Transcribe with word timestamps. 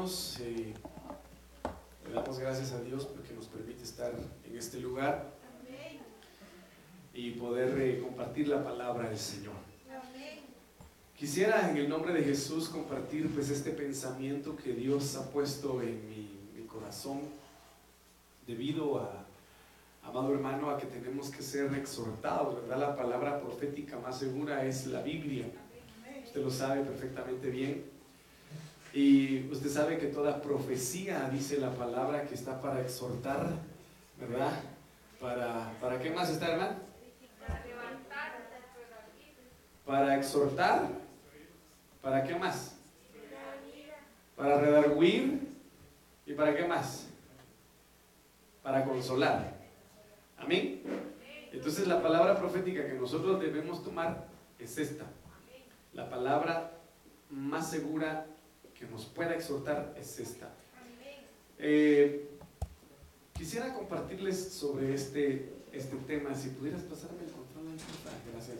Eh, 0.00 0.72
le 2.08 2.14
damos 2.14 2.38
gracias 2.38 2.72
a 2.72 2.80
Dios 2.80 3.04
porque 3.04 3.34
nos 3.34 3.48
permite 3.48 3.82
estar 3.82 4.10
en 4.48 4.56
este 4.56 4.80
lugar 4.80 5.30
y 7.12 7.32
poder 7.32 7.78
eh, 7.78 8.00
compartir 8.00 8.48
la 8.48 8.64
palabra 8.64 9.10
del 9.10 9.18
Señor. 9.18 9.52
Quisiera 11.14 11.68
en 11.68 11.76
el 11.76 11.86
nombre 11.86 12.14
de 12.14 12.22
Jesús 12.22 12.70
compartir 12.70 13.28
pues 13.34 13.50
este 13.50 13.72
pensamiento 13.72 14.56
que 14.56 14.72
Dios 14.72 15.16
ha 15.16 15.30
puesto 15.30 15.82
en 15.82 16.08
mi, 16.08 16.48
mi 16.56 16.66
corazón 16.66 17.20
debido 18.46 19.00
a, 19.00 19.26
amado 20.02 20.32
hermano, 20.32 20.70
a 20.70 20.78
que 20.78 20.86
tenemos 20.86 21.28
que 21.28 21.42
ser 21.42 21.74
exhortados, 21.74 22.54
¿verdad? 22.62 22.78
La 22.78 22.96
palabra 22.96 23.38
profética 23.38 23.98
más 23.98 24.18
segura 24.18 24.64
es 24.64 24.86
la 24.86 25.02
Biblia. 25.02 25.44
Usted 26.24 26.42
lo 26.42 26.50
sabe 26.50 26.84
perfectamente 26.84 27.50
bien. 27.50 27.89
Y 28.92 29.48
usted 29.50 29.70
sabe 29.70 29.98
que 29.98 30.06
toda 30.06 30.42
profecía, 30.42 31.28
dice 31.30 31.58
la 31.58 31.70
palabra, 31.70 32.26
que 32.26 32.34
está 32.34 32.60
para 32.60 32.80
exhortar, 32.80 33.46
¿verdad? 34.18 34.52
¿Para, 35.20 35.72
para 35.80 36.00
qué 36.00 36.10
más 36.10 36.30
está, 36.30 36.52
hermano? 36.52 36.76
Para 37.46 37.64
levantar. 37.64 38.50
Para 39.86 40.16
exhortar. 40.16 40.88
¿Para 42.02 42.24
qué 42.24 42.34
más? 42.34 42.76
Para 44.36 44.60
redarguir. 44.60 45.48
¿Y 46.26 46.32
para 46.32 46.56
qué 46.56 46.64
más? 46.64 47.08
Para 48.62 48.84
consolar. 48.84 49.54
Amén. 50.36 50.82
Entonces 51.52 51.86
la 51.86 52.02
palabra 52.02 52.38
profética 52.38 52.86
que 52.86 52.94
nosotros 52.94 53.40
debemos 53.40 53.84
tomar 53.84 54.26
es 54.58 54.78
esta. 54.78 55.04
La 55.92 56.08
palabra 56.08 56.72
más 57.28 57.70
segura 57.70 58.26
que 58.80 58.86
nos 58.86 59.04
pueda 59.04 59.34
exhortar 59.34 59.94
es 60.00 60.18
esta. 60.18 60.50
Eh, 61.58 62.30
quisiera 63.34 63.74
compartirles 63.74 64.52
sobre 64.54 64.94
este, 64.94 65.52
este 65.70 65.96
tema. 65.98 66.34
Si 66.34 66.48
pudieras 66.48 66.82
pasarme 66.84 67.24
el 67.24 67.30
control, 67.30 67.66
gracias. 68.32 68.58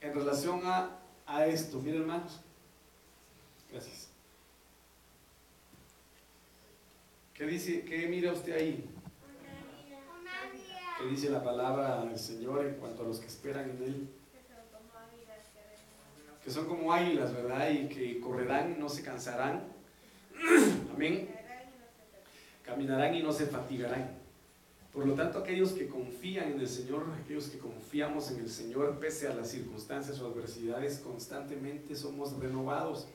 En 0.00 0.14
relación 0.14 0.60
a, 0.64 0.96
a 1.26 1.46
esto, 1.46 1.80
miren 1.80 2.02
hermanos. 2.02 2.40
Gracias. 3.72 4.06
¿Qué 7.34 7.46
dice? 7.46 7.84
¿Qué 7.84 8.06
mira 8.06 8.32
usted 8.32 8.52
ahí? 8.52 8.88
¿Qué 10.98 11.06
dice 11.06 11.30
la 11.30 11.42
palabra 11.42 12.04
del 12.04 12.18
Señor 12.18 12.64
en 12.64 12.74
cuanto 12.74 13.02
a 13.02 13.06
los 13.06 13.18
que 13.18 13.26
esperan 13.26 13.70
en 13.70 13.82
Él? 13.82 14.19
Que 16.44 16.50
son 16.50 16.66
como 16.66 16.92
águilas, 16.92 17.32
¿verdad? 17.34 17.70
Y 17.70 17.88
que 17.88 18.20
correrán 18.20 18.74
y 18.76 18.80
no 18.80 18.88
se 18.88 19.02
cansarán. 19.02 19.64
Amén. 20.94 21.28
Caminarán 22.64 23.14
y 23.14 23.22
no 23.22 23.32
se 23.32 23.46
fatigarán. 23.46 24.18
Por 24.92 25.06
lo 25.06 25.14
tanto, 25.14 25.38
aquellos 25.38 25.72
que 25.72 25.86
confían 25.86 26.52
en 26.52 26.60
el 26.60 26.68
Señor, 26.68 27.06
aquellos 27.22 27.48
que 27.48 27.58
confiamos 27.58 28.30
en 28.32 28.40
el 28.40 28.50
Señor, 28.50 28.98
pese 28.98 29.28
a 29.28 29.34
las 29.34 29.48
circunstancias 29.48 30.20
o 30.20 30.26
adversidades, 30.26 30.98
constantemente 30.98 31.94
somos 31.94 32.36
renovados. 32.38 33.06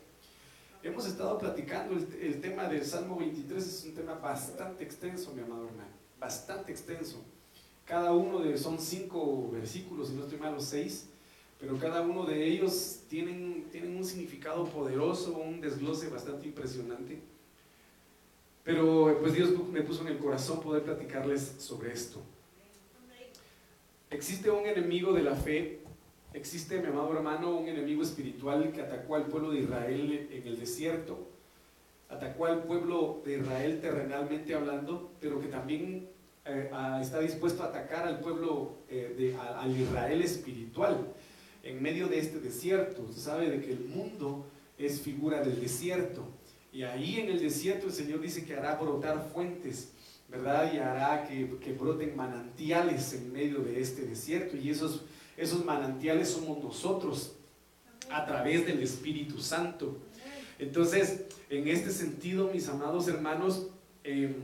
Hemos 0.83 1.05
estado 1.05 1.37
platicando 1.37 1.95
el, 1.95 2.39
tema 2.39 2.69
del 2.69 2.85
Salmo 2.85 3.17
23, 3.17 3.65
es 3.65 3.85
un 3.85 3.95
tema 3.95 4.13
bastante 4.13 4.83
extenso, 4.83 5.33
mi 5.33 5.41
amado 5.41 5.67
hermano, 5.67 5.89
bastante 6.17 6.71
extenso. 6.71 7.21
Cada 7.85 8.13
uno 8.13 8.39
de, 8.39 8.57
son 8.57 8.79
cinco 8.79 9.49
versículos, 9.51 10.09
si 10.09 10.13
no 10.13 10.23
estoy 10.23 10.37
mal, 10.37 10.53
los 10.53 10.65
seis 10.65 11.09
pero 11.59 11.77
cada 11.77 12.01
uno 12.01 12.25
de 12.25 12.45
ellos 12.45 12.99
tienen, 13.09 13.67
tienen 13.71 13.95
un 13.95 14.03
significado 14.03 14.65
poderoso, 14.65 15.37
un 15.37 15.61
desglose 15.61 16.09
bastante 16.09 16.47
impresionante. 16.47 17.19
Pero 18.63 19.17
pues 19.21 19.33
Dios 19.33 19.51
me 19.71 19.81
puso 19.81 20.01
en 20.01 20.09
el 20.09 20.17
corazón 20.17 20.59
poder 20.59 20.83
platicarles 20.83 21.55
sobre 21.59 21.93
esto. 21.93 22.19
Existe 24.09 24.49
un 24.49 24.65
enemigo 24.65 25.13
de 25.13 25.23
la 25.23 25.35
fe, 25.35 25.79
existe, 26.33 26.79
mi 26.79 26.87
amado 26.87 27.13
hermano, 27.13 27.57
un 27.57 27.67
enemigo 27.67 28.03
espiritual 28.03 28.71
que 28.71 28.81
atacó 28.81 29.15
al 29.15 29.25
pueblo 29.25 29.51
de 29.51 29.61
Israel 29.61 30.29
en 30.31 30.47
el 30.47 30.59
desierto, 30.59 31.17
atacó 32.09 32.45
al 32.45 32.63
pueblo 32.63 33.21
de 33.25 33.39
Israel 33.39 33.79
terrenalmente 33.81 34.53
hablando, 34.53 35.11
pero 35.19 35.39
que 35.39 35.47
también 35.47 36.09
eh, 36.45 36.69
está 37.01 37.19
dispuesto 37.19 37.63
a 37.63 37.67
atacar 37.67 38.07
al 38.07 38.19
pueblo, 38.19 38.75
eh, 38.89 39.15
de, 39.17 39.35
al 39.35 39.75
Israel 39.75 40.21
espiritual 40.21 41.14
en 41.65 41.81
medio 41.81 42.07
de 42.07 42.19
este 42.19 42.39
desierto. 42.39 43.11
Sabe 43.13 43.49
de 43.49 43.59
que 43.59 43.73
el 43.73 43.81
mundo 43.81 44.45
es 44.77 45.01
figura 45.01 45.41
del 45.41 45.59
desierto. 45.59 46.23
Y 46.71 46.83
ahí 46.83 47.19
en 47.19 47.29
el 47.29 47.39
desierto 47.39 47.87
el 47.87 47.93
Señor 47.93 48.21
dice 48.21 48.45
que 48.45 48.53
hará 48.53 48.75
brotar 48.75 49.29
fuentes, 49.33 49.89
¿verdad? 50.29 50.71
Y 50.73 50.77
hará 50.77 51.27
que, 51.27 51.73
broten 51.73 52.15
manantiales 52.15 53.13
en 53.13 53.33
medio 53.33 53.59
de 53.59 53.81
este 53.81 54.03
desierto. 54.03 54.55
Y 54.55 54.69
esos, 54.69 55.03
esos 55.35 55.65
manantiales 55.65 56.29
somos 56.29 56.63
nosotros 56.63 57.33
a 58.11 58.25
través 58.25 58.65
del 58.65 58.81
Espíritu 58.83 59.39
Santo. 59.39 59.97
Entonces, 60.59 61.23
en 61.49 61.67
este 61.67 61.91
sentido, 61.91 62.51
mis 62.53 62.69
amados 62.69 63.07
hermanos, 63.07 63.67
em, 64.03 64.35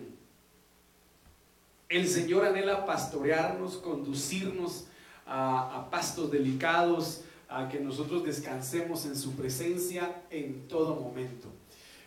el 1.87 2.07
Señor 2.07 2.45
anhela 2.45 2.85
pastorearnos, 2.85 3.77
conducirnos 3.77 4.85
a, 5.31 5.87
pastos 5.89 6.29
delicados, 6.29 7.21
a 7.47 7.69
que 7.69 7.79
nosotros 7.79 8.23
descansemos 8.23 9.05
en 9.05 9.15
su 9.15 9.33
presencia 9.33 10.23
en 10.29 10.67
todo 10.67 10.95
momento. 10.95 11.47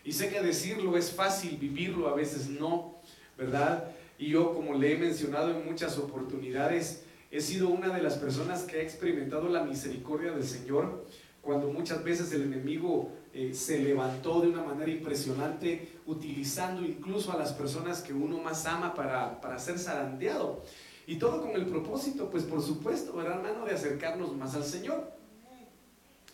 Y 0.03 0.11
sé 0.11 0.29
que 0.29 0.41
decirlo 0.41 0.97
es 0.97 1.11
fácil, 1.11 1.57
vivirlo 1.57 2.07
a 2.07 2.13
veces 2.13 2.47
no, 2.47 2.95
¿verdad? 3.37 3.91
Y 4.19 4.29
yo, 4.29 4.53
como 4.53 4.75
le 4.75 4.93
he 4.93 4.97
mencionado 4.97 5.51
en 5.51 5.65
muchas 5.65 5.97
oportunidades, 5.97 7.03
he 7.31 7.41
sido 7.41 7.69
una 7.69 7.89
de 7.89 8.03
las 8.03 8.15
personas 8.15 8.63
que 8.63 8.77
ha 8.77 8.81
experimentado 8.81 9.49
la 9.49 9.63
misericordia 9.63 10.31
del 10.31 10.43
Señor 10.43 11.05
cuando 11.41 11.67
muchas 11.67 12.03
veces 12.03 12.31
el 12.31 12.43
enemigo 12.43 13.11
eh, 13.33 13.53
se 13.53 13.79
levantó 13.79 14.41
de 14.41 14.47
una 14.47 14.63
manera 14.63 14.89
impresionante, 14.89 15.99
utilizando 16.07 16.83
incluso 16.83 17.31
a 17.31 17.37
las 17.37 17.53
personas 17.53 18.01
que 18.01 18.13
uno 18.13 18.39
más 18.39 18.65
ama 18.65 18.95
para, 18.95 19.41
para 19.41 19.59
ser 19.59 19.77
zarandeado. 19.77 20.63
Y 21.07 21.17
todo 21.17 21.41
con 21.41 21.51
el 21.51 21.65
propósito, 21.67 22.29
pues 22.29 22.43
por 22.43 22.61
supuesto, 22.61 23.13
¿verdad, 23.13 23.37
hermano? 23.37 23.65
De 23.65 23.73
acercarnos 23.73 24.35
más 24.35 24.55
al 24.55 24.63
Señor. 24.63 25.11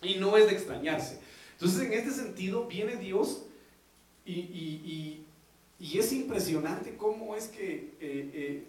Y 0.02 0.16
no 0.16 0.36
es 0.36 0.46
de 0.46 0.52
extrañarse. 0.52 1.20
Entonces, 1.52 1.80
en 1.82 1.92
este 1.92 2.10
sentido, 2.10 2.66
viene 2.66 2.96
Dios 2.96 3.44
Y, 4.24 5.18
es 5.78 6.12
impresionante 6.12 6.96
cómo 6.96 7.36
es 7.36 7.48
que 7.48 7.94
eh, 8.00 8.30
eh, 8.32 8.64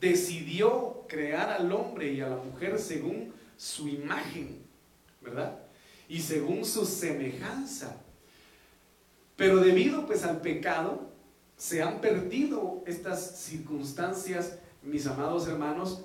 decidió 0.00 1.04
crear 1.08 1.50
al 1.50 1.72
hombre 1.72 2.12
y 2.12 2.20
a 2.20 2.28
la 2.28 2.36
mujer 2.36 2.78
según 2.78 3.32
su 3.56 3.88
imagen, 3.88 4.58
¿verdad? 5.20 5.58
Y 6.08 6.20
según 6.20 6.64
su 6.64 6.84
semejanza. 6.84 7.96
Pero 9.36 9.58
debido 9.58 10.06
pues 10.06 10.24
al 10.24 10.40
pecado, 10.40 11.10
se 11.56 11.82
han 11.82 12.00
perdido 12.00 12.82
estas 12.86 13.40
circunstancias, 13.40 14.58
mis 14.86 15.06
amados 15.06 15.48
hermanos, 15.48 16.04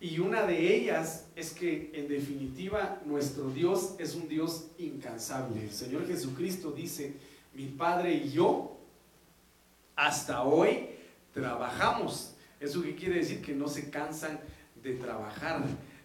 y 0.00 0.18
una 0.18 0.42
de 0.42 0.74
ellas 0.74 1.28
es 1.36 1.52
que 1.52 1.92
en 1.94 2.08
definitiva 2.08 3.00
nuestro 3.04 3.50
Dios 3.50 3.94
es 3.98 4.14
un 4.14 4.26
Dios 4.26 4.66
incansable. 4.78 5.62
El 5.62 5.70
Señor 5.70 6.06
Jesucristo 6.06 6.72
dice, 6.72 7.14
mi 7.54 7.66
Padre 7.66 8.14
y 8.14 8.32
yo 8.32 8.78
hasta 9.94 10.42
hoy 10.42 10.88
trabajamos. 11.32 12.34
¿Eso 12.58 12.82
qué 12.82 12.96
quiere 12.96 13.16
decir? 13.16 13.42
Que 13.42 13.54
no 13.54 13.68
se 13.68 13.90
cansan 13.90 14.40
de 14.82 14.94
trabajar. 14.94 15.62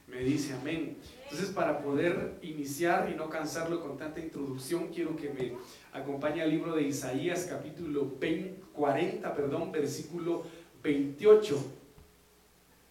Me 0.07 0.19
dice 0.19 0.53
amén. 0.53 0.97
Entonces 1.23 1.49
para 1.49 1.81
poder 1.81 2.37
iniciar 2.43 3.09
y 3.09 3.15
no 3.15 3.29
cansarlo 3.29 3.81
con 3.81 3.97
tanta 3.97 4.19
introducción, 4.19 4.89
quiero 4.93 5.15
que 5.15 5.29
me 5.29 5.53
acompañe 5.91 6.41
al 6.41 6.51
libro 6.51 6.75
de 6.75 6.83
Isaías 6.83 7.47
capítulo 7.49 8.13
40, 8.73 9.33
perdón, 9.33 9.71
versículo 9.71 10.43
28. 10.83 11.76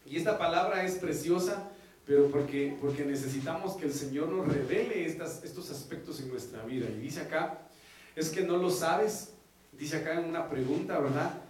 Y 0.08 0.16
esta 0.16 0.38
palabra 0.38 0.84
es 0.84 0.94
preciosa, 0.94 1.68
pero 2.06 2.30
porque, 2.30 2.76
porque 2.80 3.04
necesitamos 3.04 3.74
que 3.76 3.86
el 3.86 3.92
Señor 3.92 4.28
nos 4.28 4.46
revele 4.46 5.04
estas, 5.04 5.42
estos 5.42 5.70
aspectos 5.70 6.20
en 6.20 6.28
nuestra 6.28 6.64
vida. 6.64 6.86
Y 6.88 7.00
dice 7.00 7.22
acá, 7.22 7.66
es 8.14 8.30
que 8.30 8.42
no 8.42 8.56
lo 8.56 8.70
sabes, 8.70 9.32
dice 9.72 9.96
acá 9.96 10.20
en 10.20 10.28
una 10.28 10.48
pregunta, 10.48 10.98
¿verdad? 11.00 11.40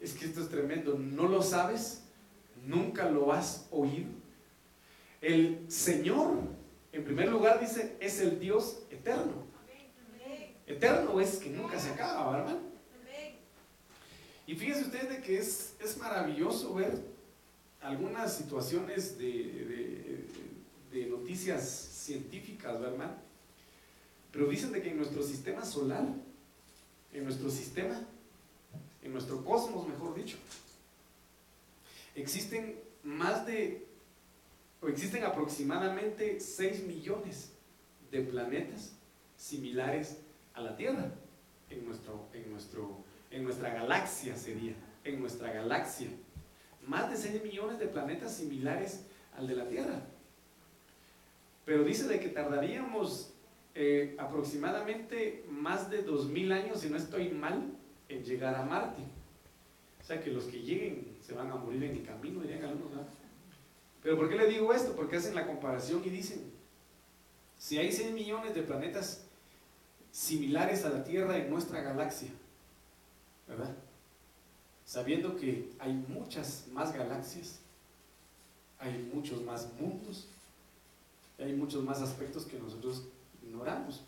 Es 0.00 0.12
que 0.14 0.26
esto 0.26 0.40
es 0.40 0.48
tremendo, 0.48 0.96
no 0.96 1.28
lo 1.28 1.42
sabes, 1.42 2.04
nunca 2.64 3.10
lo 3.10 3.32
has 3.32 3.66
oído. 3.72 4.08
El 5.20 5.64
Señor, 5.68 6.36
en 6.92 7.04
primer 7.04 7.28
lugar, 7.28 7.58
dice, 7.60 7.96
es 7.98 8.20
el 8.20 8.38
Dios 8.38 8.82
eterno. 8.90 9.44
Eterno 10.66 11.20
es 11.20 11.36
que 11.36 11.50
nunca 11.50 11.78
se 11.78 11.90
acaba, 11.90 12.38
¿verdad? 12.38 12.58
Y 14.46 14.54
fíjense 14.54 14.82
ustedes 14.82 15.08
de 15.08 15.20
que 15.22 15.38
es, 15.38 15.74
es 15.80 15.96
maravilloso 15.96 16.74
ver 16.74 17.13
algunas 17.84 18.34
situaciones 18.34 19.18
de, 19.18 20.24
noticias 21.10 21.68
científicas, 21.68 22.80
¿verdad? 22.80 23.16
Pero 24.32 24.48
dicen 24.48 24.72
de 24.72 24.80
que 24.80 24.90
en 24.90 24.96
nuestro 24.96 25.22
sistema 25.22 25.64
solar, 25.64 26.04
en 27.12 27.24
nuestro 27.24 27.50
sistema, 27.50 28.00
en 29.02 29.12
nuestro 29.12 29.44
cosmos, 29.44 29.86
mejor 29.86 30.14
dicho, 30.14 30.36
existen 32.14 32.76
más 33.02 33.44
de, 33.46 33.86
o 34.80 34.88
existen 34.88 35.24
aproximadamente 35.24 36.40
6 36.40 36.84
millones 36.84 37.50
de 38.10 38.22
planetas 38.22 38.92
similares 39.36 40.18
a 40.54 40.60
la 40.60 40.76
Tierra 40.76 41.12
en, 41.70 41.84
nuestro, 41.84 42.28
en, 42.32 42.50
nuestro, 42.50 43.04
en 43.30 43.44
nuestra 43.44 43.74
galaxia 43.74 44.36
sería, 44.36 44.74
en 45.04 45.20
nuestra 45.20 45.52
galaxia 45.52 46.08
más 46.86 47.10
de 47.10 47.16
6 47.16 47.42
millones 47.42 47.78
de 47.78 47.86
planetas 47.86 48.34
similares 48.34 49.04
al 49.36 49.46
de 49.46 49.56
la 49.56 49.68
Tierra. 49.68 50.02
Pero 51.64 51.84
dice 51.84 52.06
de 52.06 52.20
que 52.20 52.28
tardaríamos 52.28 53.32
eh, 53.74 54.14
aproximadamente 54.18 55.44
más 55.48 55.90
de 55.90 56.02
2000 56.02 56.52
años, 56.52 56.80
si 56.80 56.90
no 56.90 56.96
estoy 56.96 57.30
mal, 57.30 57.72
en 58.08 58.24
llegar 58.24 58.54
a 58.54 58.64
Marte. 58.64 59.02
O 60.00 60.04
sea 60.04 60.20
que 60.20 60.30
los 60.30 60.44
que 60.44 60.60
lleguen 60.60 61.16
se 61.20 61.32
van 61.32 61.50
a 61.50 61.56
morir 61.56 61.82
en 61.84 61.96
el 61.96 62.04
camino, 62.04 62.40
dirían 62.40 62.64
algunos. 62.64 63.06
Pero 64.02 64.16
¿por 64.16 64.28
qué 64.28 64.36
le 64.36 64.46
digo 64.46 64.72
esto? 64.74 64.94
Porque 64.94 65.16
hacen 65.16 65.34
la 65.34 65.46
comparación 65.46 66.02
y 66.04 66.10
dicen, 66.10 66.52
si 67.56 67.78
hay 67.78 67.90
6 67.90 68.12
millones 68.12 68.54
de 68.54 68.62
planetas 68.62 69.24
similares 70.10 70.84
a 70.84 70.90
la 70.90 71.02
Tierra 71.02 71.38
en 71.38 71.48
nuestra 71.48 71.80
galaxia, 71.80 72.28
¿verdad? 73.48 73.74
Sabiendo 74.84 75.36
que 75.36 75.70
hay 75.78 75.92
muchas 75.92 76.66
más 76.72 76.92
galaxias, 76.92 77.60
hay 78.78 79.10
muchos 79.12 79.42
más 79.42 79.68
mundos, 79.80 80.26
hay 81.38 81.52
muchos 81.54 81.82
más 81.82 82.00
aspectos 82.00 82.44
que 82.44 82.58
nosotros 82.58 83.04
ignoramos. 83.42 84.02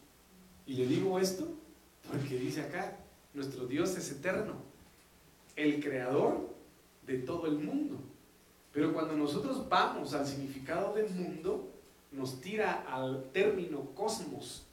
Y 0.67 0.75
le 0.75 0.87
digo 0.87 1.19
esto 1.19 1.49
porque 2.11 2.38
dice 2.38 2.62
acá, 2.62 2.96
nuestro 3.34 3.67
Dios 3.67 3.96
es 3.96 4.11
eterno, 4.11 4.55
el 5.56 5.82
creador 5.82 6.48
de 7.06 7.19
todo 7.19 7.46
el 7.46 7.58
mundo. 7.58 7.98
Pero 8.72 8.93
cuando 8.93 9.17
nosotros 9.17 9.69
vamos 9.69 10.12
al 10.12 10.27
significado 10.27 10.94
del 10.94 11.08
mundo, 11.10 11.72
nos 12.12 12.41
tira 12.41 12.84
al 12.89 13.31
término 13.32 13.81
cosmos, 13.94 14.65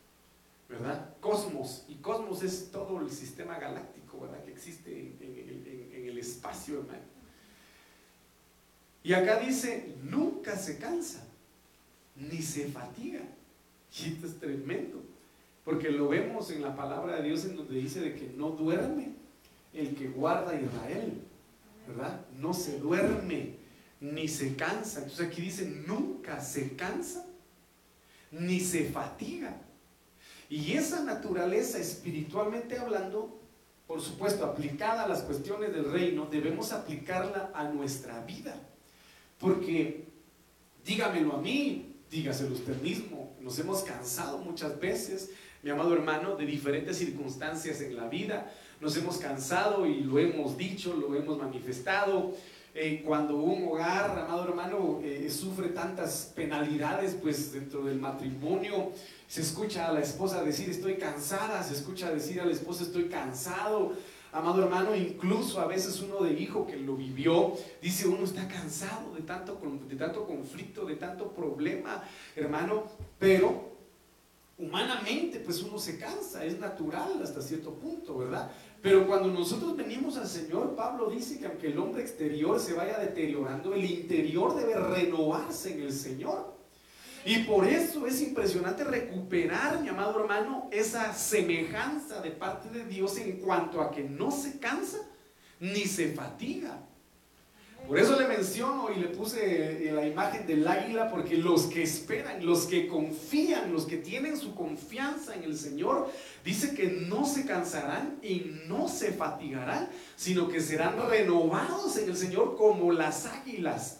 ¿verdad? 0.68 1.16
Cosmos. 1.20 1.86
Y 1.88 1.96
cosmos 1.96 2.44
es 2.44 2.72
todo 2.72 3.00
el 3.00 3.10
sistema 3.10 3.58
galáctico, 3.60 4.20
¿verdad? 4.20 4.44
Que 4.44 4.52
existe 4.52 4.92
en, 4.92 5.50
el 5.50 5.64
espacio, 6.24 6.80
hermano. 6.80 7.14
Y 9.04 9.14
acá 9.14 9.40
dice, 9.40 9.96
nunca 10.04 10.58
se 10.58 10.78
cansa, 10.78 11.24
ni 12.16 12.42
se 12.42 12.68
fatiga. 12.68 13.22
Y 14.00 14.08
esto 14.08 14.28
es 14.28 14.40
tremendo, 14.40 15.02
porque 15.66 15.92
lo 15.92 16.08
vemos 16.08 16.50
en 16.52 16.62
la 16.62 16.76
palabra 16.76 17.18
de 17.18 17.28
Dios 17.28 17.46
en 17.46 17.56
donde 17.56 17.76
dice 17.76 18.00
de 18.00 18.16
que 18.16 18.34
no 18.36 18.52
duerme 18.52 19.12
el 19.74 19.96
que 19.96 20.08
guarda 20.08 20.60
Israel, 20.60 21.22
¿verdad? 21.88 22.26
No 22.40 22.54
se 22.54 22.80
duerme, 22.80 23.56
ni 24.00 24.28
se 24.28 24.56
cansa. 24.56 25.00
Entonces 25.00 25.28
aquí 25.28 25.42
dice, 25.42 25.66
nunca 25.88 26.40
se 26.42 26.76
cansa, 26.76 27.26
ni 28.32 28.60
se 28.60 28.86
fatiga. 28.86 29.56
Y 30.50 30.74
esa 30.74 31.04
naturaleza 31.04 31.78
espiritualmente 31.78 32.78
hablando 32.78 33.43
por 33.88 34.02
supuesto, 34.02 34.46
aplicada 34.46 35.04
a 35.04 35.08
las 35.08 35.22
cuestiones 35.22 35.74
del 35.74 35.92
reino, 35.92 36.28
debemos 36.32 36.72
aplicarla 36.72 37.52
a 37.54 37.66
nuestra 37.66 38.24
vida. 38.26 38.56
Porque, 39.40 40.06
dígamelo 40.86 41.34
a 41.34 41.42
mí, 41.42 41.96
dígaselo 42.10 42.54
usted 42.54 42.82
mismo, 42.82 43.36
nos 43.42 43.60
hemos 43.60 43.84
cansado 43.84 44.38
muchas 44.38 44.80
veces, 44.80 45.32
mi 45.64 45.70
amado 45.70 45.94
hermano, 45.94 46.36
de 46.36 46.46
diferentes 46.46 46.98
circunstancias 46.98 47.82
en 47.82 47.96
la 47.96 48.08
vida. 48.08 48.54
Nos 48.80 48.96
hemos 48.98 49.18
cansado 49.18 49.86
y 49.86 50.02
lo 50.02 50.20
hemos 50.20 50.58
dicho, 50.58 50.94
lo 50.94 51.16
hemos 51.16 51.38
manifestado. 51.38 52.34
Eh, 52.76 53.04
cuando 53.06 53.38
un 53.38 53.68
hogar, 53.68 54.18
amado 54.18 54.46
hermano, 54.46 55.00
eh, 55.04 55.30
sufre 55.30 55.70
tantas 55.70 56.32
penalidades, 56.36 57.16
pues 57.22 57.54
dentro 57.54 57.84
del 57.84 58.00
matrimonio, 58.00 58.92
se 59.28 59.42
escucha 59.42 59.88
a 59.88 59.94
la 59.94 60.00
esposa 60.00 60.44
decir 60.44 60.72
estoy 60.72 60.96
cansada, 60.96 61.62
se 61.62 61.76
escucha 61.76 62.12
decir 62.12 62.42
a 62.42 62.46
la 62.46 62.52
esposa 62.52 62.84
estoy 62.84 63.06
cansado. 63.06 63.94
Amado 64.32 64.64
hermano, 64.64 64.96
incluso 64.96 65.62
a 65.62 65.68
veces 65.68 66.02
uno 66.02 66.24
de 66.24 66.34
hijo 66.34 66.66
que 66.66 66.76
lo 66.76 66.96
vivió, 66.96 67.54
dice 67.80 68.08
uno 68.08 68.24
está 68.24 68.48
cansado 68.48 69.14
de 69.14 69.22
tanto, 69.22 69.62
de 69.88 69.96
tanto 69.96 70.26
conflicto, 70.26 70.86
de 70.86 70.96
tanto 70.96 71.28
problema, 71.32 72.04
hermano, 72.36 72.86
pero 73.20 73.74
humanamente 74.58 75.40
pues 75.40 75.62
uno 75.62 75.78
se 75.78 76.00
cansa, 76.00 76.44
es 76.44 76.60
natural 76.60 77.22
hasta 77.22 77.44
cierto 77.44 77.76
punto, 77.76 78.18
¿verdad? 78.18 78.50
Pero 78.84 79.08
cuando 79.08 79.30
nosotros 79.30 79.78
venimos 79.78 80.18
al 80.18 80.28
Señor, 80.28 80.76
Pablo 80.76 81.10
dice 81.10 81.40
que 81.40 81.46
aunque 81.46 81.68
el 81.68 81.80
hombre 81.80 82.02
exterior 82.02 82.60
se 82.60 82.74
vaya 82.74 83.00
deteriorando, 83.00 83.74
el 83.74 83.86
interior 83.86 84.54
debe 84.58 84.76
renovarse 84.76 85.72
en 85.72 85.84
el 85.84 85.94
Señor. 85.94 86.54
Y 87.24 87.44
por 87.44 87.66
eso 87.66 88.06
es 88.06 88.22
impresionante 88.22 88.84
recuperar, 88.84 89.80
mi 89.80 89.88
amado 89.88 90.20
hermano, 90.20 90.68
esa 90.70 91.14
semejanza 91.14 92.20
de 92.20 92.32
parte 92.32 92.70
de 92.78 92.84
Dios 92.84 93.18
en 93.20 93.38
cuanto 93.38 93.80
a 93.80 93.90
que 93.90 94.04
no 94.04 94.32
se 94.32 94.60
cansa 94.60 94.98
ni 95.62 95.86
se 95.86 96.12
fatiga. 96.12 96.86
Por 97.88 98.00
eso 98.00 98.18
le 98.18 98.28
menciono 98.28 98.90
y 98.96 99.00
le 99.00 99.08
puse 99.08 99.92
la 99.92 100.08
imagen 100.08 100.48
del 100.48 100.66
águila, 100.68 101.10
porque 101.10 101.38
los 101.38 101.64
que 101.64 101.84
esperan, 101.84 102.46
los 102.46 102.66
que 102.66 102.88
confían, 102.88 103.74
los 103.74 103.86
que 103.86 103.98
tienen 103.98 104.38
su 104.38 104.56
confianza 104.56 105.36
en 105.36 105.44
el 105.44 105.58
Señor, 105.58 106.10
dice 106.46 106.74
que 106.74 106.88
no 106.88 107.26
se 107.26 107.46
cansarán 107.46 108.20
y 108.24 108.62
no 108.68 108.88
se 108.88 109.12
fatigarán, 109.12 109.90
sino 110.16 110.48
que 110.48 110.62
serán 110.62 110.96
renovados 111.10 111.98
en 111.98 112.10
el 112.10 112.16
Señor 112.16 112.56
como 112.56 112.92
las 112.92 113.26
águilas 113.26 114.00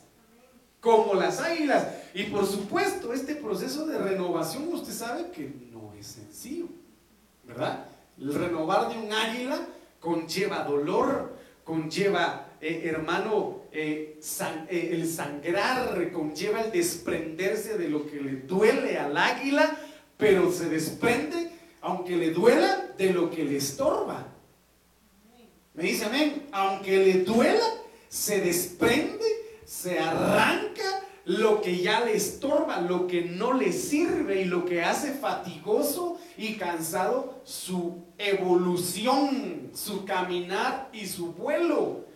como 0.84 1.14
las 1.14 1.40
águilas. 1.40 1.88
Y 2.14 2.24
por 2.26 2.46
supuesto, 2.46 3.14
este 3.14 3.36
proceso 3.36 3.88
de 3.88 3.98
renovación 3.98 4.68
usted 4.68 4.92
sabe 4.92 5.32
que 5.32 5.50
no 5.72 5.94
es 5.98 6.06
sencillo, 6.06 6.68
¿verdad? 7.46 7.86
El 8.20 8.34
renovar 8.34 8.90
de 8.90 9.00
un 9.00 9.12
águila 9.12 9.66
conlleva 10.02 10.66
dolor, 10.66 11.38
conlleva, 11.64 12.50
eh, 12.64 12.82
hermano, 12.86 13.64
eh, 13.74 14.20
eh, 14.70 14.90
el 14.94 15.10
sangrar, 15.10 16.12
conlleva 16.14 16.62
el 16.62 16.72
desprenderse 16.72 17.78
de 17.78 17.90
lo 17.90 18.10
que 18.10 18.22
le 18.22 18.32
duele 18.38 18.98
al 18.98 19.18
águila, 19.18 19.78
pero 20.18 20.50
se 20.50 20.70
desprende 20.70 21.52
aunque 21.82 22.16
le 22.16 22.32
duela 22.32 22.94
de 22.98 23.12
lo 23.12 23.30
que 23.30 23.44
le 23.44 23.58
estorba. 23.58 24.26
Me 25.74 25.84
dice 25.84 26.06
amén, 26.06 26.48
aunque 26.54 26.98
le 26.98 27.14
duela, 27.24 27.66
se 28.08 28.40
desprende, 28.40 29.26
se 29.66 30.00
arranca 30.00 31.02
lo 31.26 31.62
que 31.62 31.82
ya 31.82 32.06
le 32.06 32.16
estorba, 32.16 32.80
lo 32.80 33.08
que 33.08 33.24
no 33.24 33.52
le 33.52 33.74
sirve 33.74 34.42
y 34.42 34.46
lo 34.46 34.64
que 34.64 34.84
hace 34.84 35.12
fatigoso 35.12 36.18
y 36.38 36.54
cansado 36.54 37.42
su 37.44 38.06
evolución, 38.18 39.72
su 39.74 40.06
caminar 40.06 40.90
y 40.94 41.06
su 41.08 41.34
vuelo. 41.34 42.13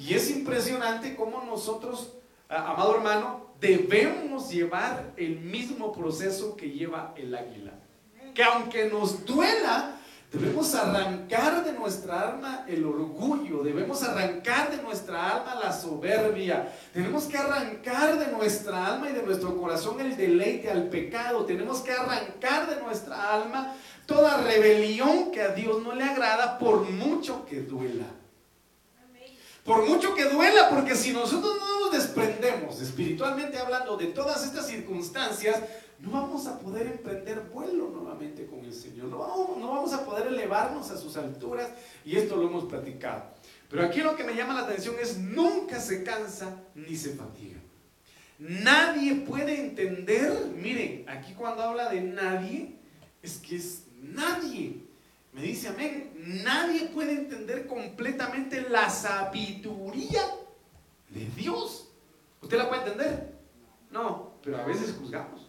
Y 0.00 0.14
es 0.14 0.30
impresionante 0.30 1.14
cómo 1.14 1.44
nosotros, 1.44 2.14
amado 2.48 2.96
hermano, 2.96 3.50
debemos 3.60 4.50
llevar 4.50 5.12
el 5.18 5.38
mismo 5.40 5.92
proceso 5.92 6.56
que 6.56 6.70
lleva 6.70 7.12
el 7.16 7.34
águila. 7.34 7.72
Que 8.34 8.42
aunque 8.42 8.88
nos 8.88 9.26
duela, 9.26 10.00
Debemos 10.32 10.72
arrancar 10.76 11.64
de 11.64 11.72
nuestra 11.72 12.20
alma 12.20 12.64
el 12.68 12.86
orgullo, 12.86 13.64
debemos 13.64 14.04
arrancar 14.04 14.70
de 14.70 14.80
nuestra 14.80 15.28
alma 15.28 15.56
la 15.56 15.72
soberbia, 15.72 16.72
tenemos 16.92 17.24
que 17.24 17.36
arrancar 17.36 18.16
de 18.16 18.30
nuestra 18.30 18.86
alma 18.86 19.10
y 19.10 19.12
de 19.12 19.24
nuestro 19.24 19.56
corazón 19.60 20.00
el 20.00 20.16
deleite 20.16 20.70
al 20.70 20.84
pecado, 20.84 21.44
tenemos 21.46 21.80
que 21.80 21.90
arrancar 21.90 22.70
de 22.72 22.80
nuestra 22.80 23.34
alma 23.34 23.74
toda 24.06 24.40
rebelión 24.40 25.32
que 25.32 25.42
a 25.42 25.48
Dios 25.48 25.82
no 25.82 25.96
le 25.96 26.04
agrada 26.04 26.60
por 26.60 26.88
mucho 26.88 27.44
que 27.44 27.62
duela. 27.62 28.06
Por 29.64 29.86
mucho 29.86 30.14
que 30.14 30.24
duela, 30.24 30.70
porque 30.70 30.94
si 30.94 31.12
nosotros 31.12 31.56
no 31.58 31.80
nos 31.80 31.92
desprendemos, 31.92 32.80
espiritualmente 32.80 33.58
hablando, 33.58 33.96
de 33.96 34.06
todas 34.06 34.44
estas 34.44 34.66
circunstancias, 34.66 35.60
no 36.00 36.12
vamos 36.12 36.46
a 36.46 36.58
poder 36.58 36.86
emprender 36.86 37.40
vuelo 37.52 37.90
nuevamente 37.90 38.46
con 38.46 38.64
el 38.64 38.72
Señor. 38.72 39.06
No 39.06 39.18
vamos, 39.18 39.58
no 39.58 39.68
vamos 39.68 39.92
a 39.92 40.04
poder 40.04 40.28
elevarnos 40.28 40.90
a 40.90 40.96
sus 40.96 41.16
alturas 41.16 41.68
y 42.04 42.16
esto 42.16 42.36
lo 42.36 42.48
hemos 42.48 42.64
platicado. 42.64 43.24
Pero 43.68 43.84
aquí 43.84 44.00
lo 44.00 44.16
que 44.16 44.24
me 44.24 44.34
llama 44.34 44.54
la 44.54 44.62
atención 44.62 44.96
es 45.00 45.18
nunca 45.18 45.78
se 45.78 46.02
cansa 46.02 46.56
ni 46.74 46.96
se 46.96 47.14
fatiga. 47.14 47.58
Nadie 48.38 49.16
puede 49.16 49.60
entender, 49.60 50.32
miren, 50.56 51.04
aquí 51.06 51.34
cuando 51.34 51.62
habla 51.62 51.90
de 51.90 52.00
nadie, 52.00 52.78
es 53.22 53.36
que 53.36 53.56
es 53.56 53.84
nadie. 54.00 54.89
Me 55.32 55.42
dice 55.42 55.68
amén, 55.68 56.12
nadie 56.44 56.86
puede 56.86 57.12
entender 57.12 57.66
completamente 57.66 58.62
la 58.68 58.90
sabiduría 58.90 60.22
de 61.08 61.26
Dios. 61.36 61.88
¿Usted 62.42 62.58
la 62.58 62.68
puede 62.68 62.82
entender? 62.82 63.32
No, 63.90 64.32
pero 64.42 64.58
a 64.58 64.64
veces 64.64 64.96
juzgamos. 64.98 65.48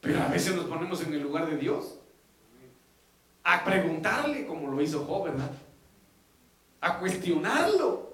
Pero 0.00 0.22
a 0.22 0.28
veces 0.28 0.54
nos 0.54 0.66
ponemos 0.66 1.00
en 1.02 1.14
el 1.14 1.22
lugar 1.22 1.48
de 1.48 1.56
Dios. 1.56 1.98
A 3.44 3.64
preguntarle 3.64 4.46
como 4.46 4.68
lo 4.70 4.80
hizo 4.82 5.04
Job, 5.04 5.24
¿verdad? 5.24 5.50
A 6.80 6.98
cuestionarlo. 6.98 8.12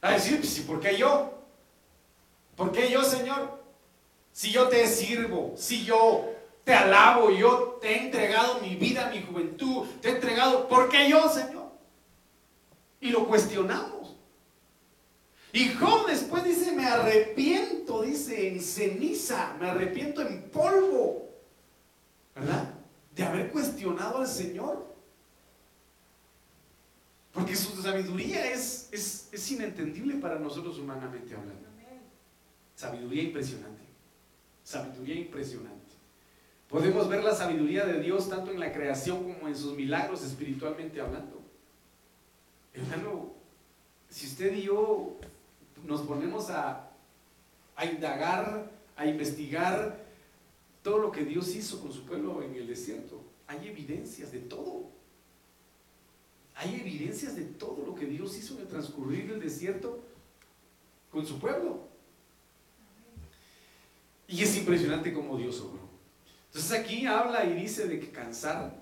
A 0.00 0.12
decir, 0.12 0.38
pues, 0.38 0.60
¿por 0.60 0.80
qué 0.80 0.96
yo? 0.96 1.38
¿Por 2.56 2.72
qué 2.72 2.90
yo, 2.90 3.04
Señor? 3.04 3.62
Si 4.32 4.50
yo 4.50 4.68
te 4.68 4.86
sirvo, 4.86 5.54
si 5.56 5.84
yo 5.84 6.31
te 6.64 6.74
alabo, 6.74 7.30
yo 7.30 7.78
te 7.80 7.88
he 7.88 8.04
entregado 8.04 8.60
mi 8.60 8.76
vida, 8.76 9.10
mi 9.10 9.22
juventud, 9.22 9.86
te 10.00 10.08
he 10.08 10.12
entregado, 10.12 10.68
¿por 10.68 10.88
qué 10.88 11.08
yo, 11.08 11.28
Señor? 11.28 11.72
Y 13.00 13.10
lo 13.10 13.26
cuestionamos. 13.26 14.16
Y 15.52 15.68
Job 15.74 16.06
después 16.06 16.44
dice, 16.44 16.72
me 16.72 16.86
arrepiento, 16.86 18.02
dice, 18.02 18.48
en 18.48 18.60
ceniza, 18.60 19.54
me 19.60 19.68
arrepiento 19.68 20.22
en 20.22 20.48
polvo, 20.50 21.28
¿verdad? 22.34 22.72
De 23.14 23.22
haber 23.24 23.50
cuestionado 23.50 24.18
al 24.18 24.28
Señor. 24.28 24.90
Porque 27.32 27.56
su 27.56 27.82
sabiduría 27.82 28.50
es, 28.50 28.88
es, 28.92 29.28
es 29.32 29.50
inentendible 29.50 30.14
para 30.16 30.38
nosotros 30.38 30.78
humanamente 30.78 31.34
hablando. 31.34 31.72
Sabiduría 32.74 33.22
impresionante. 33.22 33.82
Sabiduría 34.64 35.16
impresionante. 35.16 35.81
Podemos 36.72 37.06
ver 37.06 37.22
la 37.22 37.34
sabiduría 37.34 37.84
de 37.84 38.00
Dios 38.00 38.30
tanto 38.30 38.50
en 38.50 38.58
la 38.58 38.72
creación 38.72 39.30
como 39.30 39.46
en 39.46 39.54
sus 39.54 39.76
milagros 39.76 40.24
espiritualmente 40.24 41.02
hablando. 41.02 41.38
Hermano, 42.72 43.34
si 44.08 44.26
usted 44.26 44.54
y 44.54 44.62
yo 44.62 45.18
nos 45.84 46.00
ponemos 46.00 46.48
a, 46.48 46.90
indagar, 47.84 48.70
a 48.96 49.04
investigar 49.04 50.02
todo 50.82 50.96
lo 50.96 51.12
que 51.12 51.26
Dios 51.26 51.54
hizo 51.54 51.78
con 51.78 51.92
su 51.92 52.06
pueblo 52.06 52.42
en 52.42 52.54
el 52.54 52.66
desierto, 52.66 53.20
hay 53.46 53.68
evidencias 53.68 54.32
de 54.32 54.38
todo. 54.38 54.86
Hay 56.54 56.74
evidencias 56.80 57.36
de 57.36 57.44
todo 57.44 57.84
lo 57.84 57.94
que 57.94 58.06
Dios 58.06 58.34
hizo 58.38 58.54
en 58.54 58.60
el 58.60 58.68
transcurrir 58.68 59.28
del 59.28 59.40
desierto 59.40 60.00
con 61.10 61.26
su 61.26 61.38
pueblo. 61.38 61.80
Y 64.26 64.42
es 64.42 64.56
impresionante 64.56 65.12
cómo 65.12 65.36
Dios 65.36 65.60
obró. 65.60 65.81
Entonces 66.52 66.72
aquí 66.78 67.06
habla 67.06 67.46
y 67.46 67.54
dice 67.54 67.88
de 67.88 67.98
que 67.98 68.10
cansar 68.10 68.74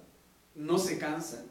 no 0.56 0.76
se 0.76 0.98
cansa. 0.98 1.44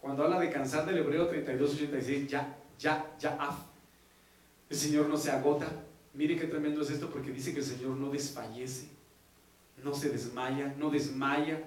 Cuando 0.00 0.22
habla 0.22 0.38
de 0.38 0.48
cansar 0.48 0.86
del 0.86 0.98
hebreo 0.98 1.26
32, 1.26 1.74
86, 1.74 2.28
ya, 2.28 2.56
ya, 2.78 3.16
ya, 3.18 3.36
el 4.70 4.76
Señor 4.76 5.08
no 5.08 5.16
se 5.16 5.32
agota. 5.32 5.66
Mire 6.14 6.36
qué 6.38 6.46
tremendo 6.46 6.82
es 6.82 6.90
esto 6.90 7.10
porque 7.10 7.32
dice 7.32 7.52
que 7.52 7.58
el 7.58 7.64
Señor 7.64 7.96
no 7.96 8.10
desfallece, 8.10 8.86
no 9.82 9.92
se 9.92 10.10
desmaya, 10.10 10.72
no 10.78 10.88
desmaya, 10.88 11.60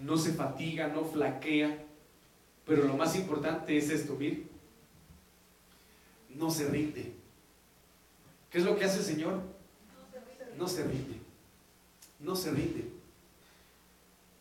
no 0.00 0.16
se 0.16 0.32
fatiga, 0.32 0.88
no 0.88 1.04
flaquea. 1.04 1.84
Pero 2.64 2.84
lo 2.84 2.96
más 2.96 3.16
importante 3.16 3.76
es 3.76 3.90
esto, 3.90 4.16
mire, 4.18 4.44
no 6.34 6.50
se 6.50 6.68
rinde. 6.68 7.12
¿Qué 8.50 8.58
es 8.58 8.64
lo 8.64 8.78
que 8.78 8.86
hace 8.86 9.00
el 9.00 9.04
Señor? 9.04 9.42
No 10.56 10.66
se 10.66 10.84
rinde. 10.84 11.20
No 12.18 12.34
se 12.34 12.50
rinde. 12.50 12.95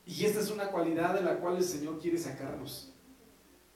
Y 0.05 0.25
esta 0.25 0.39
es 0.39 0.51
una 0.51 0.67
cualidad 0.67 1.15
de 1.15 1.21
la 1.21 1.37
cual 1.37 1.57
el 1.57 1.63
Señor 1.63 1.99
quiere 1.99 2.17
sacarnos 2.17 2.91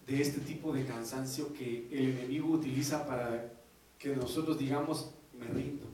de 0.05 0.21
este 0.21 0.41
tipo 0.41 0.71
de 0.71 0.85
cansancio 0.85 1.53
que 1.53 1.87
el 1.91 2.17
enemigo 2.17 2.49
utiliza 2.49 3.05
para 3.05 3.53
que 3.97 4.15
nosotros 4.15 4.57
digamos, 4.57 5.11
me 5.37 5.45
rindo, 5.47 5.85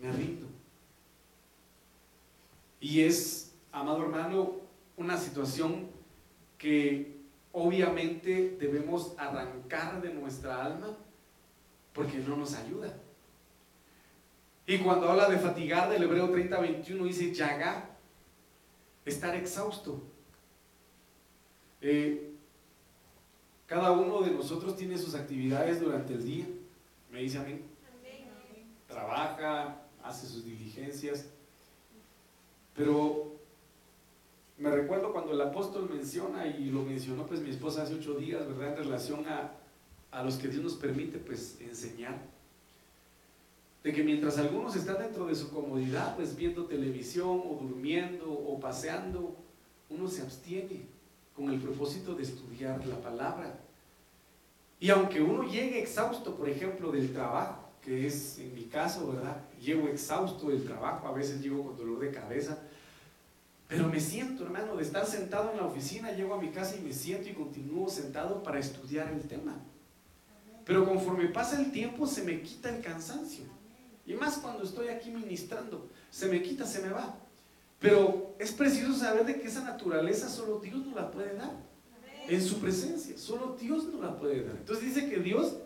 me 0.00 0.10
rindo. 0.12 0.46
Y 2.80 3.00
es, 3.00 3.54
amado 3.72 4.02
hermano, 4.02 4.56
una 4.96 5.16
situación 5.16 5.88
que 6.58 7.20
obviamente 7.52 8.56
debemos 8.58 9.14
arrancar 9.16 10.00
de 10.02 10.12
nuestra 10.12 10.64
alma 10.64 10.96
porque 11.92 12.18
no 12.18 12.36
nos 12.36 12.54
ayuda. 12.54 12.94
Y 14.66 14.78
cuando 14.78 15.08
habla 15.08 15.28
de 15.28 15.38
fatigar 15.38 15.90
del 15.90 16.04
hebreo 16.04 16.30
30, 16.30 16.58
21 16.58 17.04
dice 17.04 17.32
yaga, 17.32 17.93
estar 19.04 19.34
exhausto. 19.36 20.02
Eh, 21.80 22.30
cada 23.66 23.92
uno 23.92 24.22
de 24.22 24.30
nosotros 24.30 24.76
tiene 24.76 24.98
sus 24.98 25.14
actividades 25.14 25.80
durante 25.80 26.14
el 26.14 26.24
día. 26.24 26.46
¿Me 27.10 27.20
dice 27.20 27.38
amén? 27.38 27.62
Trabaja, 28.86 29.82
hace 30.02 30.26
sus 30.26 30.44
diligencias. 30.44 31.26
Pero 32.74 33.34
me 34.58 34.70
recuerdo 34.70 35.12
cuando 35.12 35.32
el 35.32 35.40
apóstol 35.40 35.88
menciona, 35.90 36.46
y 36.46 36.66
lo 36.66 36.82
mencionó 36.82 37.26
pues 37.26 37.40
mi 37.40 37.50
esposa 37.50 37.82
hace 37.82 37.94
ocho 37.94 38.14
días, 38.14 38.46
¿verdad? 38.46 38.78
En 38.78 38.84
relación 38.84 39.26
a, 39.28 39.52
a 40.10 40.22
los 40.22 40.36
que 40.36 40.48
Dios 40.48 40.62
nos 40.62 40.74
permite 40.74 41.18
pues 41.18 41.58
enseñar. 41.60 42.33
De 43.84 43.92
que 43.92 44.02
mientras 44.02 44.38
algunos 44.38 44.74
están 44.74 44.98
dentro 44.98 45.26
de 45.26 45.34
su 45.34 45.50
comodidad, 45.50 46.16
pues 46.16 46.34
viendo 46.34 46.64
televisión 46.64 47.42
o 47.44 47.58
durmiendo 47.60 48.32
o 48.32 48.58
paseando, 48.58 49.36
uno 49.90 50.08
se 50.08 50.22
abstiene 50.22 50.86
con 51.36 51.50
el 51.50 51.60
propósito 51.60 52.14
de 52.14 52.22
estudiar 52.22 52.84
la 52.86 52.98
palabra. 53.00 53.60
Y 54.80 54.88
aunque 54.88 55.20
uno 55.20 55.42
llegue 55.42 55.82
exhausto, 55.82 56.34
por 56.34 56.48
ejemplo, 56.48 56.90
del 56.90 57.12
trabajo, 57.12 57.68
que 57.82 58.06
es 58.06 58.38
en 58.38 58.54
mi 58.54 58.64
caso, 58.64 59.12
¿verdad? 59.12 59.42
Llego 59.60 59.86
exhausto 59.88 60.48
del 60.48 60.64
trabajo, 60.64 61.06
a 61.06 61.12
veces 61.12 61.42
llego 61.42 61.62
con 61.62 61.76
dolor 61.76 62.00
de 62.00 62.10
cabeza, 62.10 62.58
pero 63.68 63.88
me 63.88 64.00
siento, 64.00 64.44
hermano, 64.44 64.76
de 64.76 64.82
estar 64.82 65.04
sentado 65.04 65.50
en 65.50 65.58
la 65.58 65.66
oficina, 65.66 66.12
llego 66.12 66.32
a 66.32 66.40
mi 66.40 66.48
casa 66.48 66.76
y 66.76 66.80
me 66.80 66.92
siento 66.92 67.28
y 67.28 67.34
continúo 67.34 67.90
sentado 67.90 68.42
para 68.42 68.58
estudiar 68.58 69.12
el 69.12 69.28
tema. 69.28 69.56
Pero 70.64 70.86
conforme 70.86 71.28
pasa 71.28 71.60
el 71.60 71.70
tiempo 71.70 72.06
se 72.06 72.22
me 72.22 72.40
quita 72.40 72.74
el 72.74 72.82
cansancio. 72.82 73.44
Y 74.06 74.14
más 74.14 74.38
cuando 74.38 74.64
estoy 74.64 74.88
aquí 74.88 75.10
ministrando, 75.10 75.88
se 76.10 76.28
me 76.28 76.42
quita, 76.42 76.66
se 76.66 76.82
me 76.82 76.90
va. 76.90 77.16
Pero 77.78 78.34
es 78.38 78.52
preciso 78.52 78.94
saber 78.94 79.24
de 79.24 79.40
que 79.40 79.48
esa 79.48 79.62
naturaleza 79.62 80.28
solo 80.28 80.58
Dios 80.58 80.84
nos 80.86 80.94
la 80.94 81.10
puede 81.10 81.34
dar 81.34 81.52
en 82.28 82.42
su 82.42 82.58
presencia. 82.58 83.18
Solo 83.18 83.56
Dios 83.58 83.84
nos 83.84 84.00
la 84.00 84.16
puede 84.16 84.42
dar. 84.42 84.56
Entonces 84.56 84.84
dice 84.84 85.08
que 85.08 85.18
Dios, 85.18 85.56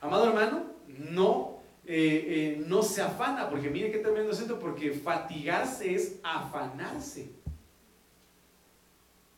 amado 0.00 0.28
hermano, 0.28 0.64
no, 0.88 1.60
eh, 1.86 2.56
eh, 2.58 2.64
no 2.66 2.82
se 2.82 3.02
afana, 3.02 3.48
porque 3.48 3.70
mire 3.70 3.90
qué 3.90 3.98
tremendo 3.98 4.32
es 4.32 4.40
esto, 4.40 4.58
porque 4.58 4.92
fatigarse 4.92 5.94
es 5.94 6.16
afanarse. 6.22 7.30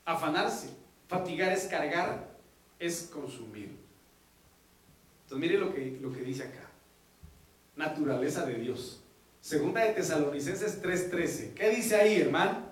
Afanarse. 0.05 0.71
Fatigar 1.09 1.53
es 1.53 1.65
cargar, 1.65 2.39
es 2.79 3.03
consumir. 3.13 3.77
Entonces 5.25 5.39
mire 5.39 5.59
lo 5.59 5.75
que, 5.75 5.99
lo 6.01 6.13
que 6.13 6.23
dice 6.23 6.45
acá. 6.45 6.70
Naturaleza 7.81 8.45
de 8.45 8.57
Dios. 8.57 9.01
Segunda 9.41 9.81
de 9.81 9.95
Tesalonicenses 9.95 10.83
3:13. 10.83 11.55
¿Qué 11.55 11.71
dice 11.71 11.97
ahí, 11.97 12.21
hermano? 12.21 12.69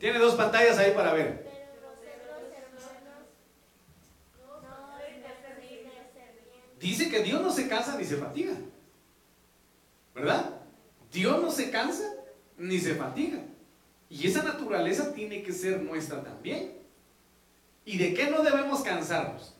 Tiene 0.00 0.18
dos 0.18 0.34
pantallas 0.34 0.76
ahí 0.78 0.92
para 0.92 1.12
ver. 1.12 1.48
Dice 6.80 7.08
que 7.08 7.22
Dios 7.22 7.40
no 7.40 7.52
se 7.52 7.68
cansa 7.68 7.96
ni 7.96 8.04
se 8.04 8.16
fatiga. 8.16 8.54
¿Verdad? 10.16 10.50
Dios 11.12 11.40
no 11.40 11.52
se 11.52 11.70
cansa 11.70 12.12
ni 12.58 12.80
se 12.80 12.96
fatiga. 12.96 13.38
Y 14.10 14.26
esa 14.26 14.42
naturaleza 14.42 15.14
tiene 15.14 15.44
que 15.44 15.52
ser 15.52 15.80
nuestra 15.80 16.24
también. 16.24 16.76
¿Y 17.84 17.98
de 17.98 18.14
qué 18.14 18.28
no 18.32 18.42
debemos 18.42 18.82
cansarnos? 18.82 19.54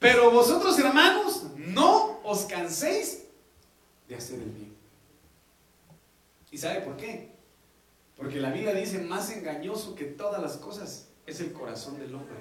Pero 0.00 0.30
vosotros, 0.30 0.78
hermanos, 0.78 1.44
no 1.56 2.20
os 2.24 2.46
canséis 2.46 3.26
de 4.08 4.16
hacer 4.16 4.40
el 4.40 4.50
bien. 4.50 4.74
¿Y 6.50 6.58
sabe 6.58 6.80
por 6.80 6.96
qué? 6.96 7.28
Porque 8.16 8.40
la 8.40 8.50
Biblia 8.50 8.74
dice, 8.74 8.98
más 8.98 9.30
engañoso 9.30 9.94
que 9.94 10.06
todas 10.06 10.42
las 10.42 10.56
cosas 10.56 11.08
es 11.26 11.40
el 11.40 11.52
corazón 11.52 11.98
del 11.98 12.14
hombre. 12.14 12.36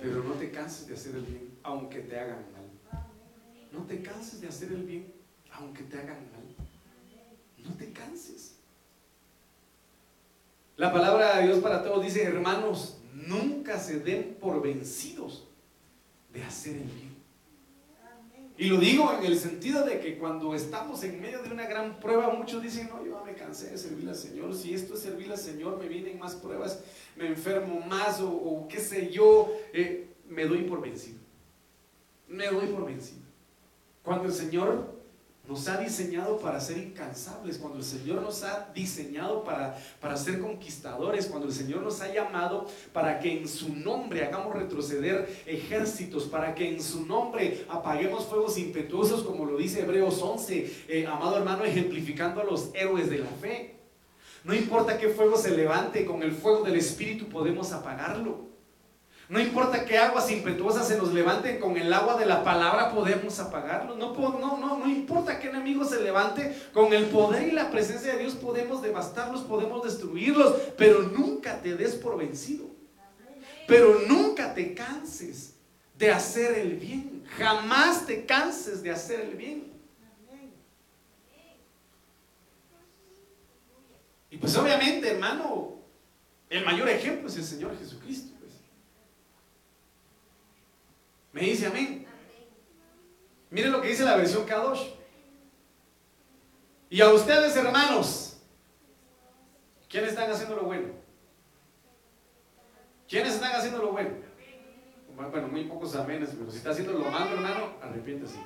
Pero 0.00 0.24
no 0.24 0.32
te 0.34 0.50
canses 0.50 0.86
de 0.88 0.94
hacer 0.94 1.14
el 1.14 1.22
bien, 1.22 1.58
aunque 1.62 2.00
te 2.00 2.18
hagan 2.18 2.44
mal. 2.52 3.04
No 3.70 3.84
te 3.84 4.02
canses 4.02 4.40
de 4.40 4.48
hacer 4.48 4.72
el 4.72 4.82
bien, 4.82 5.12
aunque 5.52 5.82
te 5.82 5.98
hagan 5.98 6.26
mal. 6.32 7.66
No 7.68 7.74
te 7.76 7.92
canses. 7.92 8.54
La 10.76 10.90
palabra 10.90 11.36
de 11.36 11.46
Dios 11.46 11.58
para 11.58 11.84
todos 11.84 12.02
dice, 12.02 12.24
hermanos, 12.24 12.96
nunca 13.14 13.78
se 13.78 14.00
den 14.00 14.36
por 14.40 14.60
vencidos 14.60 15.48
de 16.32 16.42
hacer 16.42 16.76
el 16.76 16.84
bien. 16.84 17.14
Y 18.56 18.68
lo 18.68 18.78
digo 18.78 19.12
en 19.18 19.24
el 19.24 19.36
sentido 19.36 19.84
de 19.84 19.98
que 19.98 20.16
cuando 20.16 20.54
estamos 20.54 21.02
en 21.02 21.20
medio 21.20 21.42
de 21.42 21.50
una 21.50 21.66
gran 21.66 21.98
prueba, 21.98 22.32
muchos 22.32 22.62
dicen, 22.62 22.88
no, 22.88 23.04
yo 23.04 23.20
me 23.24 23.34
cansé 23.34 23.70
de 23.70 23.78
servir 23.78 24.08
al 24.08 24.14
Señor. 24.14 24.54
Si 24.54 24.72
esto 24.72 24.94
es 24.94 25.00
servir 25.00 25.30
al 25.32 25.38
Señor, 25.38 25.76
me 25.76 25.88
vienen 25.88 26.20
más 26.20 26.36
pruebas, 26.36 26.80
me 27.16 27.26
enfermo 27.26 27.80
más 27.80 28.20
o, 28.20 28.66
qué 28.68 28.78
sé 28.78 29.10
yo, 29.10 29.50
eh, 29.72 30.08
me 30.28 30.44
doy 30.44 30.62
por 30.62 30.80
vencido. 30.80 31.18
Me 32.28 32.46
doy 32.46 32.66
por 32.66 32.86
vencido. 32.86 33.22
Cuando 34.04 34.26
el 34.26 34.32
Señor 34.32 34.93
nos 35.46 35.68
ha 35.68 35.76
diseñado 35.76 36.38
para 36.38 36.58
ser 36.58 36.78
incansables, 36.78 37.58
cuando 37.58 37.78
el 37.78 37.84
Señor 37.84 38.22
nos 38.22 38.42
ha 38.44 38.70
diseñado 38.74 39.44
para, 39.44 39.76
para 40.00 40.16
ser 40.16 40.40
conquistadores, 40.40 41.26
cuando 41.26 41.48
el 41.48 41.52
Señor 41.52 41.82
nos 41.82 42.00
ha 42.00 42.12
llamado 42.12 42.66
para 42.94 43.20
que 43.20 43.38
en 43.38 43.46
su 43.46 43.74
nombre 43.74 44.24
hagamos 44.24 44.54
retroceder 44.54 45.42
ejércitos, 45.44 46.24
para 46.24 46.54
que 46.54 46.70
en 46.74 46.82
su 46.82 47.04
nombre 47.04 47.66
apaguemos 47.68 48.24
fuegos 48.24 48.56
impetuosos, 48.56 49.22
como 49.22 49.44
lo 49.44 49.58
dice 49.58 49.82
Hebreos 49.82 50.20
11, 50.22 50.84
eh, 50.88 51.06
amado 51.06 51.36
hermano, 51.36 51.64
ejemplificando 51.64 52.40
a 52.40 52.44
los 52.44 52.70
héroes 52.74 53.10
de 53.10 53.18
la 53.18 53.28
fe. 53.28 53.74
No 54.44 54.54
importa 54.54 54.98
qué 54.98 55.10
fuego 55.10 55.36
se 55.36 55.54
levante, 55.54 56.06
con 56.06 56.22
el 56.22 56.32
fuego 56.32 56.64
del 56.64 56.76
Espíritu 56.76 57.26
podemos 57.26 57.72
apagarlo. 57.72 58.53
No 59.28 59.40
importa 59.40 59.86
qué 59.86 59.96
aguas 59.96 60.30
impetuosas 60.30 60.86
se 60.86 60.98
nos 60.98 61.12
levanten, 61.14 61.58
con 61.58 61.76
el 61.78 61.92
agua 61.92 62.16
de 62.16 62.26
la 62.26 62.44
palabra 62.44 62.92
podemos 62.92 63.38
apagarlo. 63.40 63.96
No, 63.96 64.12
no, 64.14 64.58
no, 64.58 64.78
no 64.78 64.86
importa 64.86 65.40
qué 65.40 65.48
enemigo 65.48 65.84
se 65.84 66.02
levante, 66.02 66.54
con 66.74 66.92
el 66.92 67.06
poder 67.06 67.48
y 67.48 67.52
la 67.52 67.70
presencia 67.70 68.12
de 68.12 68.18
Dios 68.18 68.34
podemos 68.34 68.82
devastarlos, 68.82 69.42
podemos 69.42 69.82
destruirlos, 69.82 70.54
pero 70.76 71.02
nunca 71.02 71.62
te 71.62 71.74
des 71.74 71.94
por 71.94 72.18
vencido. 72.18 72.66
Pero 73.66 74.00
nunca 74.06 74.52
te 74.52 74.74
canses 74.74 75.54
de 75.96 76.10
hacer 76.10 76.58
el 76.58 76.74
bien. 76.74 77.24
Jamás 77.38 78.04
te 78.04 78.26
canses 78.26 78.82
de 78.82 78.90
hacer 78.90 79.20
el 79.20 79.36
bien. 79.36 79.72
Y 84.30 84.36
pues 84.36 84.54
obviamente, 84.56 85.08
hermano, 85.08 85.78
el 86.50 86.64
mayor 86.64 86.88
ejemplo 86.90 87.28
es 87.28 87.36
el 87.36 87.44
Señor 87.44 87.78
Jesucristo. 87.78 88.33
¿Me 91.34 91.40
dice 91.40 91.66
amén? 91.66 92.06
Miren 93.50 93.72
lo 93.72 93.82
que 93.82 93.88
dice 93.88 94.04
la 94.04 94.16
versión 94.16 94.46
Kadosh. 94.46 94.86
Y 96.88 97.00
a 97.00 97.12
ustedes, 97.12 97.56
hermanos, 97.56 98.36
¿quiénes 99.88 100.10
están 100.10 100.30
haciendo 100.30 100.54
lo 100.54 100.62
bueno? 100.62 100.92
¿Quiénes 103.08 103.34
están 103.34 103.52
haciendo 103.52 103.78
lo 103.82 103.90
bueno? 103.90 104.10
Bueno, 105.16 105.48
muy 105.48 105.64
pocos 105.64 105.96
amenes, 105.96 106.30
pero 106.38 106.50
si 106.52 106.58
está 106.58 106.70
haciendo 106.70 106.92
lo 106.92 107.10
malo, 107.10 107.32
hermano, 107.34 107.74
arrepiéntase. 107.82 108.38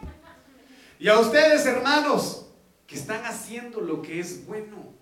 Y 0.98 1.08
a 1.08 1.18
ustedes, 1.18 1.66
hermanos, 1.66 2.50
que 2.86 2.94
están 2.94 3.22
haciendo 3.26 3.82
lo 3.82 4.00
que 4.00 4.18
es 4.18 4.46
bueno, 4.46 4.94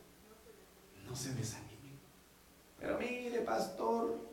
no 1.09 1.15
se 1.15 1.33
desanimen. 1.35 2.01
Pero 2.81 2.99
mire, 2.99 3.41
pastor, 3.43 4.26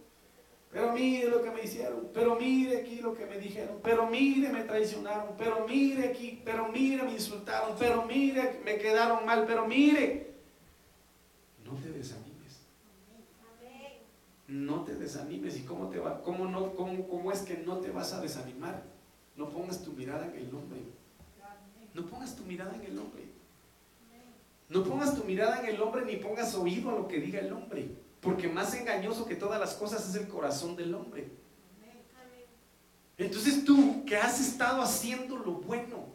pero 0.73 0.91
mire 0.91 1.29
lo 1.29 1.43
que 1.43 1.51
me 1.51 1.63
hicieron, 1.63 2.09
pero 2.11 2.35
mire 2.35 2.77
aquí 2.77 2.95
lo 2.95 3.13
que 3.13 3.27
me 3.27 3.37
dijeron, 3.37 3.79
pero 3.83 4.07
mire 4.07 4.49
me 4.49 4.63
traicionaron, 4.63 5.35
pero 5.37 5.67
mire 5.67 6.09
aquí, 6.09 6.41
pero 6.43 6.69
mire 6.69 7.03
me 7.03 7.13
insultaron, 7.13 7.75
pero 7.77 8.05
mire 8.05 8.59
me 8.65 8.79
quedaron 8.79 9.23
mal, 9.23 9.45
pero 9.45 9.67
mire. 9.67 10.33
No 11.63 11.73
te 11.75 11.91
desanimes. 11.91 12.65
No 14.47 14.83
te 14.83 14.95
desanimes. 14.95 15.57
¿Y 15.57 15.63
cómo 15.63 15.89
te 15.89 15.99
va? 15.99 16.21
¿Cómo, 16.23 16.47
no, 16.47 16.73
cómo, 16.73 17.07
cómo 17.07 17.31
es 17.31 17.43
que 17.43 17.57
no 17.57 17.77
te 17.77 17.91
vas 17.91 18.13
a 18.13 18.21
desanimar? 18.21 18.81
No 19.35 19.49
pongas 19.49 19.83
tu 19.83 19.93
mirada 19.93 20.25
en 20.25 20.35
el 20.35 20.55
hombre. 20.55 20.79
No 21.93 22.07
pongas 22.07 22.35
tu 22.35 22.43
mirada 22.45 22.73
en 22.75 22.81
el 22.81 22.97
hombre. 22.97 23.23
No 24.69 24.83
pongas 24.83 25.15
tu 25.15 25.23
mirada 25.23 25.59
en 25.59 25.75
el 25.75 25.81
hombre 25.81 26.03
ni 26.03 26.15
pongas 26.15 26.55
oído 26.55 26.89
a 26.89 26.93
lo 26.93 27.07
que 27.07 27.19
diga 27.19 27.39
el 27.39 27.53
hombre. 27.53 27.89
Porque 28.23 28.47
más 28.47 28.73
engañoso 28.73 29.25
que 29.25 29.35
todas 29.35 29.59
las 29.59 29.73
cosas 29.73 30.07
es 30.09 30.15
el 30.15 30.29
corazón 30.29 30.77
del 30.77 30.95
hombre. 30.95 31.29
Entonces 33.17 33.65
tú 33.65 34.05
que 34.05 34.15
has 34.15 34.39
estado 34.39 34.81
haciendo 34.81 35.37
lo 35.37 35.51
bueno, 35.53 36.07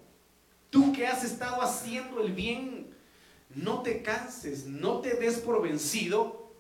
tú 0.70 0.92
que 0.92 1.06
has 1.06 1.22
estado 1.22 1.62
haciendo 1.62 2.22
el 2.22 2.32
bien, 2.32 2.88
no 3.54 3.82
te 3.82 4.02
canses, 4.02 4.66
no 4.66 5.00
te 5.00 5.14
des 5.14 5.38
por 5.38 5.62
vencido, 5.62 6.50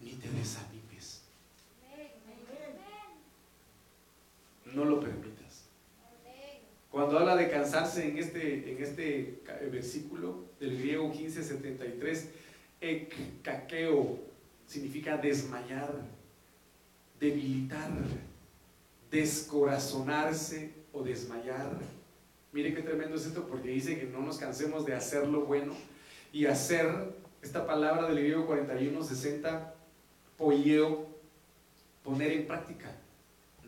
ni 0.00 0.12
te 0.12 0.28
desanimes. 0.30 1.22
No 4.74 4.84
lo 4.84 5.00
permitas. 5.00 5.34
Cuando 6.90 7.18
habla 7.18 7.36
de 7.36 7.50
cansarse 7.50 8.08
en 8.08 8.18
este, 8.18 8.72
en 8.72 8.82
este 8.82 9.42
versículo 9.70 10.44
del 10.60 10.78
griego 10.78 11.08
1573, 11.08 12.28
caqueo 13.42 14.18
significa 14.66 15.16
desmayar, 15.16 15.92
debilitar, 17.20 17.90
descorazonarse 19.10 20.72
o 20.92 21.02
desmayar. 21.02 21.78
Mire 22.52 22.74
qué 22.74 22.82
tremendo 22.82 23.16
es 23.16 23.26
esto 23.26 23.46
porque 23.48 23.68
dice 23.68 23.98
que 23.98 24.06
no 24.06 24.20
nos 24.20 24.38
cansemos 24.38 24.86
de 24.86 24.94
hacer 24.94 25.26
lo 25.26 25.42
bueno 25.42 25.74
y 26.32 26.46
hacer 26.46 26.86
esta 27.42 27.66
palabra 27.66 28.08
del 28.08 28.18
griego 28.18 28.46
4160, 28.46 29.74
polleo, 30.38 31.06
poner 32.02 32.32
en 32.32 32.46
práctica. 32.46 32.90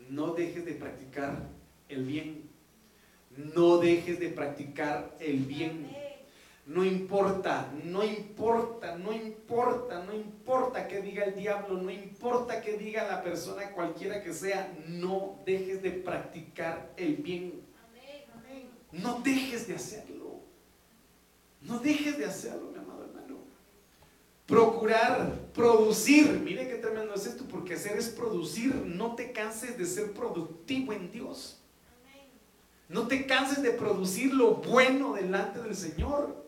No 0.09 0.33
dejes 0.33 0.65
de 0.65 0.73
practicar 0.73 1.47
el 1.89 2.05
bien. 2.05 2.49
No 3.53 3.77
dejes 3.77 4.19
de 4.19 4.29
practicar 4.29 5.15
el 5.19 5.39
bien. 5.39 6.06
No 6.67 6.83
importa, 6.83 7.71
no 7.85 8.03
importa, 8.03 8.97
no 8.97 9.13
importa, 9.13 10.03
no 10.03 10.13
importa 10.13 10.85
que 10.85 11.01
diga 11.01 11.23
el 11.23 11.33
diablo, 11.33 11.81
no 11.81 11.89
importa 11.89 12.59
que 12.59 12.77
diga 12.77 13.07
la 13.07 13.23
persona 13.23 13.71
cualquiera 13.71 14.21
que 14.21 14.33
sea, 14.33 14.77
no 14.85 15.39
dejes 15.45 15.81
de 15.81 15.91
practicar 15.91 16.91
el 16.97 17.15
bien. 17.15 17.61
No 18.91 19.21
dejes 19.21 19.65
de 19.65 19.75
hacerlo. 19.75 20.41
No 21.61 21.79
dejes 21.79 22.17
de 22.17 22.25
hacerlo, 22.25 22.69
mi 22.71 22.79
amado 22.79 23.05
hermano. 23.05 23.37
Procurar, 24.45 25.39
producir. 25.53 26.41
Mire 26.41 26.67
qué 26.67 26.75
tremendo 26.75 27.13
es 27.13 27.27
esto, 27.27 27.45
porque 27.49 27.75
hacer 27.75 27.97
es 27.97 28.09
producir. 28.09 28.75
No 28.75 29.15
te 29.15 29.31
canses 29.31 29.77
de 29.77 29.85
ser 29.85 30.11
productivo 30.11 30.91
en 30.91 31.13
Dios. 31.13 31.61
No 32.89 33.07
te 33.07 33.25
canses 33.25 33.63
de 33.63 33.71
producir 33.71 34.33
lo 34.33 34.55
bueno 34.55 35.13
delante 35.13 35.61
del 35.61 35.75
Señor. 35.75 36.46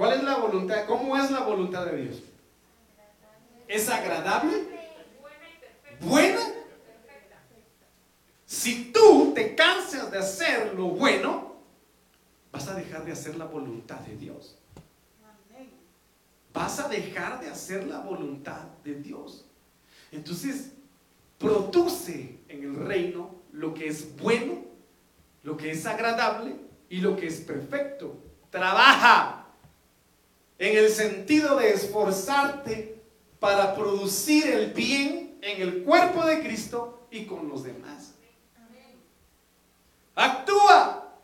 ¿Cuál 0.00 0.14
es 0.14 0.24
la 0.24 0.38
voluntad? 0.38 0.86
¿Cómo 0.86 1.14
es 1.14 1.30
la 1.30 1.40
voluntad 1.40 1.84
de 1.84 1.96
Dios? 2.04 2.22
¿Es 3.68 3.86
agradable? 3.90 4.66
¿Buena? 6.00 6.40
si 8.46 8.90
tú 8.92 9.32
te 9.34 9.54
cansas 9.54 10.10
de 10.10 10.16
hacer 10.16 10.72
lo 10.72 10.86
bueno, 10.86 11.54
vas 12.50 12.66
a 12.68 12.74
dejar 12.76 13.04
de 13.04 13.12
hacer 13.12 13.36
la 13.36 13.44
voluntad 13.44 13.98
de 13.98 14.16
Dios. 14.16 14.56
Vas 16.54 16.80
a 16.80 16.88
dejar 16.88 17.38
de 17.38 17.50
hacer 17.50 17.86
la 17.86 17.98
voluntad 17.98 18.62
de 18.82 18.94
Dios. 18.94 19.44
Entonces, 20.12 20.70
produce 21.36 22.38
en 22.48 22.64
el 22.64 22.74
reino 22.74 23.34
lo 23.52 23.74
que 23.74 23.88
es 23.88 24.16
bueno, 24.16 24.64
lo 25.42 25.58
que 25.58 25.72
es 25.72 25.84
agradable 25.84 26.56
y 26.88 27.02
lo 27.02 27.18
que 27.18 27.26
es 27.26 27.42
perfecto. 27.42 28.16
Trabaja 28.48 29.39
en 30.60 30.76
el 30.76 30.90
sentido 30.90 31.56
de 31.56 31.70
esforzarte 31.70 33.02
para 33.40 33.74
producir 33.74 34.46
el 34.46 34.72
bien 34.74 35.38
en 35.40 35.62
el 35.62 35.82
cuerpo 35.82 36.24
de 36.26 36.40
Cristo 36.40 37.08
y 37.10 37.24
con 37.24 37.48
los 37.48 37.64
demás. 37.64 38.12
Actúa. 40.14 41.18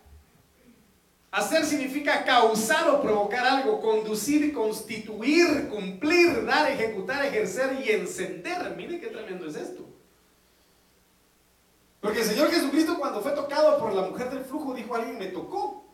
Hacer 1.30 1.66
significa 1.66 2.24
causar 2.24 2.88
o 2.88 3.02
provocar 3.02 3.46
algo, 3.46 3.78
conducir, 3.82 4.54
constituir, 4.54 5.68
cumplir, 5.68 6.46
dar, 6.46 6.70
ejecutar, 6.70 7.26
ejercer 7.26 7.78
y 7.84 7.90
encender. 7.90 8.74
Mire 8.74 8.98
qué 8.98 9.08
tremendo 9.08 9.46
es 9.46 9.56
esto. 9.56 9.84
Porque 12.00 12.20
el 12.20 12.26
Señor 12.26 12.50
Jesucristo 12.50 12.98
cuando 12.98 13.20
fue 13.20 13.32
tocado 13.32 13.78
por 13.78 13.92
la 13.92 14.08
mujer 14.08 14.30
del 14.30 14.46
flujo 14.46 14.72
dijo, 14.72 14.94
alguien 14.94 15.18
me 15.18 15.26
tocó. 15.26 15.85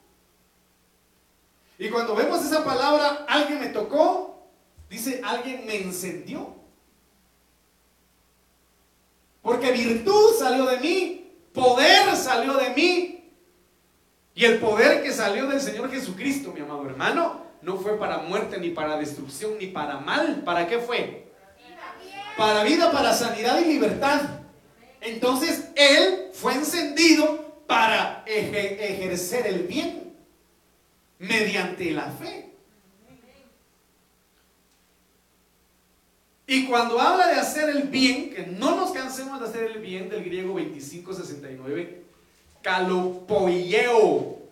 Y 1.82 1.90
cuando 1.90 2.14
vemos 2.14 2.44
esa 2.44 2.64
palabra, 2.64 3.26
alguien 3.28 3.58
me 3.58 3.66
tocó, 3.66 4.46
dice, 4.88 5.20
alguien 5.24 5.66
me 5.66 5.82
encendió. 5.82 6.54
Porque 9.42 9.72
virtud 9.72 10.32
salió 10.38 10.64
de 10.66 10.76
mí, 10.76 11.32
poder 11.52 12.14
salió 12.14 12.54
de 12.54 12.70
mí. 12.70 13.32
Y 14.32 14.44
el 14.44 14.60
poder 14.60 15.02
que 15.02 15.12
salió 15.12 15.48
del 15.48 15.60
Señor 15.60 15.90
Jesucristo, 15.90 16.52
mi 16.52 16.60
amado 16.60 16.86
hermano, 16.86 17.42
no 17.62 17.76
fue 17.78 17.98
para 17.98 18.18
muerte, 18.18 18.60
ni 18.60 18.70
para 18.70 18.96
destrucción, 18.96 19.58
ni 19.58 19.66
para 19.66 19.98
mal. 19.98 20.42
¿Para 20.44 20.68
qué 20.68 20.78
fue? 20.78 21.32
Para 22.36 22.62
vida, 22.62 22.92
para 22.92 23.12
sanidad 23.12 23.58
y 23.58 23.64
libertad. 23.64 24.20
Entonces 25.00 25.72
Él 25.74 26.28
fue 26.32 26.54
encendido 26.54 27.64
para 27.66 28.22
ejercer 28.24 29.48
el 29.48 29.64
bien 29.64 30.01
mediante 31.22 31.90
la 31.92 32.10
fe. 32.10 32.50
Y 36.46 36.66
cuando 36.66 37.00
habla 37.00 37.28
de 37.28 37.34
hacer 37.34 37.70
el 37.70 37.84
bien, 37.84 38.30
que 38.30 38.46
no 38.46 38.76
nos 38.76 38.90
cansemos 38.90 39.40
de 39.40 39.46
hacer 39.46 39.70
el 39.70 39.78
bien, 39.80 40.10
del 40.10 40.24
griego 40.24 40.54
2569, 40.54 42.02
calopoieo. 42.60 44.42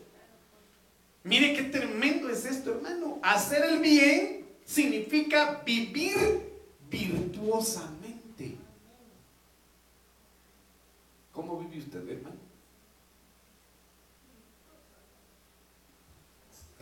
Mire 1.24 1.54
qué 1.54 1.64
tremendo 1.64 2.30
es 2.30 2.44
esto, 2.46 2.70
hermano. 2.70 3.18
Hacer 3.22 3.64
el 3.64 3.80
bien 3.80 4.46
significa 4.64 5.62
vivir 5.66 6.16
virtuosamente. 6.88 8.56
¿Cómo 11.32 11.58
vive 11.58 11.78
usted, 11.78 12.08
hermano? 12.08 12.49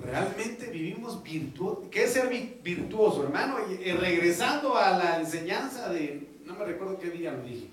Realmente 0.00 0.66
vivimos 0.70 1.22
virtuoso. 1.22 1.88
¿Qué 1.90 2.04
es 2.04 2.12
ser 2.12 2.28
virtuoso, 2.62 3.24
hermano? 3.24 3.56
Y, 3.68 3.90
regresando 3.92 4.76
a 4.76 4.96
la 4.96 5.20
enseñanza 5.20 5.88
de, 5.88 6.28
no 6.44 6.54
me 6.54 6.64
recuerdo 6.64 6.98
qué 6.98 7.10
día 7.10 7.32
lo 7.32 7.42
dije, 7.42 7.68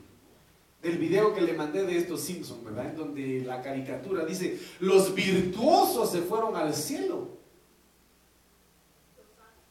del 0.82 0.98
video 0.98 1.34
que 1.34 1.42
le 1.42 1.54
mandé 1.54 1.84
de 1.84 1.98
estos 1.98 2.22
Simpsons, 2.22 2.64
¿verdad? 2.64 2.88
En 2.88 2.96
donde 2.96 3.42
la 3.46 3.62
caricatura 3.62 4.26
dice, 4.26 4.60
los 4.80 5.14
virtuosos 5.14 6.12
se 6.12 6.22
fueron 6.22 6.56
al 6.56 6.74
cielo. 6.74 7.30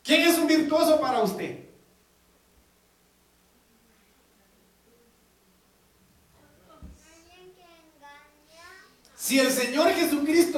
¿Quién 0.02 0.22
es 0.22 0.38
un 0.38 0.46
virtuoso 0.46 1.00
para 1.00 1.22
usted? 1.22 1.64
Si 9.24 9.38
el 9.38 9.50
Señor 9.50 9.88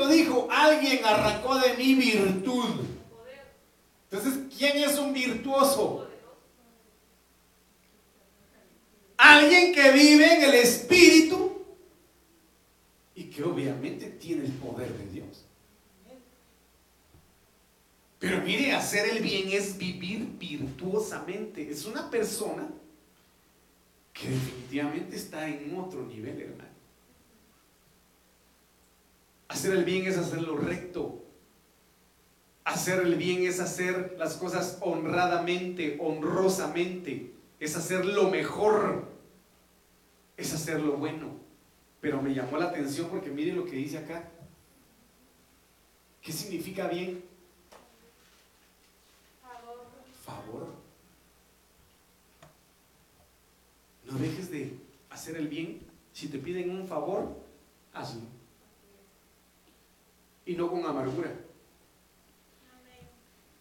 Dijo, 0.09 0.49
alguien 0.51 1.05
arrancó 1.05 1.59
de 1.59 1.75
mí 1.75 1.95
virtud, 1.95 2.87
entonces, 4.11 4.45
¿quién 4.57 4.79
es 4.79 4.99
un 4.99 5.13
virtuoso? 5.13 6.09
Alguien 9.17 9.75
que 9.75 9.91
vive 9.93 10.35
en 10.35 10.43
el 10.43 10.55
Espíritu 10.55 11.65
y 13.15 13.25
que 13.25 13.43
obviamente 13.43 14.07
tiene 14.11 14.45
el 14.45 14.53
poder 14.53 14.93
de 14.93 15.07
Dios. 15.07 15.45
Pero 18.19 18.41
mire, 18.43 18.73
hacer 18.73 19.09
el 19.09 19.23
bien 19.23 19.51
es 19.51 19.77
vivir 19.77 20.27
virtuosamente. 20.39 21.69
Es 21.69 21.85
una 21.85 22.09
persona 22.11 22.69
que 24.13 24.31
definitivamente 24.31 25.17
está 25.17 25.49
en 25.49 25.77
otro 25.77 26.07
nivel, 26.07 26.41
hermano. 26.41 26.76
Hacer 29.49 29.73
el 29.73 29.85
bien 29.85 30.07
es 30.07 30.19
hacer 30.19 30.43
lo 30.43 30.57
recto. 30.57 31.23
Hacer 32.65 33.01
el 33.01 33.15
bien 33.15 33.47
es 33.47 33.61
hacer 33.61 34.17
las 34.19 34.35
cosas 34.35 34.79
honradamente, 34.81 35.99
honrosamente. 36.01 37.33
Es 37.61 37.77
hacer 37.77 38.05
lo 38.05 38.29
mejor. 38.29 39.07
Es 40.37 40.53
hacer 40.53 40.81
lo 40.81 40.97
bueno. 40.97 41.37
Pero 42.01 42.21
me 42.21 42.35
llamó 42.35 42.59
la 42.59 42.67
atención 42.67 43.09
porque 43.09 43.31
mire 43.31 43.53
lo 43.53 43.65
que 43.65 43.77
dice 43.77 43.99
acá. 43.99 44.29
¿Qué 46.21 46.33
significa 46.33 46.89
bien? 46.89 47.25
Favor. 49.41 49.87
Favor. 50.25 50.69
No 54.05 54.19
dejes 54.19 54.51
de 54.51 54.77
hacer 55.11 55.37
el 55.37 55.47
bien. 55.47 55.83
Si 56.13 56.29
te 56.29 56.39
piden 56.39 56.71
un 56.71 56.87
favor, 56.89 57.37
hazlo 57.93 58.36
y 60.47 60.55
no 60.55 60.71
con 60.71 60.87
amargura. 60.87 61.31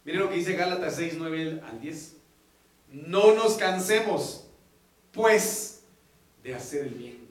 Miren 0.05 0.21
lo 0.21 0.29
que 0.29 0.35
dice 0.35 0.53
Gálatas 0.53 0.95
6, 0.95 1.15
9 1.17 1.61
al 1.65 1.81
10. 1.81 2.17
No 2.91 3.33
nos 3.33 3.55
cansemos, 3.55 4.47
pues, 5.11 5.83
de 6.43 6.53
hacer 6.53 6.85
el 6.85 6.93
bien, 6.93 7.27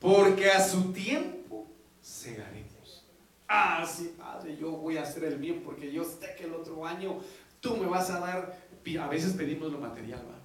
porque 0.00 0.50
a 0.50 0.66
su 0.66 0.90
tiempo 0.92 1.66
segaremos. 2.00 3.04
Ah, 3.46 3.86
sí, 3.86 4.14
Padre, 4.18 4.56
yo 4.56 4.70
voy 4.70 4.96
a 4.96 5.02
hacer 5.02 5.24
el 5.24 5.36
bien 5.36 5.62
porque 5.62 5.92
yo 5.92 6.02
sé 6.02 6.34
que 6.36 6.44
el 6.44 6.54
otro 6.54 6.86
año 6.86 7.20
tú 7.60 7.76
me 7.76 7.86
vas 7.86 8.08
a 8.08 8.20
dar. 8.20 8.64
A 9.00 9.08
veces 9.08 9.34
pedimos 9.34 9.70
lo 9.70 9.78
material, 9.78 10.20
¿va? 10.20 10.40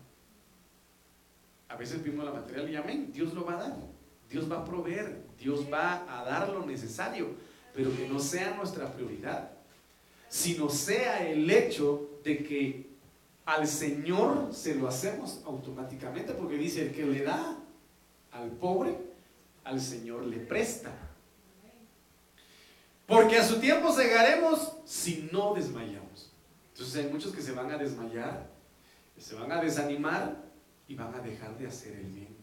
A 1.74 1.78
veces 1.78 2.00
pedimos 2.00 2.26
lo 2.26 2.34
material 2.34 2.70
y 2.70 2.76
amén, 2.76 3.12
Dios 3.13 3.34
lo 3.34 3.46
va 3.46 3.54
a 3.54 3.70
dar. 3.70 3.78
Dios 4.30 4.52
va 4.52 4.60
a 4.60 4.65
proveer, 4.65 5.24
Dios 5.39 5.65
va 5.72 6.06
a 6.20 6.26
dar 6.26 6.50
lo 6.50 6.65
necesario 6.65 7.30
pero 7.74 7.96
que 7.96 8.08
no 8.08 8.20
sea 8.20 8.56
nuestra 8.56 8.94
prioridad, 8.94 9.52
sino 10.28 10.70
sea 10.70 11.28
el 11.28 11.50
hecho 11.50 12.20
de 12.24 12.44
que 12.44 12.90
al 13.46 13.68
Señor 13.68 14.50
se 14.54 14.76
lo 14.76 14.88
hacemos 14.88 15.42
automáticamente, 15.46 16.34
porque 16.34 16.56
dice, 16.56 16.88
el 16.88 16.92
que 16.94 17.06
le 17.06 17.24
da 17.24 17.58
al 18.32 18.52
pobre, 18.52 18.96
al 19.64 19.82
Señor 19.82 20.26
le 20.26 20.38
presta. 20.38 20.92
Porque 23.08 23.38
a 23.38 23.44
su 23.44 23.60
tiempo 23.60 23.92
cegaremos 23.92 24.74
si 24.86 25.28
no 25.32 25.56
desmayamos. 25.56 26.32
Entonces 26.74 27.04
hay 27.04 27.12
muchos 27.12 27.34
que 27.34 27.42
se 27.42 27.52
van 27.52 27.72
a 27.72 27.78
desmayar, 27.78 28.48
se 29.18 29.36
van 29.36 29.52
a 29.52 29.62
desanimar 29.62 30.38
y 30.88 30.96
van 30.96 31.14
a 31.16 31.20
dejar 31.20 31.58
de 31.58 31.68
hacer 31.68 31.94
el 31.94 32.06
bien. 32.06 32.38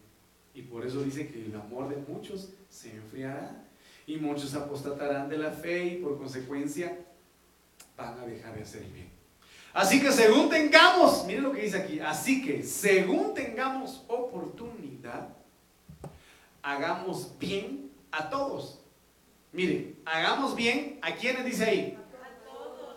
Y 0.53 0.63
por 0.63 0.85
eso 0.85 1.01
dice 1.01 1.27
que 1.29 1.45
el 1.45 1.55
amor 1.55 1.87
de 1.87 1.97
muchos 2.11 2.49
se 2.69 2.93
enfriará 2.93 3.66
y 4.07 4.15
muchos 4.17 4.55
apostatarán 4.55 5.29
de 5.29 5.37
la 5.37 5.51
fe 5.51 5.85
y 5.85 5.95
por 5.97 6.17
consecuencia 6.17 6.97
van 7.95 8.17
a 8.17 8.25
dejar 8.25 8.55
de 8.55 8.63
hacer 8.63 8.83
bien. 8.85 9.11
Así 9.73 10.01
que 10.01 10.11
según 10.11 10.49
tengamos, 10.49 11.25
miren 11.25 11.43
lo 11.43 11.51
que 11.51 11.61
dice 11.61 11.77
aquí, 11.77 11.99
así 11.99 12.43
que 12.43 12.63
según 12.63 13.33
tengamos 13.33 14.03
oportunidad, 14.07 15.35
hagamos 16.63 17.37
bien 17.37 17.91
a 18.11 18.29
todos. 18.29 18.79
Miren, 19.51 19.99
hagamos 20.05 20.55
bien 20.55 20.99
a 21.01 21.13
quienes 21.13 21.45
dice 21.45 21.65
ahí. 21.65 21.99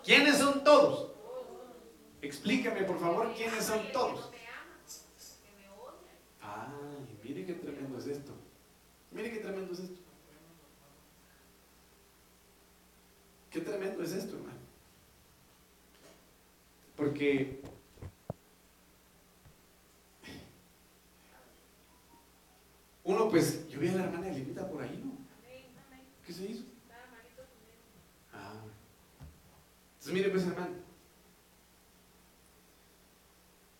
¿Quiénes 0.03 0.37
son 0.37 0.63
todos? 0.63 1.11
Explíqueme 2.21 2.83
por 2.83 2.99
favor 2.99 3.33
quiénes 3.35 3.65
son 3.65 3.81
todos. 3.91 4.31
Ay, 6.41 7.19
mire 7.21 7.45
qué 7.45 7.53
tremendo 7.53 7.97
es 7.97 8.07
esto. 8.07 8.31
Mire 9.11 9.31
qué 9.31 9.39
tremendo 9.39 9.73
es 9.73 9.79
esto. 9.79 10.01
Qué 13.51 13.59
tremendo 13.81 14.03
es 14.03 14.11
esto, 14.13 14.35
hermano. 14.35 14.59
Porque 16.95 17.61
uno 23.03 23.29
pues, 23.29 23.67
yo 23.69 23.79
vi 23.79 23.87
a 23.87 23.93
la 23.93 24.03
hermana 24.03 24.29
Elenita 24.29 24.69
por 24.69 24.83
ahí, 24.83 25.01
¿no? 25.03 25.11
¿Qué 26.25 26.33
se 26.33 26.45
hizo? 26.45 26.63
Ah. 28.31 28.53
Entonces 29.93 30.13
mire 30.13 30.29
pues 30.29 30.45
hermano, 30.45 30.75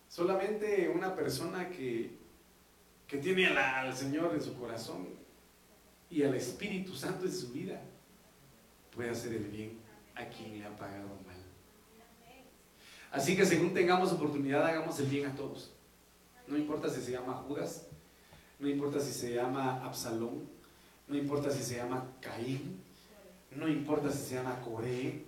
solamente 0.08 0.88
una 0.88 1.14
persona 1.14 1.70
que, 1.70 2.18
que 3.06 3.18
tiene 3.18 3.46
al 3.46 3.94
Señor 3.94 4.34
en 4.34 4.42
su 4.42 4.58
corazón 4.58 5.08
y 6.10 6.24
al 6.24 6.34
Espíritu 6.34 6.94
Santo 6.94 7.24
en 7.24 7.32
su 7.32 7.52
vida 7.52 7.80
puede 8.90 9.10
hacer 9.10 9.34
el 9.34 9.44
bien 9.44 9.81
a 10.14 10.24
quien 10.26 10.58
le 10.58 10.66
ha 10.66 10.76
pagado 10.76 11.08
mal. 11.26 11.36
Así 13.10 13.36
que 13.36 13.44
según 13.44 13.74
tengamos 13.74 14.12
oportunidad, 14.12 14.64
hagamos 14.64 14.98
el 15.00 15.06
bien 15.06 15.26
a 15.26 15.34
todos. 15.34 15.72
No 16.46 16.56
importa 16.56 16.88
si 16.88 17.00
se 17.02 17.12
llama 17.12 17.34
Judas, 17.46 17.86
no 18.58 18.68
importa 18.68 19.00
si 19.00 19.12
se 19.12 19.34
llama 19.34 19.84
Absalón, 19.84 20.48
no 21.08 21.16
importa 21.16 21.50
si 21.50 21.62
se 21.62 21.76
llama 21.76 22.06
Caín, 22.20 22.80
no 23.50 23.68
importa 23.68 24.10
si 24.10 24.18
se 24.18 24.34
llama 24.36 24.60
Coré, 24.60 25.24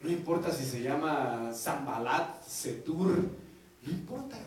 no 0.00 0.10
importa 0.10 0.52
si 0.52 0.64
se 0.64 0.82
llama 0.82 1.50
Zambalat, 1.52 2.42
Setur, 2.44 3.16
no 3.82 3.90
importa. 3.90 4.38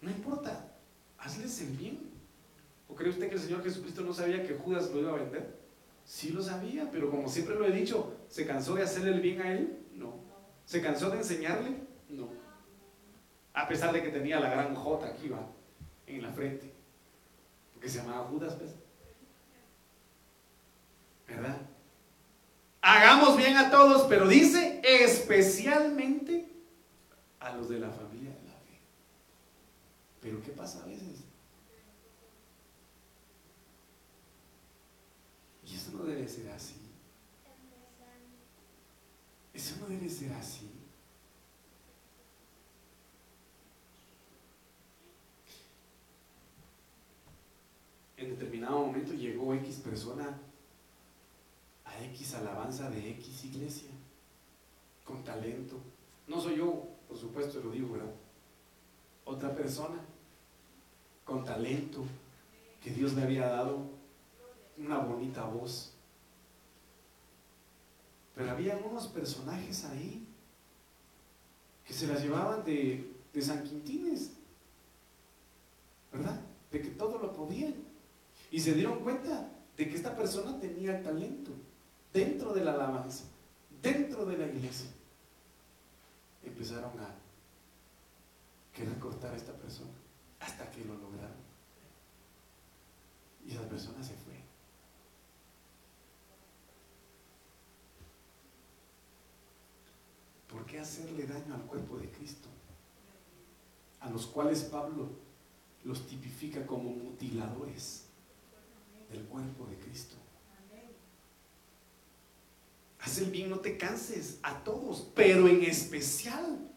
No 0.00 0.10
importa. 0.10 0.68
Hazles 1.18 1.60
el 1.62 1.76
bien. 1.76 2.00
¿O 2.88 2.94
cree 2.94 3.10
usted 3.10 3.28
que 3.28 3.36
el 3.36 3.40
Señor 3.40 3.62
Jesucristo 3.62 4.02
no 4.02 4.12
sabía 4.12 4.46
que 4.46 4.54
Judas 4.54 4.90
lo 4.90 5.00
iba 5.00 5.12
a 5.12 5.16
vender? 5.16 5.61
Sí 6.04 6.30
lo 6.30 6.42
sabía, 6.42 6.90
pero 6.90 7.10
como 7.10 7.28
siempre 7.28 7.54
lo 7.54 7.64
he 7.66 7.72
dicho, 7.72 8.14
¿se 8.28 8.46
cansó 8.46 8.74
de 8.74 8.82
hacerle 8.82 9.12
el 9.12 9.20
bien 9.20 9.40
a 9.40 9.52
él? 9.52 9.78
No. 9.94 10.14
¿Se 10.64 10.82
cansó 10.82 11.10
de 11.10 11.18
enseñarle? 11.18 11.76
No. 12.08 12.28
A 13.54 13.68
pesar 13.68 13.92
de 13.92 14.02
que 14.02 14.08
tenía 14.08 14.40
la 14.40 14.50
gran 14.50 14.74
J 14.74 15.06
aquí, 15.06 15.28
va, 15.28 15.46
en 16.06 16.22
la 16.22 16.32
frente. 16.32 16.72
Porque 17.72 17.88
se 17.88 17.98
llamaba 17.98 18.26
Judas, 18.28 18.54
pues. 18.54 18.72
¿Verdad? 21.26 21.56
Hagamos 22.80 23.36
bien 23.36 23.56
a 23.56 23.70
todos, 23.70 24.06
pero 24.08 24.26
dice 24.26 24.80
especialmente 24.82 26.48
a 27.38 27.54
los 27.56 27.68
de 27.68 27.78
la 27.78 27.90
familia 27.90 28.30
de 28.30 28.42
la 28.48 28.54
fe. 28.54 28.80
Pero 30.20 30.42
¿qué 30.42 30.50
pasa 30.50 30.82
a 30.82 30.86
veces? 30.86 31.24
Y 35.64 35.74
eso 35.92 35.98
no 35.98 36.04
debe 36.04 36.26
ser 36.26 36.50
así. 36.50 36.74
Eso 39.52 39.76
no 39.80 39.86
debe 39.88 40.08
ser 40.08 40.32
así. 40.32 40.70
En 48.16 48.30
determinado 48.30 48.86
momento 48.86 49.12
llegó 49.12 49.52
X 49.54 49.80
persona 49.84 50.38
a 51.84 52.04
X 52.04 52.34
alabanza 52.36 52.88
de 52.88 53.10
X 53.10 53.44
iglesia, 53.44 53.90
con 55.04 55.22
talento. 55.24 55.76
No 56.26 56.40
soy 56.40 56.56
yo, 56.56 56.88
por 57.06 57.18
supuesto, 57.18 57.60
lo 57.60 57.70
digo, 57.70 57.92
¿verdad? 57.92 58.14
Otra 59.26 59.54
persona, 59.54 60.00
con 61.24 61.44
talento, 61.44 62.04
que 62.82 62.90
Dios 62.90 63.12
le 63.14 63.24
había 63.24 63.48
dado 63.48 64.01
una 64.84 64.98
bonita 64.98 65.44
voz. 65.44 65.92
Pero 68.34 68.50
había 68.50 68.76
unos 68.76 69.08
personajes 69.08 69.84
ahí 69.84 70.26
que 71.84 71.92
se 71.92 72.06
las 72.06 72.22
llevaban 72.22 72.64
de, 72.64 73.12
de 73.32 73.42
San 73.42 73.62
Quintines, 73.62 74.32
¿verdad? 76.12 76.40
De 76.70 76.80
que 76.80 76.90
todo 76.90 77.18
lo 77.18 77.32
podían. 77.32 77.74
Y 78.50 78.60
se 78.60 78.74
dieron 78.74 79.00
cuenta 79.00 79.50
de 79.76 79.88
que 79.88 79.96
esta 79.96 80.14
persona 80.16 80.58
tenía 80.60 81.02
talento 81.02 81.52
dentro 82.12 82.52
de 82.52 82.64
la 82.64 82.72
alabanza, 82.72 83.24
dentro 83.82 84.24
de 84.26 84.38
la 84.38 84.46
iglesia. 84.46 84.90
Empezaron 86.44 86.98
a 87.00 87.14
querer 88.74 88.98
cortar 88.98 89.32
a 89.32 89.36
esta 89.36 89.52
persona 89.52 89.92
hasta 90.40 90.70
que 90.70 90.84
lo 90.84 90.94
lograron. 90.94 91.42
Y 93.46 93.52
esa 93.52 93.68
persona 93.68 94.02
se 94.02 94.14
fue. 94.14 94.32
¿Por 100.48 100.61
qué 100.72 100.80
hacerle 100.80 101.26
daño 101.26 101.54
al 101.54 101.62
cuerpo 101.66 101.98
de 101.98 102.08
Cristo? 102.08 102.48
A 104.00 104.08
los 104.08 104.26
cuales 104.26 104.62
Pablo 104.62 105.10
los 105.84 106.06
tipifica 106.06 106.66
como 106.66 106.90
mutiladores 106.90 108.06
del 109.10 109.22
cuerpo 109.24 109.66
de 109.66 109.76
Cristo. 109.76 110.16
Haz 113.00 113.18
el 113.18 113.30
bien, 113.30 113.50
no 113.50 113.58
te 113.58 113.76
canses 113.76 114.38
a 114.42 114.64
todos, 114.64 115.10
pero 115.14 115.46
en 115.46 115.62
especial 115.64 116.70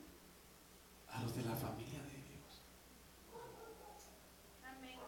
a 1.07 1.21
los 1.23 1.35
de 1.35 1.43
la 1.43 1.55
familia 1.55 1.99
de 1.99 2.17
Dios. 2.27 2.61
Amén. 4.65 4.99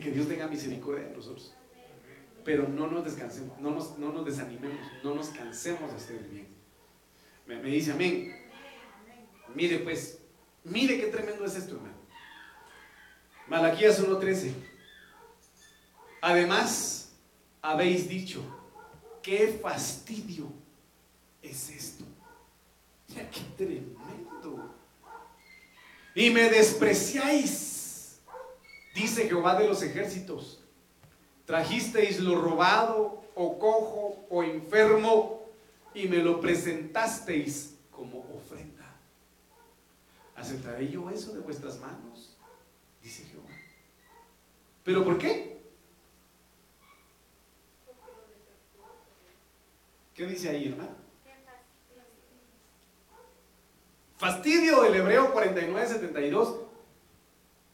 Que 0.00 0.10
Dios 0.10 0.26
tenga 0.26 0.48
misericordia 0.48 1.06
de 1.08 1.14
nosotros. 1.16 1.55
Pero 2.46 2.68
no 2.68 2.86
nos 2.86 3.04
descansemos, 3.04 3.58
no 3.58 3.72
nos, 3.72 3.98
no 3.98 4.12
nos 4.12 4.24
desanimemos, 4.24 4.78
no 5.02 5.16
nos 5.16 5.30
cansemos 5.30 5.90
de 5.90 5.96
hacer 5.96 6.16
el 6.18 6.28
bien. 6.28 6.46
Me, 7.44 7.60
dice 7.60 7.90
amén. 7.90 8.40
Mire 9.52 9.80
pues, 9.80 10.20
mire 10.62 11.00
qué 11.00 11.08
tremendo 11.08 11.44
es 11.44 11.56
esto, 11.56 11.74
hermano. 11.74 11.96
Malaquías 13.48 14.00
1.13. 14.00 14.52
Además, 16.20 17.16
habéis 17.60 18.08
dicho, 18.08 18.40
qué 19.24 19.58
fastidio 19.60 20.46
es 21.42 21.68
esto. 21.70 22.04
Ya 23.08 23.28
qué 23.28 23.40
tremendo. 23.56 24.72
Y 26.14 26.30
me 26.30 26.48
despreciáis, 26.48 28.20
dice 28.94 29.26
Jehová 29.26 29.58
de 29.58 29.66
los 29.66 29.82
ejércitos. 29.82 30.62
Trajisteis 31.46 32.18
lo 32.20 32.40
robado 32.40 33.22
o 33.36 33.58
cojo 33.58 34.26
o 34.28 34.42
enfermo 34.42 35.48
y 35.94 36.08
me 36.08 36.18
lo 36.18 36.40
presentasteis 36.40 37.76
como 37.90 38.26
ofrenda. 38.34 38.84
¿Aceptaré 40.34 40.88
yo 40.88 41.08
eso 41.08 41.32
de 41.32 41.40
vuestras 41.40 41.78
manos? 41.78 42.36
Dice 43.00 43.24
Jehová. 43.24 43.48
¿Pero 44.82 45.04
por 45.04 45.16
qué? 45.18 45.56
¿Qué 50.14 50.26
dice 50.26 50.48
ahí, 50.48 50.68
hermano? 50.68 51.06
Fastidio 54.16 54.82
del 54.82 54.94
hebreo 54.96 55.32
4972. 55.32 56.56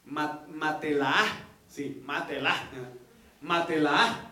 Matela. 0.04 1.14
Sí, 1.68 2.02
matela. 2.04 2.54
Matela. 3.42 4.30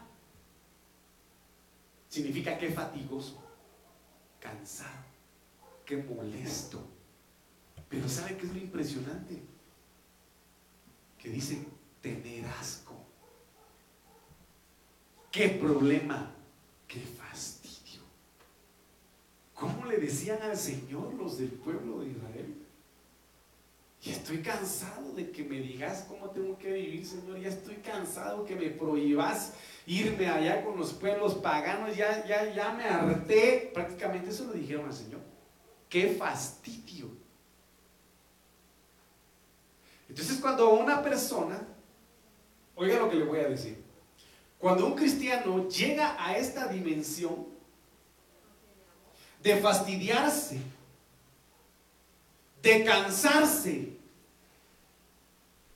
Significa 2.08 2.56
que 2.58 2.70
fatigoso, 2.70 3.40
cansado, 4.40 5.04
que 5.84 5.96
molesto. 5.96 6.82
Pero 7.88 8.08
¿sabe 8.08 8.36
qué 8.36 8.46
es 8.46 8.52
lo 8.52 8.58
impresionante? 8.58 9.42
Que 11.18 11.28
dice 11.28 11.66
tener 12.00 12.46
asco. 12.46 12.94
¿Qué 15.30 15.50
problema? 15.50 16.32
¿Qué 16.88 17.00
fastidio? 17.00 18.02
¿Cómo 19.54 19.86
le 19.86 19.98
decían 19.98 20.42
al 20.42 20.56
Señor 20.56 21.14
los 21.14 21.38
del 21.38 21.50
pueblo 21.50 22.00
de 22.00 22.10
Israel? 22.10 22.59
Y 24.02 24.10
estoy 24.10 24.40
cansado 24.40 25.12
de 25.12 25.30
que 25.30 25.44
me 25.44 25.60
digas 25.60 26.06
cómo 26.08 26.30
tengo 26.30 26.56
que 26.56 26.72
vivir, 26.72 27.04
Señor. 27.04 27.38
Ya 27.38 27.48
estoy 27.48 27.76
cansado 27.76 28.46
que 28.46 28.56
me 28.56 28.70
prohíbas 28.70 29.52
irme 29.86 30.26
allá 30.26 30.64
con 30.64 30.78
los 30.78 30.94
pueblos 30.94 31.34
paganos. 31.34 31.94
Ya, 31.94 32.26
ya, 32.26 32.52
ya 32.54 32.72
me 32.72 32.84
harté. 32.84 33.70
Prácticamente 33.74 34.30
eso 34.30 34.44
lo 34.44 34.54
dijeron 34.54 34.86
al 34.86 34.94
Señor. 34.94 35.20
Qué 35.88 36.14
fastidio. 36.14 37.10
Entonces 40.08 40.38
cuando 40.40 40.70
una 40.70 41.02
persona, 41.02 41.60
oiga 42.74 42.98
lo 42.98 43.10
que 43.10 43.16
le 43.16 43.24
voy 43.24 43.40
a 43.40 43.48
decir. 43.48 43.84
Cuando 44.58 44.86
un 44.86 44.94
cristiano 44.94 45.68
llega 45.68 46.16
a 46.18 46.36
esta 46.36 46.68
dimensión 46.68 47.46
de 49.42 49.56
fastidiarse, 49.56 50.60
de 52.62 52.84
cansarse, 52.84 53.96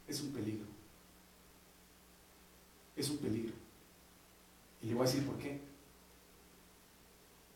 es 0.07 0.20
un 0.20 0.33
peligro. 0.33 0.66
Es 2.97 3.11
un 3.11 3.18
peligro. 3.18 3.55
Y 4.83 4.87
le 4.87 4.94
voy 4.94 5.07
a 5.07 5.11
decir 5.11 5.27
por 5.27 5.38
qué. 5.38 5.61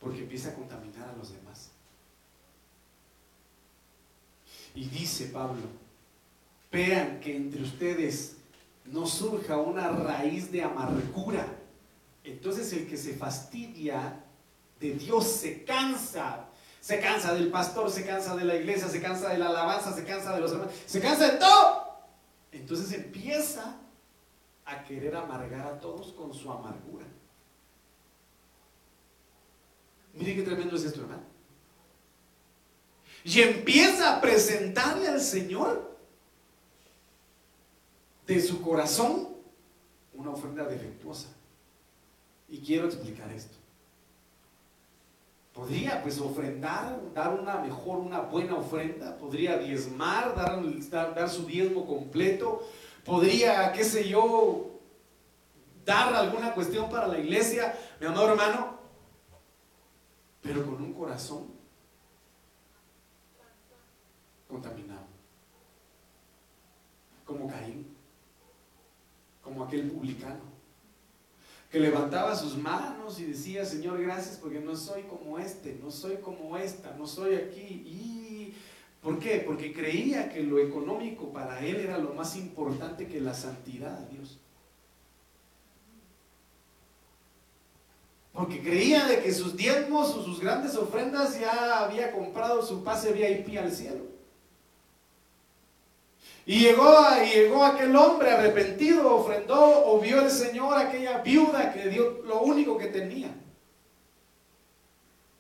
Porque 0.01 0.21
empieza 0.21 0.51
a 0.51 0.55
contaminar 0.55 1.09
a 1.09 1.17
los 1.17 1.33
demás. 1.33 1.71
Y 4.75 4.87
dice 4.87 5.27
Pablo, 5.27 5.63
vean 6.71 7.21
que 7.21 7.37
entre 7.37 7.63
ustedes 7.63 8.37
no 8.87 9.07
surja 9.07 9.59
una 9.59 9.89
raíz 9.91 10.51
de 10.51 10.63
amargura. 10.63 11.47
Entonces 12.25 12.73
el 12.73 12.87
que 12.87 12.97
se 12.97 13.15
fastidia 13.15 14.25
de 14.81 14.95
Dios 14.95 15.27
se 15.27 15.65
cansa. 15.65 16.48
Se 16.89 17.01
cansa 17.01 17.35
del 17.35 17.51
pastor, 17.51 17.91
se 17.91 18.03
cansa 18.03 18.35
de 18.35 18.47
la 18.47 18.57
iglesia, 18.57 18.89
se 18.89 19.03
cansa 19.03 19.29
de 19.29 19.37
la 19.37 19.49
alabanza, 19.49 19.93
se 19.93 20.05
cansa 20.05 20.35
de 20.35 20.41
los 20.41 20.53
hermanos, 20.53 20.73
se 20.87 21.03
cansa 21.03 21.33
de 21.33 21.37
todo. 21.37 21.87
Entonces 22.51 22.91
empieza 22.93 23.77
a 24.65 24.85
querer 24.85 25.15
amargar 25.15 25.67
a 25.67 25.79
todos 25.79 26.15
con 26.15 26.33
su 26.33 26.51
amargura. 26.51 27.05
Mire 30.15 30.35
qué 30.35 30.43
tremendo 30.43 30.77
es 30.77 30.85
esto, 30.85 31.03
hermano. 31.03 31.25
Y 33.23 33.39
empieza 33.43 34.17
a 34.17 34.21
presentarle 34.23 35.09
al 35.09 35.21
Señor 35.21 35.95
de 38.27 38.41
su 38.41 38.63
corazón 38.63 39.29
una 40.15 40.31
ofrenda 40.31 40.65
defectuosa. 40.65 41.29
Y 42.49 42.61
quiero 42.61 42.87
explicar 42.87 43.31
esto. 43.31 43.58
Podría 45.59 46.01
pues 46.05 46.21
ofrendar, 46.21 47.01
dar 47.13 47.35
una 47.35 47.57
mejor, 47.57 47.99
una 47.99 48.21
buena 48.21 48.55
ofrenda, 48.55 49.19
podría 49.19 49.59
diezmar, 49.59 50.33
dar, 50.37 51.15
dar, 51.17 51.29
su 51.29 51.47
diezmo 51.47 51.85
completo, 51.85 52.63
podría, 53.05 53.73
qué 53.73 53.83
sé 53.83 54.09
yo, 54.09 54.79
dar 55.85 56.15
alguna 56.15 56.55
cuestión 56.55 56.89
para 56.89 57.09
la 57.09 57.19
iglesia, 57.19 57.77
mi 57.99 58.07
amado 58.07 58.31
hermano, 58.31 58.79
pero 60.43 60.65
con 60.65 60.81
un 60.81 60.93
corazón 60.93 61.49
contaminado, 64.47 65.07
como 67.25 67.49
Caín, 67.49 67.97
como 69.43 69.65
aquel 69.65 69.91
publicano, 69.91 70.48
que 71.71 71.81
levantaba 71.81 72.35
sus 72.35 72.57
manos 72.57 73.21
y 73.21 73.25
decía, 73.25 73.65
Señor, 73.65 74.01
gracias 74.03 74.37
porque 74.37 74.61
no 74.61 74.75
soy 74.75 75.03
como 75.03 75.39
este, 75.39 75.79
no 75.83 75.91
soy 75.91 76.17
como 76.17 76.57
esta, 76.57 76.95
no 76.97 77.07
soy 77.07 77.35
aquí. 77.35 77.61
Y 77.61 78.55
¿Por 79.03 79.19
qué? 79.19 79.43
Porque 79.47 79.73
creía 79.73 80.29
que 80.29 80.43
lo 80.43 80.59
económico 80.59 81.33
para 81.33 81.65
él 81.65 81.77
era 81.77 81.99
lo 81.99 82.15
más 82.15 82.37
importante 82.37 83.07
que 83.07 83.21
la 83.21 83.33
santidad 83.33 83.99
de 84.01 84.17
Dios. 84.17 84.39
Porque 88.33 88.61
creía 88.61 89.07
de 89.07 89.21
que 89.23 89.33
sus 89.33 89.57
diezmos 89.57 90.15
o 90.15 90.23
sus 90.23 90.41
grandes 90.41 90.77
ofrendas 90.77 91.39
ya 91.41 91.85
había 91.85 92.13
comprado 92.13 92.63
su 92.65 92.85
pase 92.85 93.13
VIP 93.13 93.59
al 93.59 93.73
cielo. 93.73 94.08
Y 96.49 96.61
llegó, 96.61 96.99
llegó 97.31 97.63
aquel 97.63 97.95
hombre 97.95 98.31
arrepentido, 98.31 99.17
ofrendó 99.17 99.85
o 99.85 100.01
vio 100.01 100.23
el 100.23 100.31
Señor 100.31 100.79
aquella 100.79 101.19
viuda 101.19 101.75
que 101.75 101.91
dio 101.91 102.23
lo 102.25 102.41
único 102.41 102.79
que 102.79 102.87
tenía. 102.87 103.29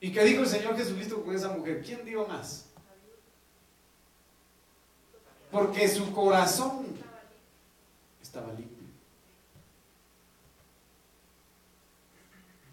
¿Y 0.02 0.12
qué 0.12 0.22
dijo 0.22 0.42
el 0.42 0.48
Señor 0.48 0.76
Jesucristo 0.76 1.24
con 1.24 1.34
esa 1.34 1.48
mujer? 1.48 1.82
¿Quién 1.82 2.04
dio 2.04 2.26
más? 2.26 2.66
Porque 5.50 5.88
su 5.88 6.12
corazón 6.12 6.84
estaba 8.20 8.48
limpio. 8.48 8.76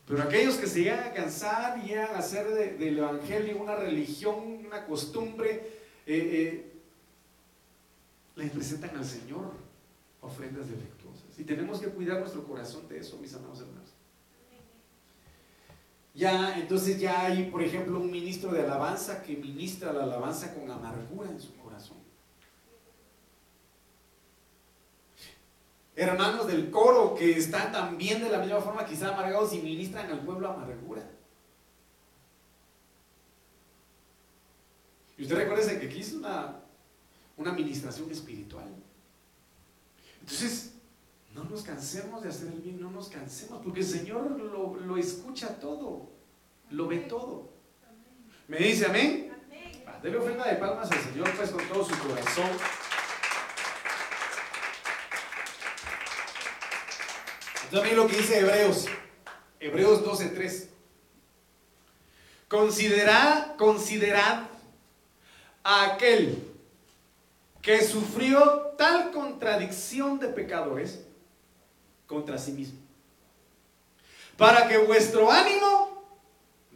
Pero 0.09 0.23
aquellos 0.23 0.55
que 0.55 0.67
se 0.67 0.83
llegan 0.83 1.07
a 1.07 1.13
cansar 1.13 1.81
y 1.87 1.93
a 1.93 2.17
hacer 2.17 2.47
del 2.49 2.97
Evangelio 2.97 3.61
una 3.61 3.77
religión, 3.77 4.65
una 4.65 4.85
costumbre, 4.85 5.51
eh, 6.05 6.05
eh, 6.05 6.74
le 8.35 8.47
presentan 8.47 8.95
al 8.97 9.05
Señor 9.05 9.51
ofrendas 10.21 10.69
defectuosas. 10.69 11.37
Y 11.37 11.43
tenemos 11.43 11.79
que 11.79 11.87
cuidar 11.87 12.19
nuestro 12.19 12.43
corazón 12.43 12.87
de 12.87 12.99
eso, 12.99 13.17
mis 13.17 13.33
amados 13.33 13.61
hermanos. 13.61 13.89
Ya, 16.13 16.57
entonces 16.57 16.99
ya 16.99 17.25
hay, 17.25 17.49
por 17.51 17.61
ejemplo, 17.61 17.99
un 17.99 18.09
ministro 18.09 18.51
de 18.51 18.61
alabanza 18.61 19.21
que 19.21 19.35
ministra 19.35 19.91
la 19.91 20.03
alabanza 20.03 20.53
con 20.53 20.69
amargura 20.71 21.29
en 21.29 21.39
su 21.41 21.55
corazón. 21.57 22.05
hermanos 25.95 26.47
del 26.47 26.69
coro 26.69 27.15
que 27.15 27.37
están 27.37 27.71
también 27.71 28.21
de 28.21 28.29
la 28.29 28.39
misma 28.39 28.59
forma 28.59 28.85
quizá 28.85 29.13
amargados 29.13 29.53
y 29.53 29.59
ministran 29.59 30.11
al 30.11 30.19
pueblo 30.25 30.49
amargura. 30.49 31.03
Y 35.17 35.23
usted 35.23 35.37
recuerde 35.37 35.79
que 35.79 35.85
aquí 35.87 36.01
es 36.01 36.13
una, 36.13 36.59
una 37.37 37.51
administración 37.51 38.11
espiritual. 38.11 38.67
Entonces, 40.21 40.73
no 41.33 41.43
nos 41.43 41.63
cansemos 41.63 42.23
de 42.23 42.29
hacer 42.29 42.47
el 42.47 42.61
bien, 42.61 42.79
no 42.79 42.89
nos 42.89 43.09
cansemos, 43.09 43.61
porque 43.61 43.81
el 43.81 43.85
Señor 43.85 44.31
lo, 44.39 44.75
lo 44.75 44.97
escucha 44.97 45.59
todo, 45.59 46.09
lo 46.71 46.87
ve 46.87 46.99
todo. 46.99 47.49
¿Me 48.47 48.57
dice 48.57 48.85
amén? 48.85 49.33
Debe 50.01 50.17
ofrenda 50.17 50.47
de 50.47 50.55
palmas 50.57 50.91
al 50.91 51.01
Señor, 51.01 51.31
pues 51.35 51.49
con 51.49 51.67
todo 51.67 51.83
su 51.83 51.97
corazón. 51.97 52.49
También 57.71 57.95
lo 57.95 58.07
que 58.07 58.17
dice 58.17 58.39
Hebreos, 58.39 58.85
Hebreos 59.59 60.05
12:3. 60.05 60.67
Considerad, 62.47 63.55
considerad 63.55 64.43
a 65.63 65.93
aquel 65.93 66.54
que 67.65 67.81
sufrió 67.83 68.75
tal 68.77 69.09
contradicción 69.09 70.19
de 70.19 70.27
pecadores 70.27 71.03
contra 72.05 72.37
sí 72.37 72.51
mismo, 72.51 72.77
para 74.37 74.67
que 74.67 74.77
vuestro 74.77 75.31
ánimo 75.31 76.05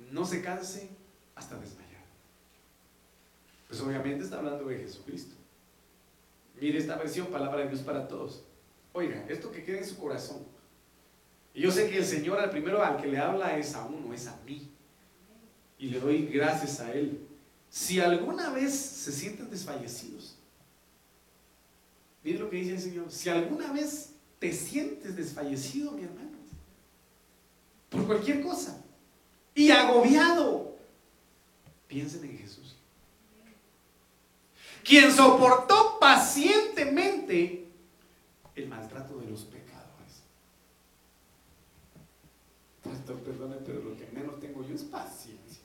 no 0.10 0.25
se 0.25 0.41
canse 0.41 0.89
hasta 1.36 1.58
desmayar. 1.58 2.02
Pues 3.67 3.80
obviamente 3.82 4.24
está 4.24 4.39
hablando 4.39 4.66
de 4.66 4.80
Jesucristo. 4.80 5.36
Mire 6.59 6.80
esta 6.80 6.95
versión, 6.95 7.28
palabra 7.28 7.61
de 7.61 7.68
Dios 7.68 7.82
para 7.82 8.07
todos. 8.07 8.43
Oiga, 8.91 9.24
esto 9.30 9.51
que 9.51 9.64
quede 9.64 9.78
en 9.78 9.86
su 9.86 9.95
corazón. 9.95 10.39
Y 11.53 11.61
yo 11.61 11.72
sé 11.72 11.88
que 11.88 11.99
el 11.99 12.05
Señor 12.05 12.39
al 12.39 12.49
primero 12.49 12.84
al 12.84 12.99
que 12.99 13.07
le 13.07 13.20
habla 13.20 13.59
es 13.59 13.76
a 13.76 13.86
uno, 13.86 14.11
es 14.11 14.26
a 14.26 14.36
mí. 14.43 14.72
Y 15.78 15.89
le 15.89 15.99
doy 15.99 16.26
gracias 16.26 16.80
a 16.80 16.91
Él. 16.93 17.28
Si 17.70 17.99
alguna 17.99 18.49
vez 18.49 18.74
se 18.74 19.11
sienten 19.11 19.51
desfallecidos, 19.51 20.39
mire 22.24 22.39
lo 22.39 22.49
que 22.49 22.57
dice 22.57 22.74
el 22.74 22.82
Señor, 22.82 23.11
si 23.11 23.30
alguna 23.30 23.72
vez 23.72 24.13
te 24.39 24.53
sientes 24.53 25.15
desfallecido, 25.15 25.91
mi 25.91 26.03
hermano, 26.03 26.38
por 27.89 28.05
cualquier 28.05 28.41
cosa, 28.41 28.84
y 29.55 29.72
agobiado, 29.72 30.78
piensen 31.88 32.24
en 32.26 32.38
Jesús. 32.38 32.76
Quien 34.84 35.11
soportó 35.11 35.97
pacientemente 35.99 37.67
el 38.55 38.67
maltrato 38.67 39.17
de 39.20 39.30
los 39.30 39.41
pecados 39.41 39.70
Pastor, 42.89 43.17
perdone, 43.20 43.57
pero 43.65 43.82
lo 43.82 43.95
que 43.95 44.07
menos 44.13 44.39
tengo 44.39 44.65
yo 44.65 44.74
es 44.74 44.84
paciencia. 44.84 45.63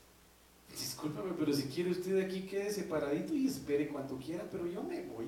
Discúlpame, 0.71 1.33
pero 1.39 1.53
si 1.53 1.65
quiere 1.65 1.91
usted 1.91 2.23
aquí 2.23 2.43
quede 2.43 2.71
separadito 2.71 3.35
y 3.35 3.47
espere 3.47 3.89
cuanto 3.89 4.19
quiera, 4.19 4.47
pero 4.51 4.67
yo 4.67 4.83
me 4.83 5.03
voy. 5.03 5.27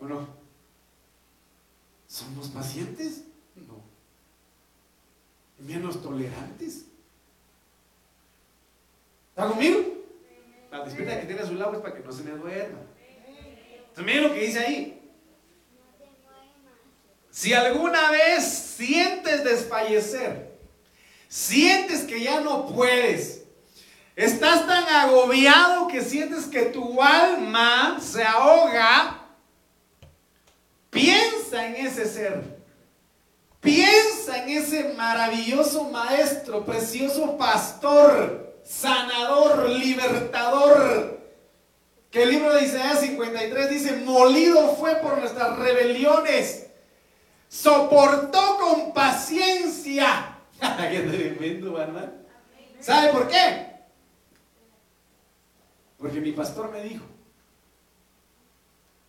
¿O 0.00 0.04
no? 0.06 0.28
¿Somos 2.06 2.48
pacientes? 2.48 3.24
No. 3.54 3.82
¿Menos 5.58 6.02
tolerantes? 6.02 6.84
¿Está 9.30 9.48
conmigo? 9.48 9.80
La 10.70 10.84
despierta 10.84 11.20
que 11.20 11.26
tiene 11.26 11.42
a 11.42 11.46
su 11.46 11.54
lado 11.54 11.74
es 11.74 11.80
para 11.80 11.94
que 11.94 12.02
no 12.02 12.12
se 12.12 12.22
me 12.22 12.30
duerma. 12.32 12.80
Entonces, 13.88 14.22
lo 14.22 14.32
que 14.32 14.40
dice 14.40 14.58
ahí. 14.58 14.94
Si 17.30 17.52
alguna 17.52 18.10
vez 18.10 18.44
sientes 18.44 19.44
desfallecer, 19.44 20.58
sientes 21.28 22.02
que 22.02 22.20
ya 22.20 22.40
no 22.40 22.66
puedes, 22.66 23.44
estás 24.16 24.66
tan 24.66 24.84
agobiado 24.88 25.86
que 25.86 26.02
sientes 26.02 26.46
que 26.46 26.62
tu 26.62 27.00
alma 27.00 27.98
se 28.00 28.24
ahoga, 28.24 29.17
piensa 30.90 31.66
en 31.66 31.86
ese 31.86 32.06
ser. 32.06 32.58
Piensa 33.60 34.44
en 34.44 34.50
ese 34.50 34.94
maravilloso 34.94 35.84
maestro, 35.90 36.64
precioso 36.64 37.36
pastor, 37.36 38.56
sanador, 38.64 39.68
libertador. 39.68 41.18
Que 42.10 42.22
el 42.22 42.30
libro 42.30 42.54
de 42.54 42.64
Isaías 42.64 43.00
53 43.00 43.70
dice, 43.70 43.96
molido 43.96 44.76
fue 44.76 44.96
por 44.96 45.18
nuestras 45.18 45.58
rebeliones 45.58 46.68
soportó 47.48 48.58
con 48.58 48.92
paciencia. 48.92 50.38
Qué 50.60 51.00
tremendo, 51.00 51.80
hermano. 51.80 52.12
¿Sabe 52.80 53.12
por 53.12 53.28
qué? 53.28 53.66
Porque 55.98 56.20
mi 56.20 56.32
pastor 56.32 56.70
me 56.70 56.82
dijo, 56.82 57.04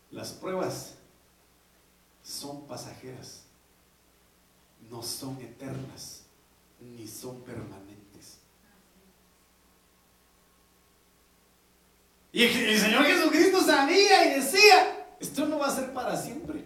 Las 0.10 0.32
pruebas 0.32 0.96
son 2.30 2.68
pasajeras, 2.68 3.42
no 4.90 5.02
son 5.02 5.42
eternas, 5.42 6.22
ni 6.80 7.08
son 7.08 7.42
permanentes. 7.42 8.38
Y 12.32 12.44
el 12.44 12.80
Señor 12.80 13.06
Jesucristo 13.06 13.64
sabía 13.64 14.26
y 14.26 14.40
decía, 14.40 15.08
esto 15.20 15.48
no 15.48 15.58
va 15.58 15.68
a 15.68 15.76
ser 15.76 15.92
para 15.92 16.16
siempre. 16.16 16.66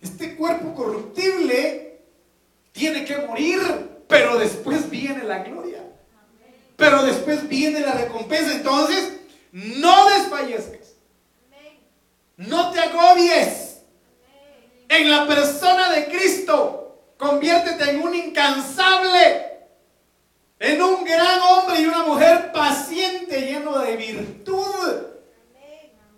Este 0.00 0.34
cuerpo 0.34 0.74
corruptible 0.74 2.00
tiene 2.72 3.04
que 3.04 3.18
morir, 3.18 3.60
pero 4.08 4.38
después 4.38 4.88
viene 4.88 5.24
la 5.24 5.40
gloria. 5.42 5.84
Pero 6.76 7.02
después 7.04 7.46
viene 7.48 7.80
la 7.80 7.92
recompensa. 7.92 8.52
Entonces, 8.52 9.20
no 9.52 10.08
desfallezcas. 10.08 10.94
No 12.36 12.72
te 12.72 12.80
agobies. 12.80 13.63
En 14.96 15.10
la 15.10 15.26
persona 15.26 15.90
de 15.90 16.06
Cristo, 16.06 17.14
conviértete 17.18 17.90
en 17.90 18.00
un 18.00 18.14
incansable, 18.14 19.66
en 20.60 20.80
un 20.80 21.04
gran 21.04 21.40
hombre 21.40 21.80
y 21.80 21.86
una 21.86 22.04
mujer 22.04 22.52
paciente, 22.52 23.40
lleno 23.40 23.80
de 23.80 23.96
virtud. 23.96 24.92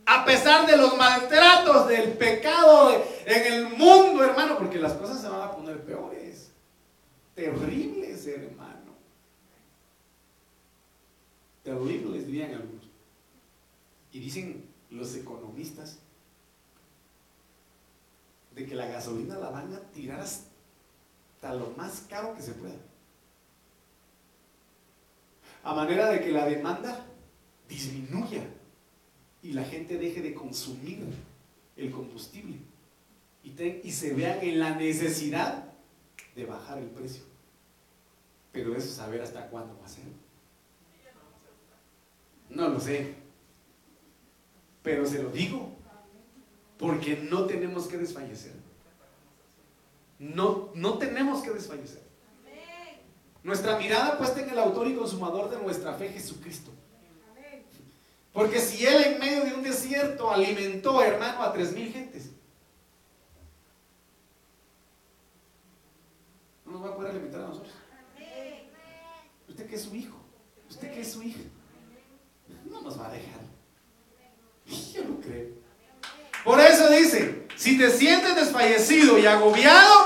A 0.04 0.26
pesar 0.26 0.66
de 0.66 0.76
los 0.76 0.94
maltratos, 0.96 1.88
del 1.88 2.12
pecado 2.12 3.02
en 3.24 3.52
el 3.54 3.68
mundo, 3.70 4.22
hermano, 4.22 4.58
porque 4.58 4.78
las 4.78 4.92
cosas 4.92 5.22
se 5.22 5.28
van 5.28 5.40
a 5.40 5.52
poner 5.52 5.82
peores. 5.82 6.50
Terribles, 7.34 8.26
hermano. 8.26 8.92
Terribles, 11.64 12.26
dirían 12.26 12.50
algunos. 12.50 12.84
Y 14.12 14.20
dicen 14.20 14.66
los 14.90 15.16
economistas 15.16 15.98
de 18.56 18.66
que 18.66 18.74
la 18.74 18.86
gasolina 18.86 19.36
la 19.38 19.50
van 19.50 19.72
a 19.74 19.80
tirar 19.92 20.18
hasta 20.18 21.54
lo 21.54 21.70
más 21.76 22.06
caro 22.08 22.34
que 22.34 22.42
se 22.42 22.52
pueda. 22.52 22.74
A 25.62 25.74
manera 25.74 26.10
de 26.10 26.20
que 26.22 26.32
la 26.32 26.46
demanda 26.46 27.06
disminuya 27.68 28.42
y 29.42 29.52
la 29.52 29.64
gente 29.64 29.98
deje 29.98 30.22
de 30.22 30.32
consumir 30.32 31.04
el 31.76 31.90
combustible 31.90 32.56
y, 33.44 33.92
se 33.92 34.14
vean 34.14 34.38
en 34.42 34.58
la 34.58 34.74
necesidad 34.74 35.72
de 36.34 36.46
bajar 36.46 36.78
el 36.78 36.88
precio. 36.88 37.24
Pero 38.52 38.74
eso 38.74 38.90
saber 38.90 39.20
hasta 39.20 39.48
cuándo 39.48 39.78
va 39.78 39.86
a 39.86 39.88
ser. 39.88 40.04
No 42.48 42.68
lo 42.70 42.80
sé. 42.80 43.14
Pero 44.82 45.04
se 45.04 45.22
lo 45.22 45.30
digo, 45.30 45.75
porque 46.78 47.16
no 47.30 47.46
tenemos 47.46 47.86
que 47.86 47.96
desfallecer. 47.96 48.52
No, 50.18 50.70
no 50.74 50.98
tenemos 50.98 51.42
que 51.42 51.50
desfallecer. 51.50 52.02
Nuestra 53.42 53.78
mirada 53.78 54.18
puesta 54.18 54.40
en 54.40 54.50
el 54.50 54.58
autor 54.58 54.88
y 54.88 54.96
consumador 54.96 55.50
de 55.50 55.58
nuestra 55.58 55.94
fe, 55.94 56.08
Jesucristo. 56.08 56.70
Porque 58.32 58.60
si 58.60 58.84
Él 58.84 59.02
en 59.02 59.18
medio 59.18 59.44
de 59.44 59.54
un 59.54 59.62
desierto 59.62 60.30
alimentó, 60.30 61.00
hermano, 61.00 61.42
a 61.42 61.52
tres 61.52 61.72
mil 61.72 61.90
gentes, 61.90 62.30
no 66.64 66.72
nos 66.72 66.84
va 66.84 66.88
a 66.88 66.96
poder 66.96 67.12
alimentar 67.12 67.42
a 67.42 67.48
nosotros. 67.48 67.72
Usted 69.48 69.66
que 69.66 69.76
es 69.76 69.82
su 69.82 69.94
hijo, 69.94 70.18
usted 70.68 70.92
que 70.92 71.00
es 71.00 71.12
su 71.12 71.22
hija, 71.22 71.40
no 72.68 72.82
nos 72.82 73.00
va 73.00 73.06
a 73.06 73.12
dejar. 73.12 73.40
Yo 74.92 75.04
lo 75.04 75.20
creo. 75.20 75.48
Por 76.46 76.60
eso 76.60 76.88
dice, 76.88 77.48
si 77.56 77.76
te 77.76 77.90
sientes 77.90 78.36
desfallecido 78.36 79.18
y 79.18 79.26
agobiado, 79.26 80.04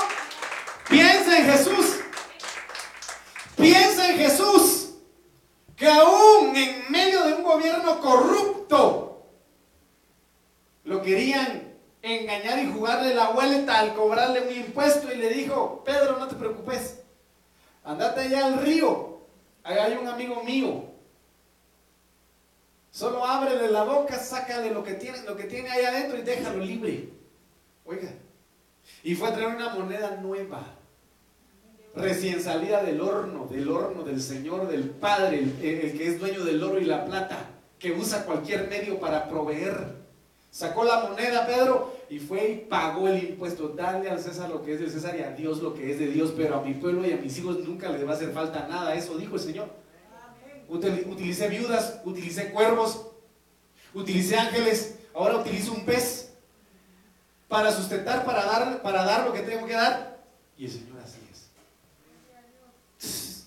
piensa 0.89 1.39
en 1.39 1.45
Jesús. 1.45 2.01
Piensa 3.57 4.09
en 4.09 4.17
Jesús, 4.17 4.95
que 5.77 5.87
aún 5.87 6.57
en 6.57 6.91
medio 6.91 7.25
de 7.25 7.35
un 7.35 7.43
gobierno 7.43 8.01
corrupto, 8.01 9.27
lo 10.85 11.03
querían 11.03 11.75
engañar 12.01 12.59
y 12.61 12.73
jugarle 12.73 13.15
la 13.15 13.33
vuelta 13.33 13.79
al 13.79 13.93
cobrarle 13.93 14.41
un 14.41 14.57
impuesto 14.57 15.13
y 15.13 15.19
le 15.19 15.29
dijo, 15.29 15.85
Pedro, 15.85 16.19
no 16.19 16.27
te 16.27 16.37
preocupes, 16.37 17.01
andate 17.85 18.23
allá 18.23 18.47
al 18.47 18.63
río, 18.63 19.27
allá 19.63 19.85
hay 19.85 19.99
un 20.01 20.09
amigo 20.09 20.43
mío, 20.43 20.85
Solo 22.91 23.25
ábrele 23.25 23.71
la 23.71 23.85
boca, 23.85 24.19
sácale 24.19 24.71
lo 24.71 24.83
que 24.83 24.95
tiene, 24.95 25.23
lo 25.23 25.37
que 25.37 25.45
tiene 25.45 25.71
ahí 25.71 25.85
adentro 25.85 26.19
y 26.19 26.23
déjalo 26.23 26.65
libre. 26.65 27.09
Oiga. 27.85 28.13
Y 29.05 29.15
fue 29.15 29.29
a 29.29 29.35
traer 29.35 29.55
una 29.55 29.71
moneda 29.71 30.17
nueva, 30.21 30.65
recién 31.95 32.43
salida 32.43 32.83
del 32.83 33.01
horno, 33.01 33.47
del 33.47 33.71
horno 33.71 34.03
del 34.03 34.21
Señor, 34.21 34.69
del 34.69 34.91
Padre, 34.91 35.39
el, 35.39 35.97
que 35.97 36.09
es 36.09 36.19
dueño 36.19 36.45
del 36.45 36.63
oro 36.63 36.81
y 36.81 36.85
la 36.85 37.05
plata, 37.05 37.39
que 37.79 37.93
usa 37.93 38.25
cualquier 38.25 38.69
medio 38.69 38.99
para 38.99 39.29
proveer. 39.29 40.01
Sacó 40.51 40.83
la 40.83 41.01
moneda 41.09 41.47
Pedro 41.47 41.97
y 42.11 42.19
fue 42.19 42.51
y 42.51 42.57
pagó 42.69 43.07
el 43.07 43.23
impuesto. 43.23 43.69
Dale 43.69 44.11
al 44.11 44.19
César 44.19 44.51
lo 44.51 44.63
que 44.63 44.75
es 44.75 44.81
del 44.81 44.91
César 44.91 45.17
y 45.17 45.23
a 45.23 45.31
Dios 45.31 45.63
lo 45.63 45.75
que 45.75 45.93
es 45.93 45.99
de 46.01 46.09
Dios, 46.09 46.35
pero 46.37 46.57
a 46.57 46.63
mi 46.63 46.75
pueblo 46.75 47.07
y 47.07 47.13
a 47.13 47.17
mis 47.17 47.39
hijos 47.39 47.61
nunca 47.61 47.89
les 47.89 48.05
va 48.05 48.11
a 48.11 48.15
hacer 48.15 48.33
falta 48.33 48.67
nada. 48.67 48.97
Eso 48.97 49.17
dijo 49.17 49.37
el 49.37 49.41
Señor 49.41 49.69
utilicé 50.71 51.49
viudas, 51.49 52.01
utilicé 52.05 52.51
cuervos, 52.51 53.07
utilicé 53.93 54.37
ángeles, 54.37 54.95
ahora 55.15 55.37
utilizo 55.37 55.73
un 55.73 55.85
pez 55.85 56.31
para 57.49 57.73
sustentar, 57.73 58.25
para 58.25 58.45
dar, 58.45 58.83
para 58.83 59.05
dar 59.05 59.27
lo 59.27 59.33
que 59.33 59.41
tengo 59.41 59.67
que 59.67 59.75
dar. 59.75 60.23
Y 60.57 60.67
el 60.67 60.71
Señor 60.71 60.99
así 61.03 61.19
es. 63.01 63.47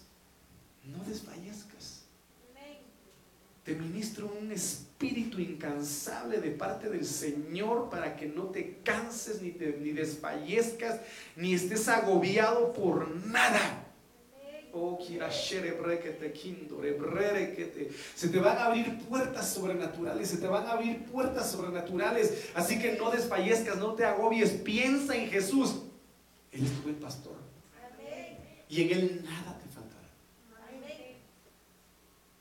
No 0.84 1.04
desfallezcas. 1.06 2.02
Te 3.64 3.76
ministro 3.76 4.30
un 4.42 4.52
espíritu 4.52 5.40
incansable 5.40 6.42
de 6.42 6.52
parte 6.52 6.90
del 6.90 7.06
Señor 7.06 7.90
para 7.90 8.18
que 8.18 8.26
no 8.26 8.48
te 8.48 8.80
canses 8.84 9.42
ni, 9.42 9.52
te, 9.52 9.78
ni 9.80 9.92
desfallezcas, 9.92 11.00
ni 11.38 11.54
estés 11.54 11.88
agobiado 11.88 12.74
por 12.74 13.10
nada. 13.28 13.93
Oh, 14.76 14.98
se 18.16 18.30
te 18.30 18.40
van 18.40 18.58
a 18.58 18.66
abrir 18.66 18.98
puertas 19.06 19.54
sobrenaturales, 19.54 20.28
se 20.28 20.38
te 20.38 20.48
van 20.48 20.66
a 20.66 20.72
abrir 20.72 21.06
puertas 21.06 21.52
sobrenaturales. 21.52 22.50
Así 22.56 22.80
que 22.80 22.94
no 22.94 23.12
desfallezcas, 23.12 23.78
no 23.78 23.94
te 23.94 24.04
agobies, 24.04 24.50
piensa 24.50 25.16
en 25.16 25.30
Jesús. 25.30 25.76
Él 26.52 26.66
es 26.66 26.72
tu 26.72 26.82
buen 26.82 26.96
pastor. 26.96 27.36
Y 28.68 28.82
en 28.82 28.92
Él 28.92 29.22
nada 29.24 29.60
te 29.60 29.70
faltará. 29.70 30.10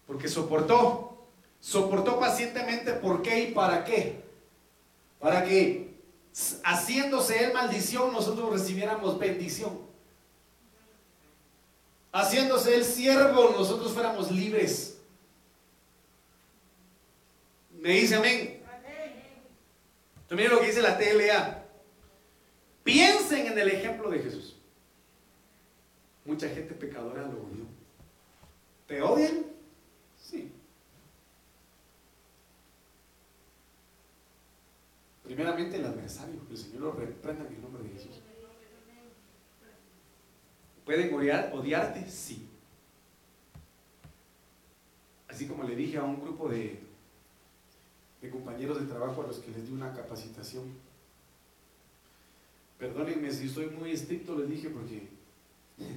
Porque 0.06 0.26
soportó, 0.26 1.26
soportó 1.60 2.18
pacientemente 2.18 2.94
por 2.94 3.20
qué 3.20 3.50
y 3.50 3.52
para 3.52 3.84
qué. 3.84 4.22
Para 5.20 5.44
que 5.44 5.92
haciéndose 6.64 7.44
Él 7.44 7.52
maldición, 7.52 8.10
nosotros 8.10 8.50
recibiéramos 8.52 9.18
bendición 9.18 9.91
haciéndose 12.12 12.74
el 12.76 12.84
siervo, 12.84 13.54
nosotros 13.56 13.92
fuéramos 13.92 14.30
libres. 14.30 14.98
Me 17.80 17.90
dice 17.90 18.14
amén. 18.14 18.62
También 20.28 20.50
lo 20.50 20.60
que 20.60 20.66
dice 20.66 20.80
la 20.80 20.96
TLA. 20.96 21.64
Piensen 22.84 23.48
en 23.48 23.58
el 23.58 23.68
ejemplo 23.68 24.08
de 24.10 24.20
Jesús. 24.20 24.56
Mucha 26.24 26.48
gente 26.48 26.74
pecadora 26.74 27.22
lo 27.22 27.42
odió. 27.42 27.66
¿Te 28.86 29.02
odian? 29.02 29.44
Sí. 30.16 30.50
Primeramente 35.24 35.76
el 35.76 35.84
adversario. 35.84 36.40
El 36.50 36.56
Señor 36.56 36.80
lo 36.80 36.92
reprenda 36.92 37.46
en 37.46 37.54
el 37.54 37.62
nombre 37.62 37.82
de 37.82 37.90
Jesús. 37.90 38.21
¿Pueden 40.84 41.14
odiarte? 41.14 42.08
Sí. 42.10 42.48
Así 45.28 45.46
como 45.46 45.64
le 45.64 45.76
dije 45.76 45.96
a 45.96 46.04
un 46.04 46.20
grupo 46.20 46.48
de, 46.48 46.80
de 48.20 48.30
compañeros 48.30 48.80
de 48.80 48.86
trabajo 48.86 49.22
a 49.22 49.26
los 49.26 49.38
que 49.38 49.50
les 49.50 49.66
di 49.66 49.72
una 49.72 49.94
capacitación. 49.94 50.64
Perdónenme 52.78 53.30
si 53.30 53.48
soy 53.48 53.66
muy 53.66 53.92
estricto, 53.92 54.36
les 54.36 54.48
dije, 54.50 54.68
porque 54.68 55.08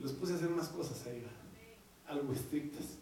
los 0.00 0.12
puse 0.12 0.34
a 0.34 0.36
hacer 0.36 0.52
unas 0.52 0.68
cosas 0.68 1.06
ahí, 1.06 1.24
algo 2.06 2.32
estrictas. 2.32 2.98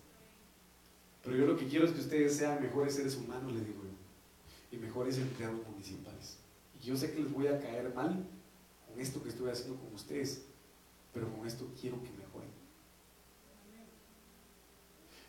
Pero 1.25 1.37
yo 1.37 1.47
lo 1.47 1.57
que 1.57 1.67
quiero 1.67 1.87
es 1.87 1.93
que 1.93 2.01
ustedes 2.01 2.37
sean 2.37 2.63
mejores 2.63 2.95
seres 2.95 3.17
humanos, 3.17 3.53
les 3.53 3.67
digo 3.67 3.83
yo, 3.83 4.77
y 4.77 4.81
mejores 4.81 5.19
empleados 5.19 5.61
municipales. 5.69 6.39
Y 6.81 6.87
yo 6.87 6.97
sé 6.97 7.13
que 7.13 7.21
les 7.21 7.33
voy 7.33 7.49
a 7.49 7.61
caer 7.61 7.93
mal, 7.93 8.25
esto 8.99 9.23
que 9.23 9.29
estoy 9.29 9.51
haciendo 9.51 9.77
con 9.77 9.95
ustedes, 9.95 10.45
pero 11.13 11.29
con 11.35 11.47
esto 11.47 11.69
quiero 11.81 12.03
que 12.03 12.11
mejoren. 12.11 12.51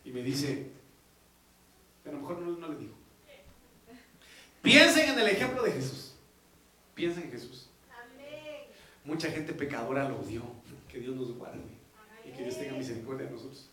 Y 0.04 0.10
me 0.10 0.22
dice, 0.22 0.70
a 2.06 2.10
lo 2.10 2.18
mejor 2.18 2.40
no, 2.40 2.68
le 2.68 2.76
digo, 2.76 2.94
Piensen 4.62 5.10
en 5.10 5.18
el 5.18 5.28
ejemplo 5.28 5.62
de 5.62 5.72
Jesús. 5.72 6.12
Piensen 6.94 7.24
en 7.24 7.30
Jesús. 7.30 7.66
Mucha 9.04 9.30
gente 9.30 9.52
pecadora 9.52 10.08
lo 10.08 10.20
odió. 10.20 10.42
Que 10.88 11.00
Dios 11.00 11.14
nos 11.14 11.32
guarde 11.36 11.60
y 12.24 12.30
que 12.32 12.42
Dios 12.42 12.58
tenga 12.58 12.76
misericordia 12.76 13.26
de 13.26 13.32
nosotros. 13.32 13.68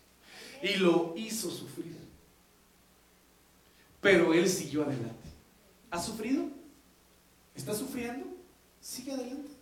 Y 0.62 0.74
lo 0.76 1.14
hizo 1.16 1.50
sufrir. 1.50 1.96
Pero 4.00 4.32
él 4.32 4.48
siguió 4.48 4.84
adelante. 4.84 5.28
¿Ha 5.90 6.00
sufrido? 6.00 6.44
¿Está 7.54 7.74
sufriendo? 7.74 8.26
Sigue 8.80 9.12
adelante. 9.12 9.55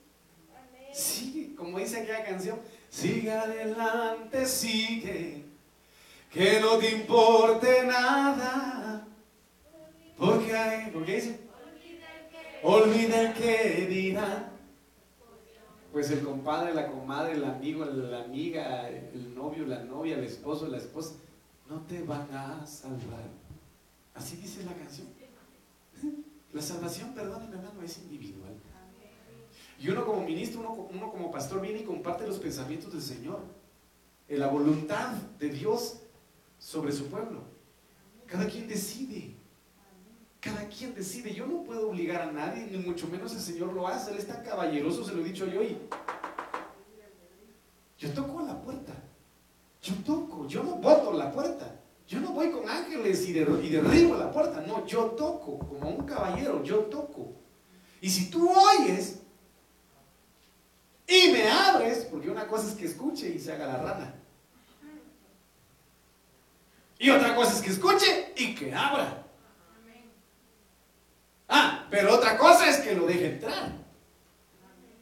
Sigue, 0.95 1.57
como 1.57 1.80
dice 1.80 2.03
aquella 2.03 2.24
canción, 2.24 2.61
sigue 2.88 3.32
adelante, 3.32 4.47
sigue, 4.47 5.45
que 6.30 6.61
no 6.61 6.78
te 6.78 6.92
importe 6.92 7.84
nada, 7.84 9.05
porque 10.16 10.57
hay, 10.57 10.92
¿por 10.92 11.05
qué 11.05 11.16
dice? 11.16 11.40
Olvida 12.62 13.20
el 13.22 13.34
que 13.34 13.86
dirá. 13.88 14.53
Pues 15.92 16.12
el 16.12 16.22
compadre, 16.22 16.72
la 16.72 16.86
comadre, 16.86 17.32
el 17.32 17.45
amigo, 17.45 17.84
la 17.84 18.22
amiga, 18.22 18.88
el 18.88 19.34
novio, 19.34 19.66
la 19.66 19.82
novia, 19.82 20.16
el 20.16 20.22
esposo, 20.22 20.68
la 20.68 20.78
esposa, 20.78 21.14
no 21.68 21.80
te 21.82 22.05
van 22.05 22.28
a 22.32 22.64
salvar. 22.66 23.24
Así 24.14 24.36
dice 24.36 24.62
la 24.62 24.74
canción. 24.74 25.09
La 26.53 26.62
salvación, 26.62 27.14
perdónenme 27.14 27.57
hermano, 27.57 27.82
es 27.82 27.99
individual. 27.99 28.54
Y 29.85 29.91
uno 29.91 30.07
como 30.07 30.22
ministro, 30.22 30.89
uno, 30.91 31.11
como 31.11 31.30
pastor 31.30 31.61
viene 31.61 31.80
y 31.80 31.85
comparte 31.85 32.26
los 32.26 32.39
pensamientos 32.39 32.91
del 32.91 33.03
Señor. 33.03 33.41
En 34.26 34.41
la 34.41 34.47
voluntad 34.47 35.12
de 35.39 35.51
Dios 35.51 35.99
sobre 36.59 36.91
su 36.91 37.09
pueblo. 37.09 37.43
Cada 38.26 38.47
quien 38.47 38.66
decide. 38.66 39.35
Cada 40.41 40.66
quien 40.68 40.95
decide. 40.95 41.35
Yo 41.35 41.47
no 41.47 41.64
puedo 41.64 41.91
obligar 41.91 42.22
a 42.22 42.32
nadie, 42.32 42.66
ni 42.70 42.78
mucho 42.78 43.07
menos 43.09 43.35
el 43.35 43.41
Señor 43.41 43.74
lo 43.74 43.87
hace. 43.87 44.12
Él 44.12 44.16
está 44.16 44.43
caballeroso, 44.43 45.05
se 45.05 45.12
lo 45.12 45.20
he 45.20 45.24
dicho 45.24 45.45
yo. 45.45 45.62
Y 45.62 45.76
yo 47.99 48.11
toco 48.14 48.41
la 48.41 48.62
puerta. 48.62 48.95
Yo 49.82 49.97
toco. 49.97 50.49
Yo 50.49 50.62
no 50.62 50.76
voto 50.76 51.12
la 51.12 51.30
puerta. 51.30 51.78
Yo 52.09 52.20
no 52.20 52.30
voy 52.30 52.51
con 52.51 52.66
ángeles 52.66 53.28
y, 53.28 53.35
derribo 53.35 54.16
la 54.16 54.32
puerta. 54.32 54.64
No, 54.66 54.87
yo 54.87 55.09
toco. 55.09 55.59
Como 55.59 55.91
un 55.91 56.07
caballero, 56.07 56.62
yo 56.64 56.85
toco. 56.85 57.32
Y 58.01 58.09
si 58.09 58.30
tú 58.30 58.49
oyes 58.49 59.24
y 61.07 61.33
me 61.33 61.51
abres, 61.51 62.07
porque 62.11 62.31
una 62.31 62.47
cosa 62.47 62.69
es 62.69 62.75
que 62.75 62.87
escuche 62.87 63.29
y 63.29 63.39
se 63.39 63.53
haga 63.53 63.67
la 63.67 63.77
rana. 63.77 64.15
Y 66.99 67.11
otra 67.11 67.35
cosa 67.35 67.53
es 67.53 67.61
que 67.61 67.71
escuche 67.71 68.33
y 68.37 68.55
que 68.55 68.75
abra. 68.75 69.27
Ah, 71.49 71.87
pero 71.91 72.15
otra 72.15 72.39
cosa 72.39 72.69
es 72.69 72.79
que 72.79 72.95
lo 72.95 73.07
deje 73.07 73.33
entrar. 73.33 73.73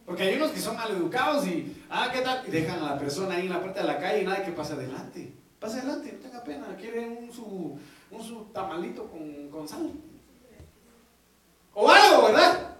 Porque 0.04 0.24
hay 0.24 0.34
unos 0.34 0.50
que 0.50 0.60
son 0.60 0.76
maleducados 0.76 1.46
y, 1.46 1.84
ah, 1.88 2.10
¿qué 2.12 2.20
tal? 2.20 2.42
Y 2.46 2.50
dejan 2.50 2.80
a 2.80 2.90
la 2.94 2.98
persona 2.98 3.36
ahí 3.36 3.46
en 3.46 3.52
la 3.52 3.60
puerta 3.60 3.82
de 3.82 3.86
la 3.86 3.98
calle 3.98 4.22
y 4.22 4.24
nada 4.24 4.44
que 4.44 4.50
pasa 4.52 4.74
adelante. 4.74 5.32
Pase 5.60 5.78
adelante, 5.78 6.12
no 6.12 6.18
tenga 6.18 6.42
pena, 6.42 6.76
quiere 6.76 7.06
un 7.08 7.32
su, 7.32 7.78
un 8.10 8.22
su 8.24 8.44
tamalito 8.46 9.06
con, 9.06 9.48
con 9.48 9.68
sal. 9.68 9.92
O 11.72 11.88
algo, 11.88 12.26
¿verdad? 12.26 12.71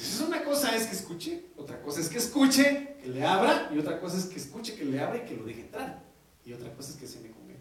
Entonces 0.00 0.26
una 0.26 0.42
cosa 0.42 0.74
es 0.74 0.86
que 0.86 0.96
escuche, 0.96 1.44
otra 1.58 1.82
cosa 1.82 2.00
es 2.00 2.08
que 2.08 2.16
escuche, 2.16 2.96
que 3.02 3.08
le 3.08 3.22
abra, 3.22 3.70
y 3.70 3.78
otra 3.78 4.00
cosa 4.00 4.16
es 4.16 4.24
que 4.24 4.36
escuche, 4.38 4.74
que 4.74 4.86
le 4.86 4.98
abra 4.98 5.18
y 5.18 5.26
que 5.26 5.36
lo 5.36 5.44
deje 5.44 5.60
entrar. 5.60 6.02
Y 6.42 6.54
otra 6.54 6.72
cosa 6.72 6.92
es 6.92 6.96
que 6.96 7.06
se 7.06 7.20
me 7.20 7.30
come. 7.30 7.56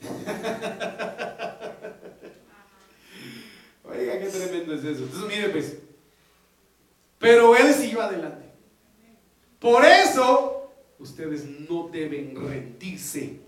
Oiga, 3.84 4.18
qué 4.18 4.26
tremendo 4.26 4.74
es 4.74 4.82
eso. 4.82 5.04
Entonces, 5.04 5.28
mire, 5.28 5.50
pues. 5.50 5.76
Pero 7.20 7.54
él 7.56 7.72
siguió 7.72 8.02
adelante. 8.02 8.46
Por 9.60 9.84
eso, 9.84 10.72
ustedes 10.98 11.44
no 11.68 11.88
deben 11.88 12.34
rendirse 12.34 13.38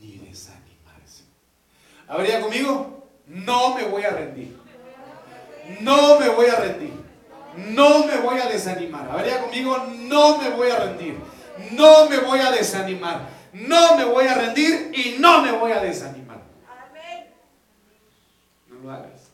ni 0.00 0.16
desanimarse. 0.18 1.24
¿Habría 2.08 2.40
conmigo? 2.40 3.06
No 3.26 3.74
me 3.74 3.84
voy 3.84 4.04
a 4.04 4.10
rendir. 4.10 4.59
No 5.80 6.18
me 6.18 6.28
voy 6.28 6.46
a 6.46 6.56
rendir. 6.56 6.92
No 7.56 8.06
me 8.06 8.16
voy 8.18 8.38
a 8.38 8.48
desanimar. 8.48 9.10
Habría 9.10 9.40
conmigo, 9.40 9.76
no 9.98 10.38
me 10.38 10.50
voy 10.50 10.70
a 10.70 10.78
rendir. 10.78 11.18
No 11.72 12.08
me 12.08 12.18
voy 12.18 12.40
a 12.40 12.50
desanimar. 12.50 13.28
No 13.52 13.96
me 13.96 14.04
voy 14.04 14.26
a 14.26 14.34
rendir 14.34 14.92
y 14.94 15.18
no 15.18 15.42
me 15.42 15.52
voy 15.52 15.72
a 15.72 15.80
desanimar. 15.80 16.40
No 18.68 18.80
lo 18.80 18.92
hagas. 18.92 19.30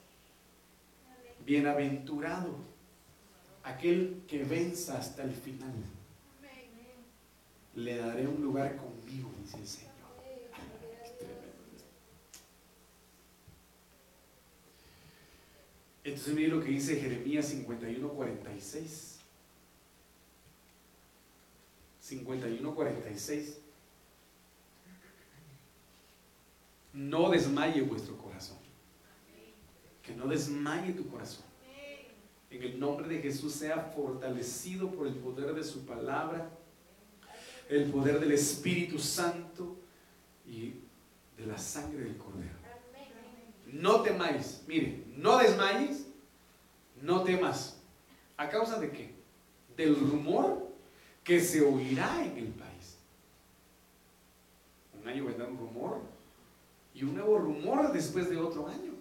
Bienaventurado 1.44 2.56
aquel 3.62 4.22
que 4.26 4.44
venza 4.44 4.98
hasta 4.98 5.22
el 5.22 5.32
final. 5.32 5.72
Le 7.74 7.98
daré 7.98 8.26
un 8.26 8.42
lugar 8.42 8.76
conmigo, 8.76 9.30
dice 9.42 9.58
el 9.58 9.66
Señor. 9.66 9.85
Entonces 16.06 16.34
mire 16.34 16.48
lo 16.48 16.62
que 16.62 16.70
dice 16.70 17.00
Jeremías 17.00 17.48
51, 17.48 18.08
46. 18.10 19.18
51, 22.00 22.74
46. 22.76 23.58
No 26.92 27.28
desmaye 27.28 27.82
vuestro 27.82 28.16
corazón. 28.16 28.56
Que 30.00 30.14
no 30.14 30.28
desmaye 30.28 30.92
tu 30.92 31.08
corazón. 31.08 31.44
En 32.50 32.62
el 32.62 32.78
nombre 32.78 33.08
de 33.08 33.20
Jesús 33.20 33.54
sea 33.54 33.92
fortalecido 33.96 34.92
por 34.92 35.08
el 35.08 35.14
poder 35.16 35.54
de 35.54 35.64
su 35.64 35.84
palabra, 35.84 36.48
el 37.68 37.90
poder 37.90 38.20
del 38.20 38.30
Espíritu 38.30 39.00
Santo 39.00 39.76
y 40.46 40.74
de 41.36 41.46
la 41.46 41.58
sangre 41.58 42.04
del 42.04 42.16
Cordero. 42.16 42.65
No 43.66 44.02
temáis, 44.02 44.62
mire, 44.66 45.04
no 45.16 45.38
desmayes, 45.38 46.06
no 47.02 47.22
temas. 47.22 47.80
¿A 48.36 48.48
causa 48.48 48.78
de 48.78 48.90
qué? 48.90 49.14
Del 49.76 49.96
rumor 49.96 50.68
que 51.24 51.40
se 51.40 51.60
oirá 51.60 52.24
en 52.24 52.36
el 52.38 52.48
país. 52.48 52.98
Un 55.00 55.08
año 55.08 55.24
vendrá 55.24 55.46
un 55.46 55.58
rumor 55.58 56.00
y 56.94 57.02
un 57.02 57.14
nuevo 57.14 57.38
rumor 57.38 57.92
después 57.92 58.30
de 58.30 58.36
otro 58.36 58.68
año. 58.68 58.92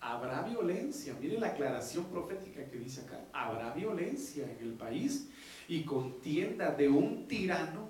Habrá 0.00 0.42
violencia. 0.42 1.14
Mire 1.20 1.38
la 1.38 1.48
aclaración 1.48 2.04
profética 2.06 2.64
que 2.66 2.78
dice 2.78 3.00
acá. 3.00 3.20
Habrá 3.32 3.72
violencia 3.72 4.44
en 4.44 4.58
el 4.68 4.72
país 4.74 5.28
y 5.66 5.84
contienda 5.84 6.70
de 6.70 6.88
un 6.88 7.26
tirano 7.26 7.88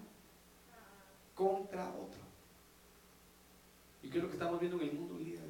contra 1.35 1.89
otro. 1.91 2.21
¿Y 4.03 4.09
qué 4.09 4.19
es 4.19 4.25
lo 4.25 4.31
que 4.31 4.37
estamos 4.37 4.61
viendo 4.61 4.81
en 4.81 4.89
el 4.89 4.95
mundo 4.95 5.17
hoy 5.17 5.25
día? 5.25 5.41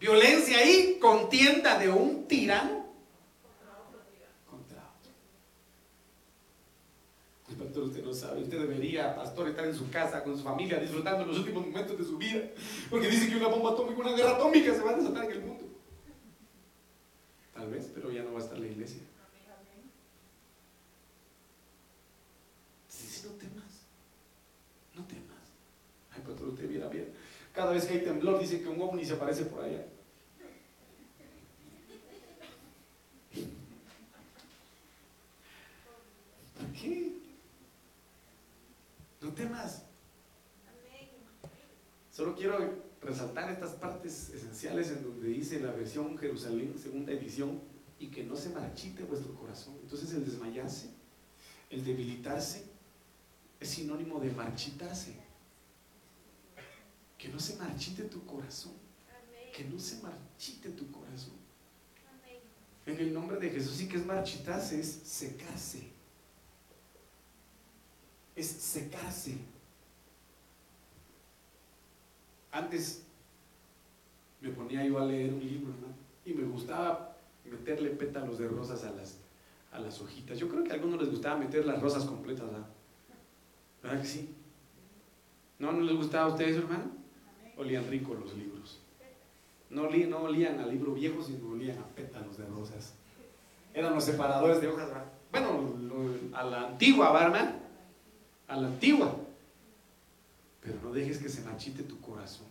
Violencia 0.00 0.64
y 0.64 0.98
contienda 1.00 1.78
de 1.78 1.90
un 1.90 2.28
tirano 2.28 2.86
contra 4.48 4.80
otro. 4.80 5.10
El 7.48 7.56
pastor, 7.56 7.82
usted 7.84 8.04
no 8.04 8.14
sabe, 8.14 8.42
usted 8.42 8.60
debería, 8.60 9.16
pastor, 9.16 9.48
estar 9.48 9.64
en 9.64 9.74
su 9.74 9.90
casa 9.90 10.22
con 10.22 10.36
su 10.36 10.44
familia 10.44 10.78
disfrutando 10.78 11.26
los 11.26 11.38
últimos 11.38 11.66
momentos 11.66 11.98
de 11.98 12.04
su 12.04 12.16
vida, 12.16 12.42
porque 12.88 13.08
dice 13.08 13.28
que 13.28 13.36
una 13.36 13.48
bomba 13.48 13.72
atómica, 13.72 14.00
una 14.00 14.16
guerra 14.16 14.36
atómica 14.36 14.72
se 14.72 14.82
va 14.82 14.90
a 14.92 14.96
desatar 14.96 15.24
en 15.24 15.32
el 15.32 15.40
mundo. 15.40 15.64
Tal 17.52 17.68
vez, 17.68 17.90
pero 17.92 18.12
ya 18.12 18.22
no 18.22 18.32
va 18.32 18.38
a 18.38 18.42
estar 18.42 18.56
la 18.56 18.66
iglesia. 18.68 19.02
Dice, 22.86 23.26
no 23.26 23.34
temas, 23.34 23.86
no 24.94 25.02
temas. 25.06 25.42
Ay, 26.12 26.22
pastor, 26.24 26.48
usted 26.50 26.68
viera 26.68 26.86
bien. 26.88 27.12
Cada 27.58 27.72
vez 27.72 27.86
que 27.86 27.94
hay 27.94 28.04
temblor, 28.04 28.38
dice 28.38 28.62
que 28.62 28.68
un 28.68 28.80
ovni 28.80 29.04
se 29.04 29.14
aparece 29.14 29.44
por 29.46 29.64
allá. 29.64 29.84
¿Por 36.56 36.72
qué? 36.72 37.14
No 39.20 39.32
temas. 39.32 39.82
Solo 42.12 42.36
quiero 42.36 42.58
resaltar 43.02 43.50
estas 43.50 43.72
partes 43.72 44.28
esenciales 44.28 44.92
en 44.92 45.02
donde 45.02 45.26
dice 45.26 45.58
la 45.58 45.72
versión 45.72 46.16
Jerusalén, 46.16 46.78
segunda 46.78 47.10
edición, 47.10 47.60
y 47.98 48.06
que 48.06 48.22
no 48.22 48.36
se 48.36 48.50
marchite 48.50 49.02
vuestro 49.02 49.34
corazón. 49.34 49.76
Entonces 49.82 50.12
el 50.12 50.24
desmayarse, 50.24 50.90
el 51.70 51.84
debilitarse, 51.84 52.66
es 53.58 53.68
sinónimo 53.68 54.20
de 54.20 54.30
marchitarse. 54.30 55.27
Que 57.18 57.28
no 57.28 57.38
se 57.38 57.56
marchite 57.56 58.04
tu 58.04 58.24
corazón. 58.24 58.72
Que 59.52 59.64
no 59.64 59.78
se 59.78 60.00
marchite 60.00 60.70
tu 60.70 60.90
corazón. 60.90 61.34
En 62.86 62.98
el 62.98 63.12
nombre 63.12 63.38
de 63.38 63.50
Jesús, 63.50 63.72
sí 63.76 63.86
que 63.86 63.98
es 63.98 64.06
marchitarse, 64.06 64.80
es 64.80 64.88
secarse. 64.88 65.90
Es 68.34 68.46
secarse. 68.46 69.36
Antes 72.50 73.02
me 74.40 74.50
ponía 74.50 74.84
yo 74.86 74.98
a 74.98 75.04
leer 75.04 75.34
un 75.34 75.40
libro, 75.40 75.68
¿no? 75.72 75.88
Y 76.24 76.32
me 76.32 76.44
gustaba 76.44 77.16
meterle 77.44 77.90
pétalos 77.90 78.38
de 78.38 78.48
rosas 78.48 78.84
a 78.84 78.92
las, 78.92 79.18
a 79.72 79.78
las 79.78 80.00
hojitas. 80.00 80.38
Yo 80.38 80.48
creo 80.48 80.64
que 80.64 80.70
a 80.70 80.74
algunos 80.74 81.00
les 81.00 81.10
gustaba 81.10 81.36
meter 81.36 81.66
las 81.66 81.82
rosas 81.82 82.04
completas, 82.04 82.46
¿verdad? 82.46 82.66
¿Verdad 83.82 84.00
que 84.00 84.08
sí? 84.08 84.34
¿No, 85.58 85.72
no 85.72 85.80
les 85.82 85.96
gustaba 85.96 86.30
a 86.30 86.32
ustedes, 86.32 86.56
hermano? 86.56 86.97
Olían 87.58 87.88
rico 87.90 88.14
los 88.14 88.34
libros. 88.34 88.78
No, 89.70 89.82
olían, 89.82 90.10
no 90.10 90.26
a 90.62 90.66
libro 90.66 90.94
viejo, 90.94 91.22
sino 91.22 91.50
olían 91.50 91.78
a 91.78 91.86
pétalos 91.88 92.38
de 92.38 92.46
rosas. 92.46 92.94
Eran 93.74 93.94
los 93.94 94.04
separadores 94.04 94.60
de 94.60 94.68
hojas. 94.68 94.88
Bueno, 95.30 95.74
a 96.32 96.44
la 96.44 96.68
antigua, 96.68 97.12
¿verdad, 97.12 97.56
A 98.46 98.56
la 98.56 98.68
antigua. 98.68 99.14
Pero 100.62 100.78
no 100.82 100.92
dejes 100.92 101.18
que 101.18 101.28
se 101.28 101.42
machite 101.42 101.82
tu 101.82 102.00
corazón. 102.00 102.46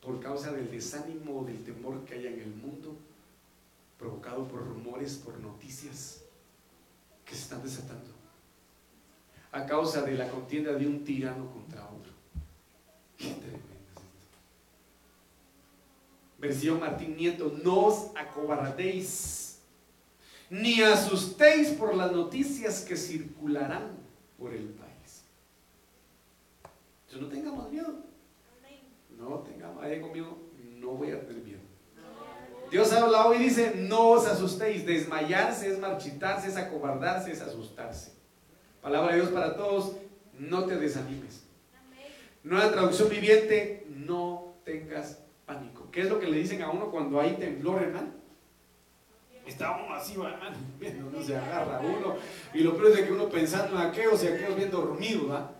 Por 0.00 0.20
causa 0.20 0.52
del 0.52 0.70
desánimo, 0.70 1.44
del 1.44 1.62
temor 1.64 2.04
que 2.04 2.14
haya 2.14 2.30
en 2.30 2.40
el 2.40 2.54
mundo, 2.54 2.96
provocado 3.98 4.46
por 4.46 4.64
rumores, 4.64 5.16
por 5.16 5.38
noticias 5.40 6.22
que 7.24 7.34
se 7.34 7.42
están 7.42 7.62
desatando. 7.62 8.10
A 9.50 9.66
causa 9.66 10.02
de 10.02 10.14
la 10.14 10.28
contienda 10.30 10.72
de 10.72 10.86
un 10.86 11.04
tirano 11.04 11.50
contra 11.50 11.84
otro. 11.88 12.15
Qué 13.16 13.28
tremendo 13.28 13.66
es 13.74 13.90
esto. 13.90 14.00
Versión 16.38 16.80
Martín 16.80 17.16
Nieto, 17.16 17.56
no 17.62 17.86
os 17.86 18.10
acobardéis, 18.16 19.58
ni 20.50 20.82
asustéis 20.82 21.70
por 21.70 21.94
las 21.94 22.12
noticias 22.12 22.82
que 22.82 22.96
circularán 22.96 23.96
por 24.38 24.52
el 24.52 24.64
país 24.64 24.86
no 27.20 27.28
tengamos 27.28 27.70
miedo. 27.70 27.94
No 29.18 29.38
tengamos, 29.40 29.82
ahí 29.82 30.00
conmigo, 30.00 30.38
no 30.78 30.92
voy 30.92 31.10
a 31.10 31.26
tener 31.26 31.42
miedo. 31.42 31.60
Dios 32.70 32.92
habla 32.92 33.26
hoy 33.26 33.36
y 33.36 33.44
dice, 33.44 33.74
no 33.76 34.10
os 34.10 34.26
asustéis. 34.26 34.84
Desmayarse 34.84 35.72
es 35.72 35.78
marchitarse, 35.78 36.48
es 36.48 36.56
acobardarse, 36.56 37.32
es 37.32 37.40
asustarse. 37.40 38.12
Palabra 38.82 39.12
de 39.12 39.20
Dios 39.20 39.30
para 39.30 39.56
todos, 39.56 39.96
no 40.38 40.64
te 40.66 40.76
desanimes. 40.76 41.45
Nueva 42.46 42.70
traducción 42.70 43.08
viviente, 43.08 43.84
no 43.88 44.54
tengas 44.64 45.18
pánico. 45.46 45.90
¿Qué 45.90 46.02
es 46.02 46.08
lo 46.08 46.20
que 46.20 46.28
le 46.28 46.38
dicen 46.38 46.62
a 46.62 46.70
uno 46.70 46.92
cuando 46.92 47.20
hay 47.20 47.32
temblor, 47.32 47.82
hermano? 47.82 48.10
Está 49.44 49.76
uno 49.84 49.92
así, 49.92 50.12
hermano, 50.12 50.56
viendo, 50.78 51.10
no 51.10 51.20
se 51.24 51.36
agarra 51.36 51.80
uno. 51.80 52.14
Y 52.54 52.60
lo 52.60 52.76
peor 52.76 52.92
es 52.92 53.04
que 53.04 53.12
uno 53.12 53.28
pensando 53.28 53.74
en 53.74 53.88
aquellos 53.88 54.22
y 54.22 54.28
aquellos 54.28 54.54
bien 54.54 54.70
dormidos, 54.70 55.28
¿verdad? 55.28 55.50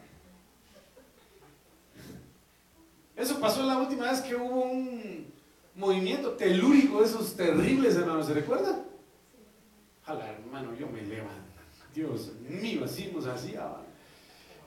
Eso 3.16 3.40
pasó 3.40 3.64
la 3.64 3.78
última 3.78 4.08
vez 4.08 4.20
que 4.20 4.36
hubo 4.36 4.62
un 4.62 5.26
movimiento 5.74 6.34
telúrico 6.34 7.00
de 7.00 7.06
esos 7.06 7.34
terribles, 7.34 7.96
hermano. 7.96 8.22
¿Se 8.22 8.32
recuerda? 8.32 8.84
Jala, 10.04 10.30
hermano, 10.30 10.72
yo 10.76 10.86
me 10.86 11.02
levanto. 11.02 11.34
Dios 11.92 12.30
mío, 12.48 12.84
así 12.84 13.10
nos 13.12 13.26
hacía. 13.26 13.85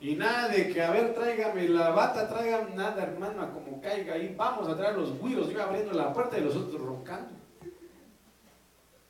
Y 0.00 0.14
nada 0.14 0.48
de 0.48 0.72
que, 0.72 0.82
a 0.82 0.90
ver, 0.90 1.12
tráigame 1.12 1.68
la 1.68 1.90
bata, 1.90 2.26
tráigame 2.26 2.74
nada, 2.74 3.02
hermano, 3.02 3.42
a 3.42 3.52
como 3.52 3.82
caiga 3.82 4.14
ahí. 4.14 4.34
Vamos 4.36 4.66
a 4.68 4.76
traer 4.76 4.96
los 4.96 5.18
güiros. 5.18 5.50
Yo 5.50 5.62
abriendo 5.62 5.92
la 5.92 6.12
puerta 6.12 6.38
y 6.38 6.40
los 6.42 6.56
otros 6.56 6.80
roncando. 6.80 7.30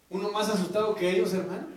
Uno 0.08 0.32
más 0.32 0.48
asustado 0.50 0.94
que 0.96 1.08
ellos, 1.08 1.32
hermano. 1.32 1.68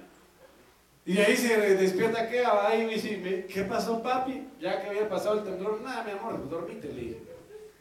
Y 1.05 1.19
ahí 1.19 1.37
se 1.37 1.75
despierta, 1.75 2.27
¿qué? 2.27 2.43
Ahí 2.43 2.85
me 2.85 2.93
dice, 2.93 3.45
¿qué 3.47 3.63
pasó, 3.63 4.01
papi? 4.01 4.47
Ya 4.59 4.81
que 4.81 4.87
había 4.87 5.07
pasado 5.07 5.37
el 5.39 5.43
temblor. 5.43 5.79
Nada, 5.81 6.03
mi 6.03 6.11
amor, 6.11 6.49
dormite, 6.49 6.87
le 6.87 7.01
dije. 7.01 7.21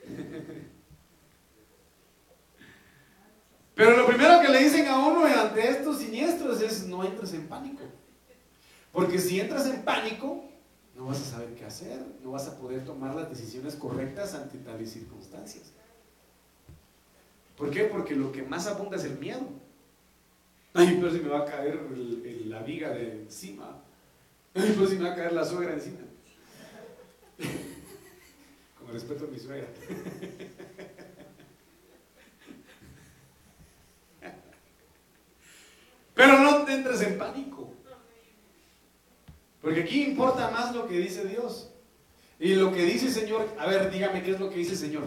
Pero 3.74 3.96
lo 3.96 4.06
primero 4.06 4.40
que 4.42 4.48
le 4.48 4.58
dicen 4.58 4.86
a 4.86 4.98
uno 4.98 5.24
ante 5.24 5.66
estos 5.66 5.98
siniestros 5.98 6.60
es 6.60 6.86
no 6.86 7.02
entres 7.04 7.32
en 7.32 7.48
pánico. 7.48 7.84
Porque 8.92 9.18
si 9.18 9.40
entras 9.40 9.66
en 9.66 9.82
pánico, 9.82 10.44
no 10.96 11.06
vas 11.06 11.20
a 11.20 11.24
saber 11.24 11.54
qué 11.54 11.64
hacer, 11.64 12.04
no 12.22 12.32
vas 12.32 12.46
a 12.48 12.58
poder 12.58 12.84
tomar 12.84 13.14
las 13.14 13.30
decisiones 13.30 13.74
correctas 13.76 14.34
ante 14.34 14.58
tales 14.58 14.92
circunstancias. 14.92 15.72
¿Por 17.56 17.70
qué? 17.70 17.84
Porque 17.84 18.14
lo 18.14 18.32
que 18.32 18.42
más 18.42 18.66
abunda 18.66 18.96
es 18.96 19.04
el 19.04 19.18
miedo. 19.18 19.46
Ay, 20.74 20.98
pero 21.00 21.12
si 21.12 21.20
me 21.20 21.28
va 21.28 21.40
a 21.40 21.44
caer 21.44 21.80
la 22.46 22.62
viga 22.62 22.90
de 22.90 23.22
encima. 23.22 23.82
Ay, 24.54 24.72
pero 24.74 24.86
si 24.86 24.96
me 24.96 25.04
va 25.04 25.12
a 25.12 25.16
caer 25.16 25.32
la 25.32 25.44
suegra 25.44 25.74
encima 25.74 25.98
respeto 28.92 29.24
a 29.24 29.28
mi 29.28 29.38
suegra. 29.38 29.68
Pero 36.14 36.38
no 36.38 36.64
te 36.64 36.74
entres 36.74 37.00
en 37.00 37.18
pánico. 37.18 37.51
Porque 39.62 39.82
aquí 39.82 40.02
importa 40.02 40.50
más 40.50 40.74
lo 40.74 40.88
que 40.88 40.98
dice 40.98 41.24
Dios. 41.24 41.70
Y 42.40 42.56
lo 42.56 42.72
que 42.72 42.84
dice 42.84 43.06
el 43.06 43.12
Señor, 43.12 43.48
a 43.56 43.66
ver, 43.66 43.90
dígame 43.90 44.22
qué 44.22 44.32
es 44.32 44.40
lo 44.40 44.50
que 44.50 44.56
dice 44.56 44.72
el 44.72 44.78
Señor. 44.78 45.04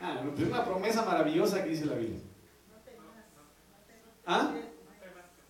Ah, 0.00 0.22
es 0.34 0.46
una 0.46 0.64
promesa 0.64 1.04
maravillosa 1.04 1.62
que 1.62 1.70
dice 1.70 1.84
la 1.84 1.96
Biblia. 1.96 2.20
¿Ah? 4.24 4.54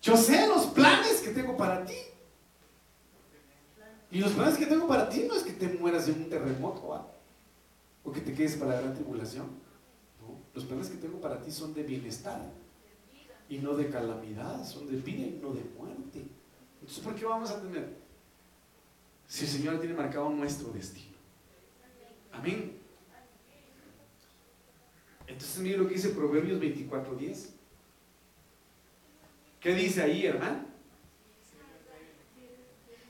Yo 0.01 0.17
sé 0.17 0.47
los 0.47 0.65
planes 0.67 1.21
que 1.21 1.29
tengo 1.29 1.55
para 1.55 1.85
ti. 1.85 1.95
Y 4.09 4.19
los 4.19 4.31
planes 4.31 4.57
que 4.57 4.65
tengo 4.65 4.87
para 4.87 5.07
ti 5.07 5.25
no 5.27 5.35
es 5.35 5.43
que 5.43 5.53
te 5.53 5.67
mueras 5.69 6.07
de 6.07 6.13
un 6.13 6.27
terremoto 6.27 7.07
o 8.03 8.11
que 8.11 8.19
te 8.19 8.33
quedes 8.33 8.55
para 8.55 8.71
la 8.71 8.81
gran 8.81 8.95
tribulación. 8.95 9.47
Los 10.53 10.65
planes 10.65 10.89
que 10.89 10.97
tengo 10.97 11.21
para 11.21 11.39
ti 11.39 11.51
son 11.51 11.73
de 11.75 11.83
bienestar 11.83 12.41
y 13.51 13.57
no 13.57 13.75
de 13.75 13.89
calamidad, 13.89 14.65
son 14.65 14.89
de 14.89 14.95
vida 14.95 15.27
no 15.41 15.53
de 15.53 15.61
muerte. 15.77 16.25
Entonces, 16.79 17.03
¿por 17.03 17.13
qué 17.13 17.25
vamos 17.25 17.51
a 17.51 17.61
temer? 17.61 17.97
Si 19.27 19.43
el 19.43 19.51
Señor 19.51 19.79
tiene 19.79 19.93
marcado 19.93 20.29
nuestro 20.29 20.69
destino. 20.69 21.17
Amén. 22.31 22.77
Entonces, 25.27 25.59
mire 25.59 25.77
lo 25.77 25.87
que 25.87 25.95
dice 25.95 26.09
Proverbios 26.09 26.61
24:10. 26.61 27.49
¿Qué 29.59 29.75
dice 29.75 30.01
ahí, 30.01 30.25
hermano? 30.25 30.65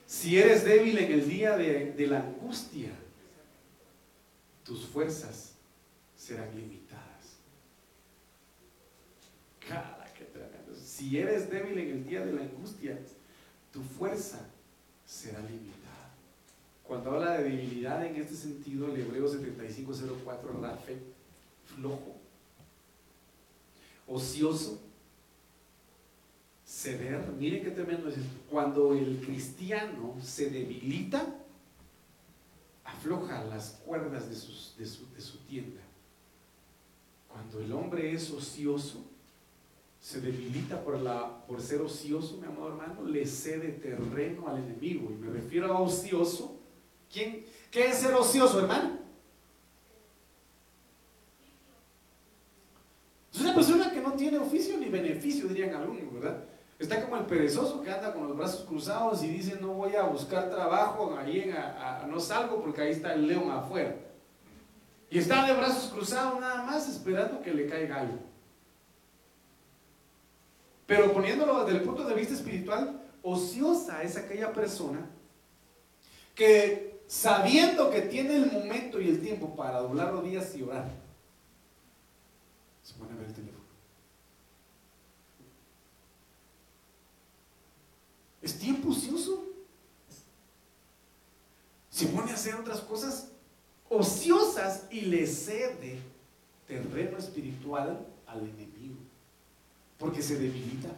Si 0.07 0.37
eres 0.37 0.65
débil 0.65 0.97
en 0.97 1.11
el 1.11 1.29
día 1.29 1.55
de, 1.55 2.07
la 2.07 2.19
angustia, 2.19 2.89
tus 4.65 4.85
fuerzas 4.85 5.53
serán 6.17 6.53
limitadas. 6.55 7.37
Cara, 9.65 10.11
qué 10.17 10.25
tremendo. 10.25 10.75
Si 11.01 11.17
eres 11.17 11.49
débil 11.49 11.79
en 11.79 11.89
el 11.93 12.07
día 12.07 12.23
de 12.23 12.31
la 12.31 12.41
angustia, 12.41 12.95
tu 13.73 13.81
fuerza 13.81 14.47
será 15.03 15.39
limitada. 15.39 16.13
Cuando 16.83 17.09
habla 17.09 17.39
de 17.39 17.45
debilidad 17.45 18.05
en 18.05 18.17
este 18.17 18.35
sentido, 18.35 18.85
el 18.85 19.01
Hebreo 19.01 19.27
7504, 19.27 20.61
Rafe, 20.61 20.97
flojo, 21.65 22.17
ocioso, 24.07 24.79
ceder, 26.63 27.31
miren 27.31 27.63
qué 27.63 27.71
tremendo 27.71 28.07
es 28.07 28.17
esto, 28.19 28.37
cuando 28.47 28.93
el 28.93 29.21
cristiano 29.25 30.15
se 30.21 30.51
debilita, 30.51 31.35
afloja 32.83 33.43
las 33.45 33.81
cuerdas 33.87 34.29
de, 34.29 34.85
su, 34.85 35.37
tienda. 35.49 35.81
Cuando 37.27 37.59
el 37.59 37.71
hombre 37.71 38.13
es 38.13 38.29
ocioso, 38.29 39.11
se 40.01 40.19
debilita 40.19 40.83
por, 40.83 40.99
la, 40.99 41.45
por 41.45 41.61
ser 41.61 41.79
ocioso, 41.79 42.37
mi 42.37 42.47
amado 42.47 42.69
hermano, 42.69 43.05
le 43.05 43.23
cede 43.25 43.69
terreno 43.73 44.47
al 44.47 44.57
enemigo. 44.57 45.11
Y 45.11 45.13
me 45.13 45.31
refiero 45.31 45.71
a 45.71 45.79
ocioso. 45.79 46.59
¿Quién, 47.11 47.45
¿Qué 47.69 47.87
es 47.87 47.97
ser 47.97 48.15
ocioso, 48.15 48.59
hermano? 48.59 48.97
Es 53.31 53.41
una 53.41 53.53
persona 53.53 53.91
que 53.91 54.01
no 54.01 54.13
tiene 54.13 54.39
oficio 54.39 54.75
ni 54.77 54.89
beneficio, 54.89 55.47
dirían 55.47 55.75
algunos, 55.75 56.11
¿verdad? 56.11 56.45
Está 56.79 57.03
como 57.03 57.17
el 57.17 57.25
perezoso 57.25 57.83
que 57.83 57.91
anda 57.91 58.11
con 58.11 58.27
los 58.27 58.35
brazos 58.35 58.65
cruzados 58.65 59.23
y 59.23 59.27
dice, 59.27 59.59
no 59.61 59.73
voy 59.73 59.95
a 59.95 60.03
buscar 60.03 60.49
trabajo, 60.49 61.15
ahí 61.15 61.41
en 61.41 62.09
no 62.09 62.19
salgo 62.19 62.59
porque 62.59 62.81
ahí 62.81 62.91
está 62.91 63.13
el 63.13 63.27
león 63.27 63.51
afuera. 63.51 63.95
Y 65.11 65.19
está 65.19 65.45
de 65.45 65.53
brazos 65.53 65.91
cruzados 65.91 66.39
nada 66.39 66.63
más 66.63 66.89
esperando 66.89 67.39
que 67.43 67.53
le 67.53 67.67
caiga 67.67 67.99
algo. 67.99 68.30
Pero 70.91 71.13
poniéndolo 71.13 71.63
desde 71.63 71.79
el 71.79 71.85
punto 71.85 72.03
de 72.03 72.13
vista 72.13 72.33
espiritual, 72.33 73.01
ociosa 73.23 74.03
es 74.03 74.17
aquella 74.17 74.51
persona 74.51 75.09
que 76.35 76.99
sabiendo 77.07 77.89
que 77.89 78.01
tiene 78.01 78.35
el 78.35 78.51
momento 78.51 78.99
y 78.99 79.07
el 79.07 79.21
tiempo 79.21 79.55
para 79.55 79.79
doblar 79.79 80.11
rodillas 80.11 80.53
y 80.53 80.63
orar, 80.63 80.91
se 82.83 82.93
pone 82.95 83.13
a 83.13 83.15
ver 83.15 83.27
el 83.27 83.33
teléfono. 83.33 83.63
Es 88.41 88.59
tiempo 88.59 88.89
ocioso. 88.89 89.45
Se 91.89 92.07
pone 92.07 92.31
a 92.31 92.33
hacer 92.33 92.55
otras 92.55 92.81
cosas 92.81 93.31
ociosas 93.87 94.87
y 94.91 95.03
le 95.03 95.25
cede 95.25 95.99
terreno 96.67 97.17
espiritual 97.17 98.05
al 98.27 98.41
enemigo, 98.41 98.97
porque 100.01 100.23
se 100.23 100.35
debilita. 100.35 100.89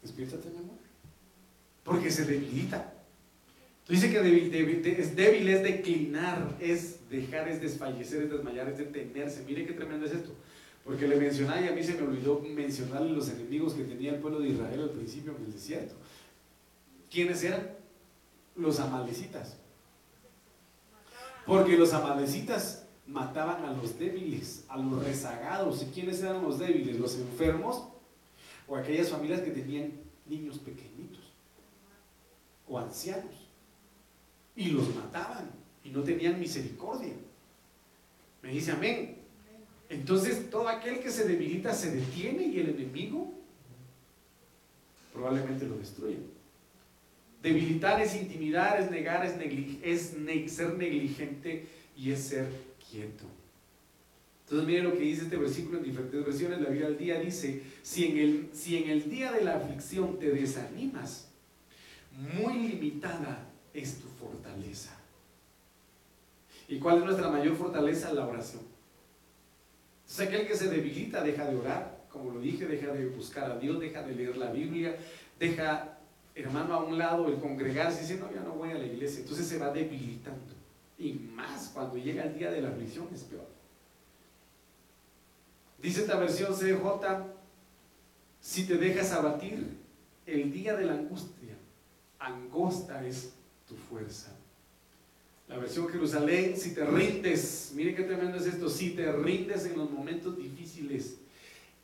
Despiértate, 0.00 0.48
mi 0.50 0.58
amor. 0.58 0.76
Porque 1.82 2.08
se 2.08 2.24
debilita. 2.24 2.94
Dice 3.88 4.08
que 4.08 4.18
es 5.00 5.16
débil 5.16 5.48
es 5.48 5.62
declinar, 5.64 6.56
es 6.60 7.10
dejar, 7.10 7.48
es 7.48 7.60
desfallecer, 7.60 8.22
es 8.22 8.30
desmayar, 8.30 8.68
es 8.68 8.78
detenerse. 8.78 9.42
Mire 9.46 9.66
qué 9.66 9.72
tremendo 9.72 10.06
es 10.06 10.12
esto. 10.12 10.30
Porque 10.84 11.08
le 11.08 11.16
mencionaba 11.16 11.60
y 11.60 11.66
a 11.66 11.72
mí 11.72 11.82
se 11.82 11.94
me 11.94 12.02
olvidó 12.02 12.38
mencionarle 12.40 13.10
los 13.10 13.28
enemigos 13.28 13.74
que 13.74 13.82
tenía 13.82 14.12
el 14.12 14.20
pueblo 14.20 14.38
de 14.38 14.50
Israel 14.50 14.82
al 14.82 14.90
principio 14.90 15.34
en 15.36 15.44
el 15.44 15.52
desierto. 15.52 15.96
¿Quiénes 17.10 17.42
eran? 17.42 17.68
Los 18.54 18.78
amalecitas. 18.78 19.56
Porque 21.44 21.76
los 21.76 21.92
amalecitas 21.92 22.83
mataban 23.06 23.64
a 23.64 23.72
los 23.72 23.98
débiles, 23.98 24.64
a 24.68 24.78
los 24.78 25.04
rezagados. 25.04 25.82
¿Y 25.82 25.86
quiénes 25.86 26.22
eran 26.22 26.42
los 26.42 26.58
débiles? 26.58 26.98
Los 26.98 27.16
enfermos 27.16 27.84
o 28.66 28.76
aquellas 28.76 29.10
familias 29.10 29.40
que 29.40 29.50
tenían 29.50 29.92
niños 30.26 30.58
pequeñitos 30.58 31.24
o 32.68 32.78
ancianos. 32.78 33.34
Y 34.56 34.70
los 34.70 34.94
mataban 34.94 35.50
y 35.82 35.90
no 35.90 36.02
tenían 36.02 36.40
misericordia. 36.40 37.12
Me 38.42 38.50
dice 38.50 38.72
amén. 38.72 39.18
Entonces 39.88 40.50
todo 40.50 40.68
aquel 40.68 41.00
que 41.00 41.10
se 41.10 41.28
debilita 41.28 41.74
se 41.74 41.90
detiene 41.90 42.44
y 42.46 42.60
el 42.60 42.70
enemigo 42.70 43.32
probablemente 45.12 45.66
lo 45.66 45.76
destruye. 45.76 46.18
Debilitar 47.42 48.00
es 48.00 48.16
intimidar, 48.16 48.80
es 48.80 48.90
negar, 48.90 49.24
es, 49.26 49.34
es 49.82 50.52
ser 50.52 50.74
negligente 50.74 51.66
y 51.96 52.10
es 52.10 52.24
ser 52.24 52.48
quieto. 52.94 53.24
Entonces 54.44 54.66
mire 54.66 54.82
lo 54.82 54.92
que 54.92 55.00
dice 55.00 55.22
este 55.22 55.36
versículo 55.36 55.78
en 55.78 55.84
diferentes 55.84 56.24
versiones. 56.24 56.60
La 56.60 56.68
Biblia 56.68 56.86
al 56.86 56.98
día 56.98 57.18
dice, 57.18 57.62
si 57.82 58.04
en, 58.04 58.18
el, 58.18 58.50
si 58.52 58.76
en 58.76 58.90
el 58.90 59.10
día 59.10 59.32
de 59.32 59.42
la 59.42 59.56
aflicción 59.56 60.18
te 60.18 60.30
desanimas, 60.30 61.28
muy 62.38 62.54
limitada 62.68 63.48
es 63.72 63.98
tu 63.98 64.06
fortaleza. 64.06 64.96
¿Y 66.68 66.78
cuál 66.78 66.98
es 66.98 67.04
nuestra 67.04 67.30
mayor 67.30 67.56
fortaleza? 67.56 68.12
La 68.12 68.26
oración. 68.26 68.62
Entonces 70.02 70.28
aquel 70.28 70.46
que 70.46 70.56
se 70.56 70.68
debilita 70.68 71.22
deja 71.22 71.46
de 71.46 71.56
orar, 71.56 72.04
como 72.10 72.30
lo 72.30 72.40
dije, 72.40 72.66
deja 72.66 72.92
de 72.92 73.06
buscar 73.06 73.50
a 73.50 73.58
Dios, 73.58 73.80
deja 73.80 74.02
de 74.02 74.14
leer 74.14 74.36
la 74.36 74.52
Biblia, 74.52 74.96
deja, 75.38 75.98
hermano, 76.34 76.74
a 76.74 76.84
un 76.84 76.96
lado 76.96 77.28
el 77.28 77.40
congregarse 77.40 78.02
dice, 78.02 78.18
no, 78.18 78.32
ya 78.32 78.42
no 78.42 78.52
voy 78.52 78.70
a 78.70 78.74
la 78.74 78.86
iglesia. 78.86 79.20
Entonces 79.20 79.48
se 79.48 79.58
va 79.58 79.72
debilitando. 79.72 80.63
Y 81.04 81.12
más 81.12 81.70
cuando 81.74 81.98
llega 81.98 82.24
el 82.24 82.38
día 82.38 82.50
de 82.50 82.62
la 82.62 82.70
aflicción 82.70 83.06
es 83.12 83.24
peor. 83.24 83.46
Dice 85.82 86.00
esta 86.00 86.16
versión 86.16 86.54
CJ, 86.54 87.26
si 88.40 88.66
te 88.66 88.78
dejas 88.78 89.12
abatir, 89.12 89.66
el 90.24 90.50
día 90.50 90.74
de 90.74 90.86
la 90.86 90.94
angustia, 90.94 91.58
angosta 92.18 93.06
es 93.06 93.34
tu 93.68 93.74
fuerza. 93.74 94.34
La 95.46 95.58
versión 95.58 95.88
Jerusalén, 95.88 96.56
si 96.56 96.72
te 96.72 96.86
rindes, 96.86 97.72
mire 97.74 97.94
qué 97.94 98.04
tremendo 98.04 98.38
es 98.38 98.46
esto, 98.46 98.70
si 98.70 98.92
te 98.92 99.12
rindes 99.12 99.66
en 99.66 99.76
los 99.76 99.90
momentos 99.90 100.38
difíciles, 100.38 101.16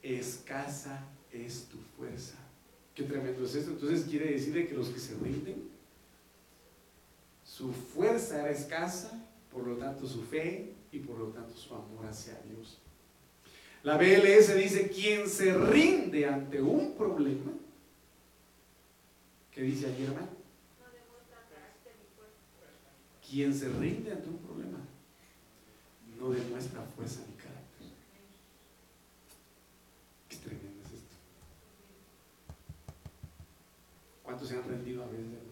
escasa 0.03 1.05
es 1.31 1.67
tu 1.67 1.77
fuerza. 1.99 2.37
Qué 2.95 3.03
tremendo 3.03 3.45
es 3.45 3.55
esto. 3.55 3.73
Entonces 3.73 4.07
quiere 4.09 4.33
decir 4.33 4.67
que 4.67 4.75
los 4.75 4.89
que 4.89 4.99
se 4.99 5.15
rinden, 5.17 5.70
su 7.61 7.75
fuerza 7.75 8.41
era 8.41 8.51
escasa, 8.51 9.23
por 9.53 9.67
lo 9.67 9.77
tanto 9.77 10.09
su 10.09 10.23
fe 10.23 10.73
y 10.91 11.01
por 11.01 11.19
lo 11.19 11.27
tanto 11.27 11.55
su 11.55 11.75
amor 11.75 12.07
hacia 12.07 12.41
Dios. 12.41 12.79
La 13.83 13.99
BLS 13.99 14.57
dice, 14.57 14.89
quien 14.89 15.29
se 15.29 15.53
rinde 15.53 16.27
ante 16.27 16.63
un 16.63 16.95
problema, 16.95 17.53
¿qué 19.53 19.63
dice 19.63 19.87
allí 19.87 20.05
hermano? 20.05 20.41
Quien 23.29 23.55
se 23.55 23.69
rinde 23.69 24.11
ante 24.11 24.29
un 24.29 24.39
problema 24.39 24.79
no 26.19 26.31
demuestra 26.31 26.83
fuerza 26.97 27.21
ni 27.29 27.35
carácter. 27.35 27.87
Qué 30.31 30.37
tremendo 30.37 30.83
es 30.87 30.95
esto. 30.95 31.17
¿Cuántos 34.23 34.49
se 34.49 34.57
han 34.57 34.67
rendido 34.67 35.05
a 35.05 35.07
veces? 35.07 35.50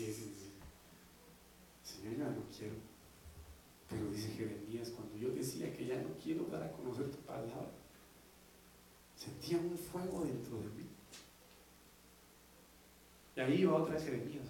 Y 0.00 1.88
Señor, 1.88 2.16
ya 2.18 2.24
no 2.24 2.42
quiero. 2.56 2.74
Pero 3.88 4.10
dice 4.10 4.30
Jeremías, 4.32 4.90
cuando 4.90 5.16
yo 5.16 5.30
decía 5.30 5.74
que 5.74 5.86
ya 5.86 5.96
no 5.96 6.10
quiero 6.22 6.44
dar 6.44 6.62
a 6.62 6.72
conocer 6.72 7.10
tu 7.10 7.18
palabra, 7.18 7.70
sentía 9.16 9.58
un 9.58 9.76
fuego 9.76 10.24
dentro 10.24 10.58
de 10.58 10.68
mí 10.68 10.88
y 13.38 13.40
ahí 13.40 13.64
va 13.64 13.76
otra 13.76 13.94
vez 13.94 14.02
Jeremías. 14.02 14.42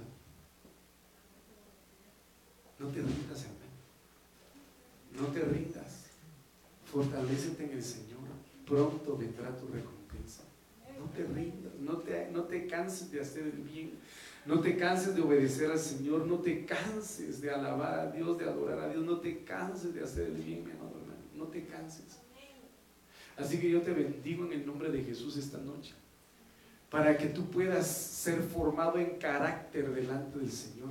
No 2.79 2.89
te 2.89 3.03
rindas, 3.03 3.45
hermano. 3.45 3.69
No 5.21 5.27
te 5.27 5.41
rindas. 5.41 6.07
Fortalécete 6.91 7.65
en 7.65 7.73
el 7.73 7.83
Señor. 7.83 8.21
Pronto 8.65 9.19
vendrá 9.19 9.55
tu 9.59 9.67
recompensa. 9.67 10.45
No 10.99 11.05
te 11.11 11.23
rindas. 11.25 11.75
No 11.81 11.99
te, 11.99 12.31
no 12.31 12.45
te 12.45 12.67
canses 12.67 13.11
de 13.11 13.21
hacer 13.21 13.43
el 13.43 13.59
bien. 13.59 13.93
No 14.49 14.61
te 14.61 14.79
canses 14.79 15.15
de 15.15 15.21
obedecer 15.21 15.71
al 15.71 15.79
Señor. 15.79 16.27
No 16.27 16.39
te 16.39 16.65
canses 16.65 17.43
de 17.43 17.51
alabar 17.51 18.01
a 18.01 18.11
Dios, 18.11 18.39
de 18.39 18.47
adorar 18.47 18.79
a 18.81 18.89
Dios. 18.89 19.05
No 19.05 19.21
te 19.21 19.45
canses 19.45 19.93
de 19.93 20.03
hacer 20.03 20.29
el 20.29 20.43
bien, 20.43 20.65
mi 20.65 20.71
amado 20.71 20.93
hermano. 20.99 21.21
No 21.35 21.45
te 21.49 21.67
canses. 21.67 22.19
Así 23.37 23.61
que 23.61 23.69
yo 23.69 23.83
te 23.83 23.93
bendigo 23.93 24.47
en 24.47 24.53
el 24.53 24.67
nombre 24.67 24.91
de 24.91 25.05
Jesús 25.05 25.37
esta 25.37 25.59
noche 25.59 25.93
para 26.89 27.19
que 27.19 27.27
tú 27.27 27.45
puedas 27.51 27.87
ser 27.87 28.41
formado 28.41 28.99
en 28.99 29.19
carácter 29.19 29.95
delante 29.95 30.39
del 30.39 30.51
Señor. 30.51 30.89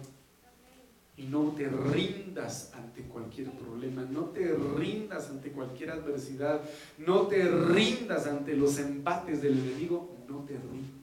Y 1.18 1.24
no 1.24 1.52
te 1.58 1.68
rindas 1.68 2.72
ante 2.76 3.02
cualquier 3.02 3.50
problema, 3.50 4.04
no 4.04 4.26
te 4.26 4.54
rindas 4.54 5.32
ante 5.32 5.52
cualquier 5.52 5.90
adversidad, 5.90 6.62
no 7.00 7.24
te 7.24 7.44
rindas 7.44 8.28
ante 8.28 8.56
los 8.56 8.78
embates 8.78 9.42
del 9.42 9.58
enemigo, 9.58 10.16
no 10.30 10.44
te 10.44 10.54
rindas. 10.54 10.97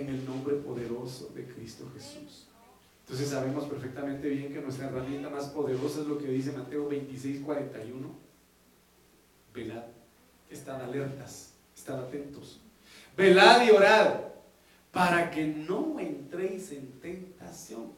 En 0.00 0.08
el 0.08 0.24
nombre 0.26 0.56
poderoso 0.56 1.32
de 1.34 1.44
Cristo 1.46 1.90
Jesús. 1.94 2.46
Entonces 3.04 3.28
sabemos 3.28 3.64
perfectamente 3.64 4.28
bien 4.28 4.52
que 4.52 4.60
nuestra 4.60 4.88
herramienta 4.88 5.30
más 5.30 5.46
poderosa 5.46 6.00
es 6.00 6.06
lo 6.06 6.18
que 6.18 6.26
dice 6.26 6.52
Mateo 6.52 6.88
26, 6.88 7.42
41. 7.42 8.08
Velad, 9.54 9.84
estad 10.50 10.82
alertas, 10.82 11.52
estad 11.74 12.00
atentos 12.00 12.60
velad 13.16 13.62
y 13.62 13.70
orad, 13.70 14.14
para 14.92 15.30
que 15.30 15.46
no 15.46 15.98
entréis 15.98 16.72
en 16.72 17.00
tentación. 17.00 17.92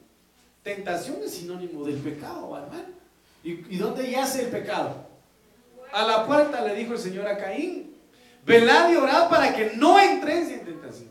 Tentación 0.63 1.19
es 1.25 1.35
sinónimo 1.35 1.85
del 1.85 1.97
pecado, 1.97 2.57
hermano. 2.57 2.99
¿Y, 3.45 3.77
dónde 3.77 4.11
yace 4.11 4.45
el 4.45 4.49
pecado? 4.49 5.07
A 5.93 6.05
la 6.05 6.27
puerta 6.27 6.63
le 6.63 6.75
dijo 6.75 6.95
el 6.95 6.99
Señor 6.99 7.27
a 7.27 7.39
Caín, 7.39 7.95
velad 8.45 8.91
y 8.91 8.97
orad 8.97 9.31
para 9.31 9.55
que 9.55 9.73
no 9.77 9.99
entréis 9.99 10.51
en 10.51 10.65
tentación. 10.65 11.09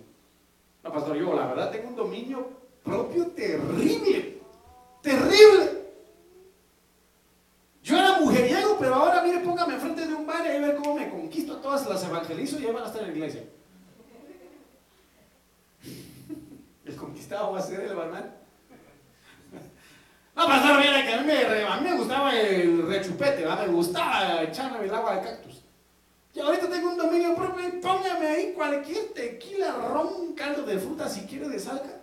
Pastor, 0.91 1.17
yo 1.17 1.35
la 1.35 1.47
verdad 1.47 1.71
tengo 1.71 1.89
un 1.89 1.95
dominio 1.95 2.49
propio 2.83 3.27
terrible, 3.27 4.39
terrible. 5.01 5.77
Yo 7.83 7.97
era 7.97 8.19
mujeriego, 8.19 8.77
pero 8.79 8.95
ahora 8.95 9.21
mire, 9.21 9.39
póngame 9.39 9.75
enfrente 9.75 10.07
de 10.07 10.13
un 10.13 10.25
bar 10.25 10.45
y 10.45 10.59
ver 10.59 10.75
cómo 10.75 10.95
me 10.95 11.09
conquisto 11.09 11.53
a 11.53 11.61
todas 11.61 11.87
las 11.87 12.03
evangelizo 12.03 12.59
y 12.59 12.65
ahí 12.65 12.73
van 12.73 12.83
a 12.83 12.87
estar 12.87 13.01
en 13.01 13.07
la 13.09 13.13
iglesia. 13.15 13.43
El 16.85 16.95
conquistado 16.95 17.51
va 17.51 17.59
a 17.59 17.61
ser 17.61 17.81
el 17.81 17.95
barman. 17.95 18.35
No, 20.35 20.45
pastor, 20.45 20.79
mira 20.79 21.03
que 21.03 21.13
a 21.13 21.21
mí, 21.21 21.25
me, 21.25 21.63
a 21.63 21.77
mí 21.77 21.89
me 21.89 21.97
gustaba 21.97 22.35
el 22.35 22.87
rechupete, 22.87 23.45
me 23.45 23.67
gustaba 23.67 24.43
echarme 24.43 24.85
el 24.85 24.93
agua 24.93 25.15
de 25.15 25.21
cactus. 25.21 25.66
Y 26.37 26.39
ahorita 26.39 26.69
tengo 26.69 26.91
un 26.91 26.97
dominio 26.97 27.35
propio 27.35 27.67
y 27.67 27.71
póngame 27.81 28.27
ahí 28.27 28.53
cualquier 28.53 29.11
tequila, 29.11 29.71
ron, 29.91 30.35
caldo 30.35 30.61
de 30.61 30.77
fruta 30.77 31.09
si 31.09 31.21
quiere 31.21 31.49
de 31.49 31.59
salca. 31.59 31.99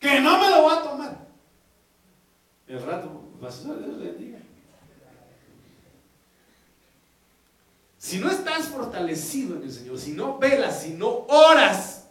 Que 0.00 0.20
no 0.20 0.40
me 0.40 0.50
lo 0.50 0.62
voy 0.62 0.76
a 0.76 0.82
tomar. 0.82 1.18
El 2.66 2.82
rato, 2.82 3.22
pastor, 3.40 3.78
Dios 3.78 3.96
le 3.98 4.12
diga. 4.14 4.38
Si 7.96 8.18
no 8.18 8.28
estás 8.28 8.66
fortalecido 8.66 9.54
en 9.54 9.62
el 9.62 9.72
Señor, 9.72 9.96
si 9.96 10.14
no 10.14 10.36
velas, 10.36 10.82
si 10.82 10.94
no 10.94 11.26
oras, 11.28 12.08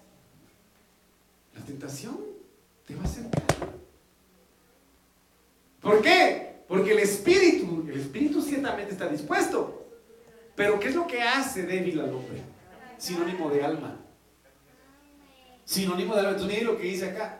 la 1.53 1.61
tentación 1.65 2.21
te 2.87 2.95
va 2.95 3.01
a 3.01 3.05
acercar. 3.05 3.43
¿Por 5.81 6.01
qué? 6.01 6.63
Porque 6.69 6.93
el 6.93 6.99
espíritu, 6.99 7.85
el 7.85 7.99
espíritu 7.99 8.41
ciertamente 8.41 8.93
está 8.93 9.09
dispuesto. 9.09 9.72
Pero 10.55 10.79
¿qué 10.79 10.89
es 10.89 10.95
lo 10.95 11.07
que 11.07 11.21
hace 11.21 11.63
débil 11.63 11.99
al 11.99 12.13
hombre? 12.13 12.41
Sinónimo 12.97 13.49
de 13.49 13.63
alma. 13.63 13.97
Sinónimo 15.65 16.13
de 16.13 16.19
alma. 16.19 16.31
Entonces 16.31 16.55
mire 16.55 16.65
lo 16.65 16.77
que 16.77 16.83
dice 16.83 17.09
acá. 17.09 17.39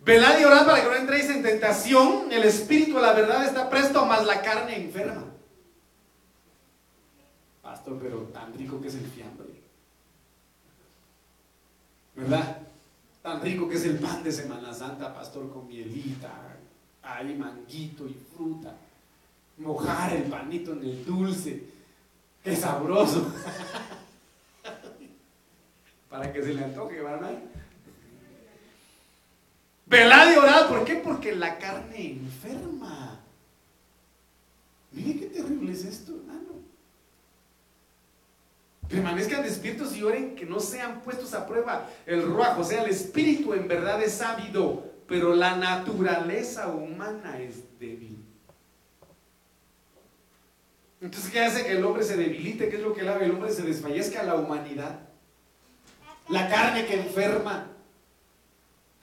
Velad 0.00 0.38
y 0.38 0.44
orad 0.44 0.64
para 0.64 0.82
que 0.82 0.88
no 0.88 0.94
entréis 0.94 1.28
en 1.28 1.42
tentación. 1.42 2.30
El 2.30 2.44
espíritu 2.44 2.98
la 2.98 3.12
verdad 3.12 3.44
está 3.44 3.68
presto, 3.68 4.06
más 4.06 4.24
la 4.24 4.40
carne 4.40 4.76
enferma. 4.76 5.24
Pastor, 7.62 7.98
pero 8.00 8.18
tan 8.32 8.54
rico 8.54 8.80
que 8.80 8.88
es 8.88 8.94
el 8.94 9.06
fiambre. 9.06 9.48
¿Verdad? 12.14 12.62
Tan 13.22 13.40
rico 13.42 13.68
que 13.68 13.76
es 13.76 13.84
el 13.84 13.98
pan 13.98 14.22
de 14.22 14.32
Semana 14.32 14.72
Santa, 14.72 15.12
pastor, 15.12 15.52
con 15.52 15.68
mielita, 15.68 16.32
hay 17.02 17.34
manguito 17.34 18.06
y 18.08 18.14
fruta. 18.34 18.74
Mojar 19.58 20.14
el 20.14 20.24
panito 20.24 20.72
en 20.72 20.84
el 20.84 21.04
dulce. 21.04 21.64
Qué 22.42 22.54
sabroso. 22.54 23.32
Para 26.08 26.32
que 26.32 26.42
se 26.42 26.54
le 26.54 26.64
antoje, 26.64 27.00
¿verdad? 27.00 27.38
Velad 29.86 30.32
y 30.32 30.36
orad. 30.36 30.68
¿Por 30.68 30.84
qué? 30.84 30.96
Porque 30.96 31.34
la 31.34 31.58
carne 31.58 32.12
enferma. 32.12 33.20
Mire 34.92 35.18
qué 35.20 35.26
terrible 35.26 35.72
es 35.72 35.84
esto, 35.84 36.12
hermano. 36.12 36.38
Permanezcan 38.88 39.42
despiertos 39.42 39.94
y 39.96 40.02
oren 40.02 40.34
que 40.34 40.46
no 40.46 40.60
sean 40.60 41.00
puestos 41.00 41.34
a 41.34 41.46
prueba 41.46 41.88
el 42.06 42.22
ruajo. 42.22 42.62
O 42.62 42.64
sea, 42.64 42.82
el 42.84 42.90
espíritu 42.90 43.52
en 43.52 43.68
verdad 43.68 44.02
es 44.02 44.14
sábio, 44.14 44.84
pero 45.06 45.34
la 45.34 45.56
naturaleza 45.56 46.68
humana 46.68 47.38
es 47.38 47.78
débil. 47.78 48.17
Entonces, 51.00 51.30
¿qué 51.30 51.40
hace 51.40 51.64
que 51.64 51.72
el 51.72 51.84
hombre 51.84 52.02
se 52.02 52.16
debilite? 52.16 52.68
¿Qué 52.68 52.76
es 52.76 52.82
lo 52.82 52.92
que 52.92 53.08
hace? 53.08 53.24
El 53.24 53.30
hombre 53.30 53.52
se 53.52 53.62
desfallezca 53.62 54.22
la 54.24 54.34
humanidad. 54.34 55.00
La 56.28 56.48
carne 56.48 56.86
que 56.86 56.94
enferma. 56.94 57.68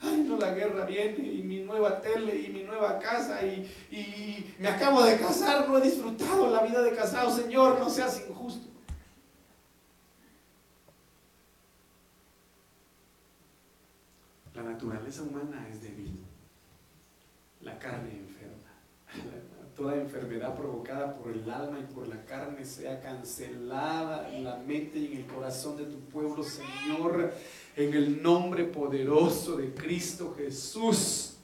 Ay, 0.00 0.24
no, 0.28 0.36
la 0.36 0.52
guerra 0.52 0.84
viene 0.84 1.26
y 1.26 1.42
mi 1.42 1.60
nueva 1.60 2.00
tele 2.02 2.38
y 2.38 2.48
mi 2.48 2.64
nueva 2.64 2.98
casa 2.98 3.42
y, 3.44 3.66
y 3.90 4.54
me 4.58 4.68
acabo 4.68 5.02
de 5.02 5.16
casar, 5.16 5.66
no 5.66 5.78
he 5.78 5.80
disfrutado 5.80 6.50
la 6.50 6.62
vida 6.62 6.82
de 6.82 6.94
casado. 6.94 7.34
Señor, 7.34 7.78
no 7.78 7.88
seas 7.88 8.22
injusto. 8.28 8.68
La 14.54 14.62
naturaleza 14.62 15.22
humana 15.22 15.66
es 15.70 15.82
débil. 15.82 16.18
La 17.62 17.78
carne 17.78 18.10
enferma. 18.10 19.50
Toda 19.76 19.94
enfermedad 19.96 20.56
provocada 20.56 21.14
por 21.18 21.32
el 21.32 21.50
alma 21.50 21.78
y 21.78 21.92
por 21.92 22.08
la 22.08 22.24
carne 22.24 22.64
sea 22.64 23.00
cancelada 23.02 24.34
en 24.34 24.44
la 24.44 24.56
mente 24.56 24.98
y 24.98 25.12
en 25.12 25.18
el 25.18 25.26
corazón 25.26 25.76
de 25.76 25.84
tu 25.84 25.98
pueblo, 26.00 26.42
Señor, 26.42 27.34
en 27.76 27.92
el 27.92 28.22
nombre 28.22 28.64
poderoso 28.64 29.58
de 29.58 29.74
Cristo 29.74 30.34
Jesús. 30.34 31.34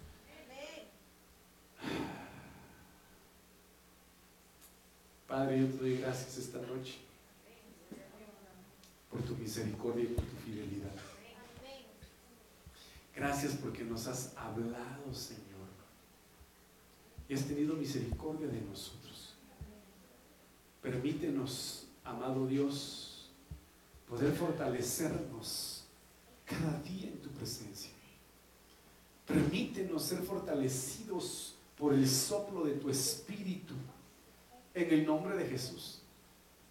Padre, 5.29 5.61
yo 5.61 5.67
te 5.67 5.77
doy 5.79 5.97
gracias 5.99 6.39
esta 6.39 6.59
noche 6.59 6.95
por 9.11 9.21
tu 9.23 9.35
misericordia 9.37 10.05
y 10.05 10.07
por 10.09 10.25
tu 10.25 10.37
fidelidad. 10.45 10.91
Gracias 13.15 13.57
porque 13.63 13.85
nos 13.85 14.07
has 14.07 14.35
hablado, 14.37 15.13
Señor. 15.13 15.52
Y 17.33 17.35
has 17.35 17.47
tenido 17.47 17.75
misericordia 17.77 18.47
de 18.47 18.61
nosotros. 18.61 19.33
Permítenos, 20.83 21.87
amado 22.05 22.47
Dios, 22.47 23.31
poder 24.07 24.35
fortalecernos 24.35 25.85
cada 26.45 26.79
día 26.83 27.09
en 27.09 27.23
tu 27.23 27.31
presencia. 27.31 27.91
Permítenos 29.27 30.03
ser 30.03 30.19
fortalecidos 30.19 31.55
por 31.79 31.95
el 31.95 32.07
soplo 32.07 32.65
de 32.65 32.75
tu 32.75 32.91
espíritu 32.91 33.73
en 34.75 34.91
el 34.91 35.07
nombre 35.07 35.35
de 35.35 35.47
Jesús. 35.47 36.03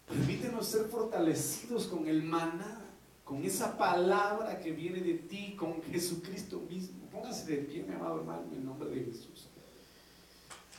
Permítenos 0.06 0.64
ser 0.64 0.84
fortalecidos 0.84 1.88
con 1.88 2.06
el 2.06 2.22
maná 2.22 2.82
con 3.24 3.42
esa 3.44 3.76
palabra 3.76 4.60
que 4.60 4.70
viene 4.70 5.00
de 5.00 5.14
ti, 5.14 5.56
con 5.56 5.82
Jesucristo 5.82 6.60
mismo. 6.68 7.08
Póngase 7.10 7.50
de 7.50 7.62
pie, 7.62 7.82
mi 7.82 7.94
amado 7.94 8.20
hermano, 8.20 8.42
en 8.52 8.58
el 8.58 8.64
nombre 8.64 8.90
de 8.90 9.06
Jesús. 9.06 9.48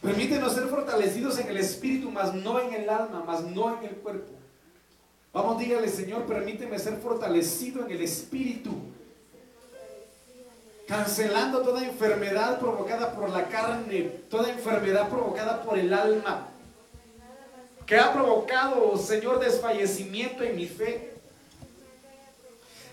Permítenos 0.03 0.53
ser 0.53 0.67
fortalecidos 0.67 1.39
en 1.39 1.47
el 1.47 1.57
espíritu, 1.57 2.11
mas 2.11 2.33
no 2.33 2.59
en 2.59 2.73
el 2.73 2.89
alma, 2.89 3.23
mas 3.25 3.41
no 3.41 3.77
en 3.79 3.85
el 3.85 3.95
cuerpo. 3.95 4.33
Vamos, 5.31 5.57
dígale, 5.57 5.87
Señor, 5.87 6.25
permíteme 6.25 6.77
ser 6.77 6.97
fortalecido 6.97 7.85
en 7.85 7.91
el 7.91 8.01
espíritu. 8.01 8.71
Cancelando 10.85 11.61
toda 11.61 11.85
enfermedad 11.85 12.59
provocada 12.59 13.13
por 13.13 13.29
la 13.29 13.47
carne, 13.47 14.01
toda 14.29 14.51
enfermedad 14.51 15.07
provocada 15.07 15.63
por 15.63 15.79
el 15.79 15.93
alma, 15.93 16.49
que 17.85 17.97
ha 17.97 18.11
provocado, 18.11 18.97
Señor, 18.97 19.39
desfallecimiento 19.39 20.43
en 20.43 20.57
mi 20.57 20.67
fe 20.67 21.13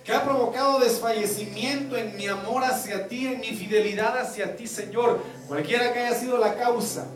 que 0.04 0.12
ha 0.12 0.24
provocado 0.24 0.78
desfallecimiento 0.80 1.96
en 1.96 2.16
mi 2.16 2.26
amor 2.26 2.64
hacia 2.64 3.06
ti, 3.06 3.26
en 3.26 3.40
mi 3.40 3.48
fidelidad 3.48 4.18
hacia 4.18 4.56
ti, 4.56 4.66
Señor, 4.66 5.22
cualquiera 5.50 5.92
que 5.92 5.98
haya 5.98 6.16
sido 6.16 6.38
la 6.38 6.54
causa. 6.54 7.08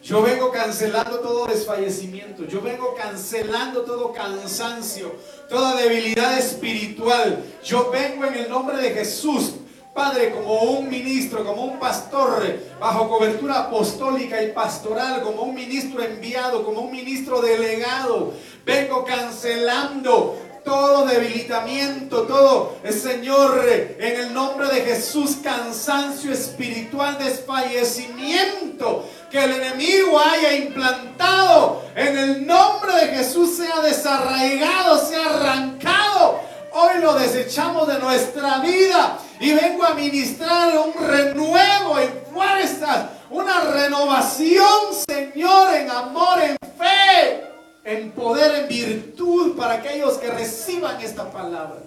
Yo 0.00 0.22
vengo 0.22 0.52
cancelando 0.52 1.18
todo 1.18 1.46
desfallecimiento, 1.46 2.44
yo 2.44 2.60
vengo 2.60 2.94
cancelando 2.94 3.82
todo 3.82 4.12
cansancio, 4.12 5.12
toda 5.48 5.74
debilidad 5.74 6.38
espiritual. 6.38 7.42
Yo 7.64 7.90
vengo 7.90 8.26
en 8.26 8.34
el 8.34 8.48
nombre 8.48 8.76
de 8.76 8.90
Jesús 8.90 9.54
Padre, 9.94 10.32
como 10.32 10.54
un 10.62 10.88
ministro, 10.88 11.44
como 11.44 11.64
un 11.66 11.78
pastor, 11.78 12.42
bajo 12.80 13.10
cobertura 13.10 13.64
apostólica 13.64 14.42
y 14.42 14.52
pastoral, 14.52 15.20
como 15.20 15.42
un 15.42 15.54
ministro 15.54 16.02
enviado, 16.02 16.64
como 16.64 16.80
un 16.80 16.90
ministro 16.90 17.42
delegado, 17.42 18.32
vengo 18.64 19.04
cancelando 19.04 20.41
todo 20.64 21.06
debilitamiento, 21.06 22.22
todo, 22.22 22.76
el 22.82 22.94
Señor, 22.94 23.64
en 23.68 24.20
el 24.20 24.34
nombre 24.34 24.68
de 24.68 24.82
Jesús, 24.82 25.38
cansancio 25.42 26.32
espiritual, 26.32 27.18
desfallecimiento 27.18 29.08
que 29.30 29.42
el 29.42 29.52
enemigo 29.52 30.18
haya 30.18 30.54
implantado, 30.54 31.82
en 31.94 32.18
el 32.18 32.46
nombre 32.46 32.94
de 32.94 33.16
Jesús 33.16 33.56
sea 33.56 33.80
desarraigado, 33.80 34.98
sea 34.98 35.26
arrancado. 35.26 36.40
Hoy 36.72 37.00
lo 37.00 37.14
desechamos 37.14 37.86
de 37.86 37.98
nuestra 37.98 38.58
vida 38.58 39.18
y 39.40 39.52
vengo 39.52 39.84
a 39.84 39.94
ministrar 39.94 40.76
un 40.78 40.94
renuevo 41.06 41.98
en 41.98 42.12
fuerzas, 42.32 43.06
una 43.30 43.60
renovación, 43.60 44.94
Señor, 45.06 45.74
en 45.74 45.90
amor, 45.90 46.40
en 46.40 46.56
fe 46.78 47.51
en 47.84 48.12
poder, 48.12 48.62
en 48.62 48.68
virtud 48.68 49.56
para 49.56 49.74
aquellos 49.74 50.14
que 50.18 50.30
reciban 50.30 51.00
esta 51.00 51.30
palabra. 51.30 51.82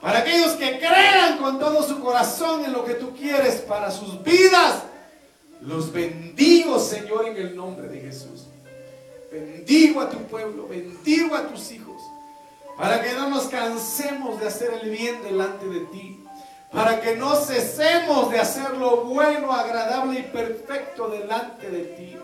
Para 0.00 0.20
aquellos 0.20 0.52
que 0.52 0.78
crean 0.78 1.38
con 1.38 1.58
todo 1.58 1.82
su 1.82 2.00
corazón 2.00 2.64
en 2.64 2.72
lo 2.72 2.84
que 2.84 2.94
tú 2.94 3.14
quieres 3.14 3.56
para 3.56 3.90
sus 3.90 4.22
vidas. 4.22 4.82
Los 5.60 5.92
bendigo, 5.92 6.78
Señor, 6.78 7.26
en 7.26 7.36
el 7.36 7.54
nombre 7.54 7.88
de 7.88 8.00
Jesús. 8.00 8.46
Bendigo 9.30 10.00
a 10.00 10.08
tu 10.08 10.18
pueblo, 10.24 10.66
bendigo 10.66 11.36
a 11.36 11.46
tus 11.48 11.70
hijos. 11.72 12.02
Para 12.78 13.02
que 13.02 13.12
no 13.12 13.28
nos 13.28 13.44
cansemos 13.44 14.40
de 14.40 14.48
hacer 14.48 14.72
el 14.82 14.90
bien 14.90 15.22
delante 15.22 15.66
de 15.66 15.80
ti. 15.86 16.24
Para 16.72 17.00
que 17.00 17.16
no 17.16 17.36
cesemos 17.36 18.30
de 18.30 18.38
hacer 18.38 18.70
lo 18.78 19.04
bueno, 19.04 19.52
agradable 19.52 20.20
y 20.20 20.22
perfecto 20.22 21.08
delante 21.08 21.68
de 21.68 21.84
ti. 21.84 22.16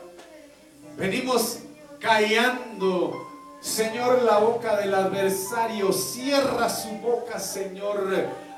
Venimos 0.96 1.58
callando. 2.06 3.26
Señor, 3.60 4.22
la 4.22 4.38
boca 4.38 4.76
del 4.76 4.94
adversario, 4.94 5.92
cierra 5.92 6.68
su 6.68 6.90
boca, 6.98 7.40
Señor, 7.40 8.08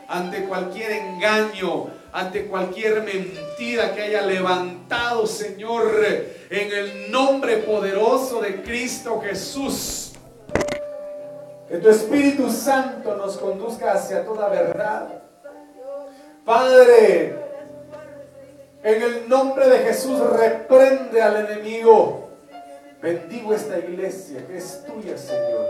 ante 0.07 0.45
cualquier 0.45 0.93
engaño, 0.93 1.87
ante 2.13 2.47
cualquier 2.47 3.03
mentira 3.03 3.95
que 3.95 4.03
haya 4.03 4.23
levantado, 4.23 5.27
Señor, 5.27 6.05
en 6.51 6.73
el 6.73 7.11
nombre 7.11 7.59
poderoso 7.59 8.43
de 8.43 8.63
Cristo 8.63 9.23
Jesús. 9.25 10.13
Que 11.69 11.79
tu 11.79 11.89
Espíritu 11.89 12.51
Santo 12.51 13.17
nos 13.17 13.39
conduzca 13.39 13.93
hacia 13.93 14.25
toda 14.25 14.49
verdad. 14.49 15.23
Padre, 16.45 17.35
en 18.83 19.03
el 19.03 19.29
nombre 19.29 19.69
de 19.69 19.79
Jesús 19.79 20.19
reprende 20.21 21.23
al 21.23 21.47
enemigo. 21.47 22.28
Bendigo 23.01 23.55
esta 23.55 23.79
iglesia 23.79 24.45
que 24.47 24.57
es 24.57 24.85
tuya, 24.85 25.17
Señor. 25.17 25.67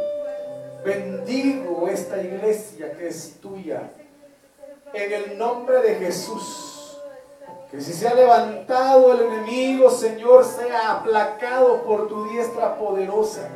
Bendigo 0.82 1.86
esta 1.88 2.22
iglesia 2.22 2.92
que 2.92 3.08
es 3.08 3.38
tuya. 3.40 3.90
En 4.94 5.12
el 5.12 5.36
nombre 5.36 5.82
de 5.82 5.96
Jesús. 5.96 6.98
Que 7.70 7.82
si 7.82 7.92
se 7.92 8.08
ha 8.08 8.14
levantado 8.14 9.12
el 9.12 9.26
enemigo, 9.26 9.90
Señor, 9.90 10.42
sea 10.42 10.92
aplacado 10.92 11.82
por 11.82 12.08
tu 12.08 12.30
diestra 12.30 12.78
poderosa. 12.78 13.50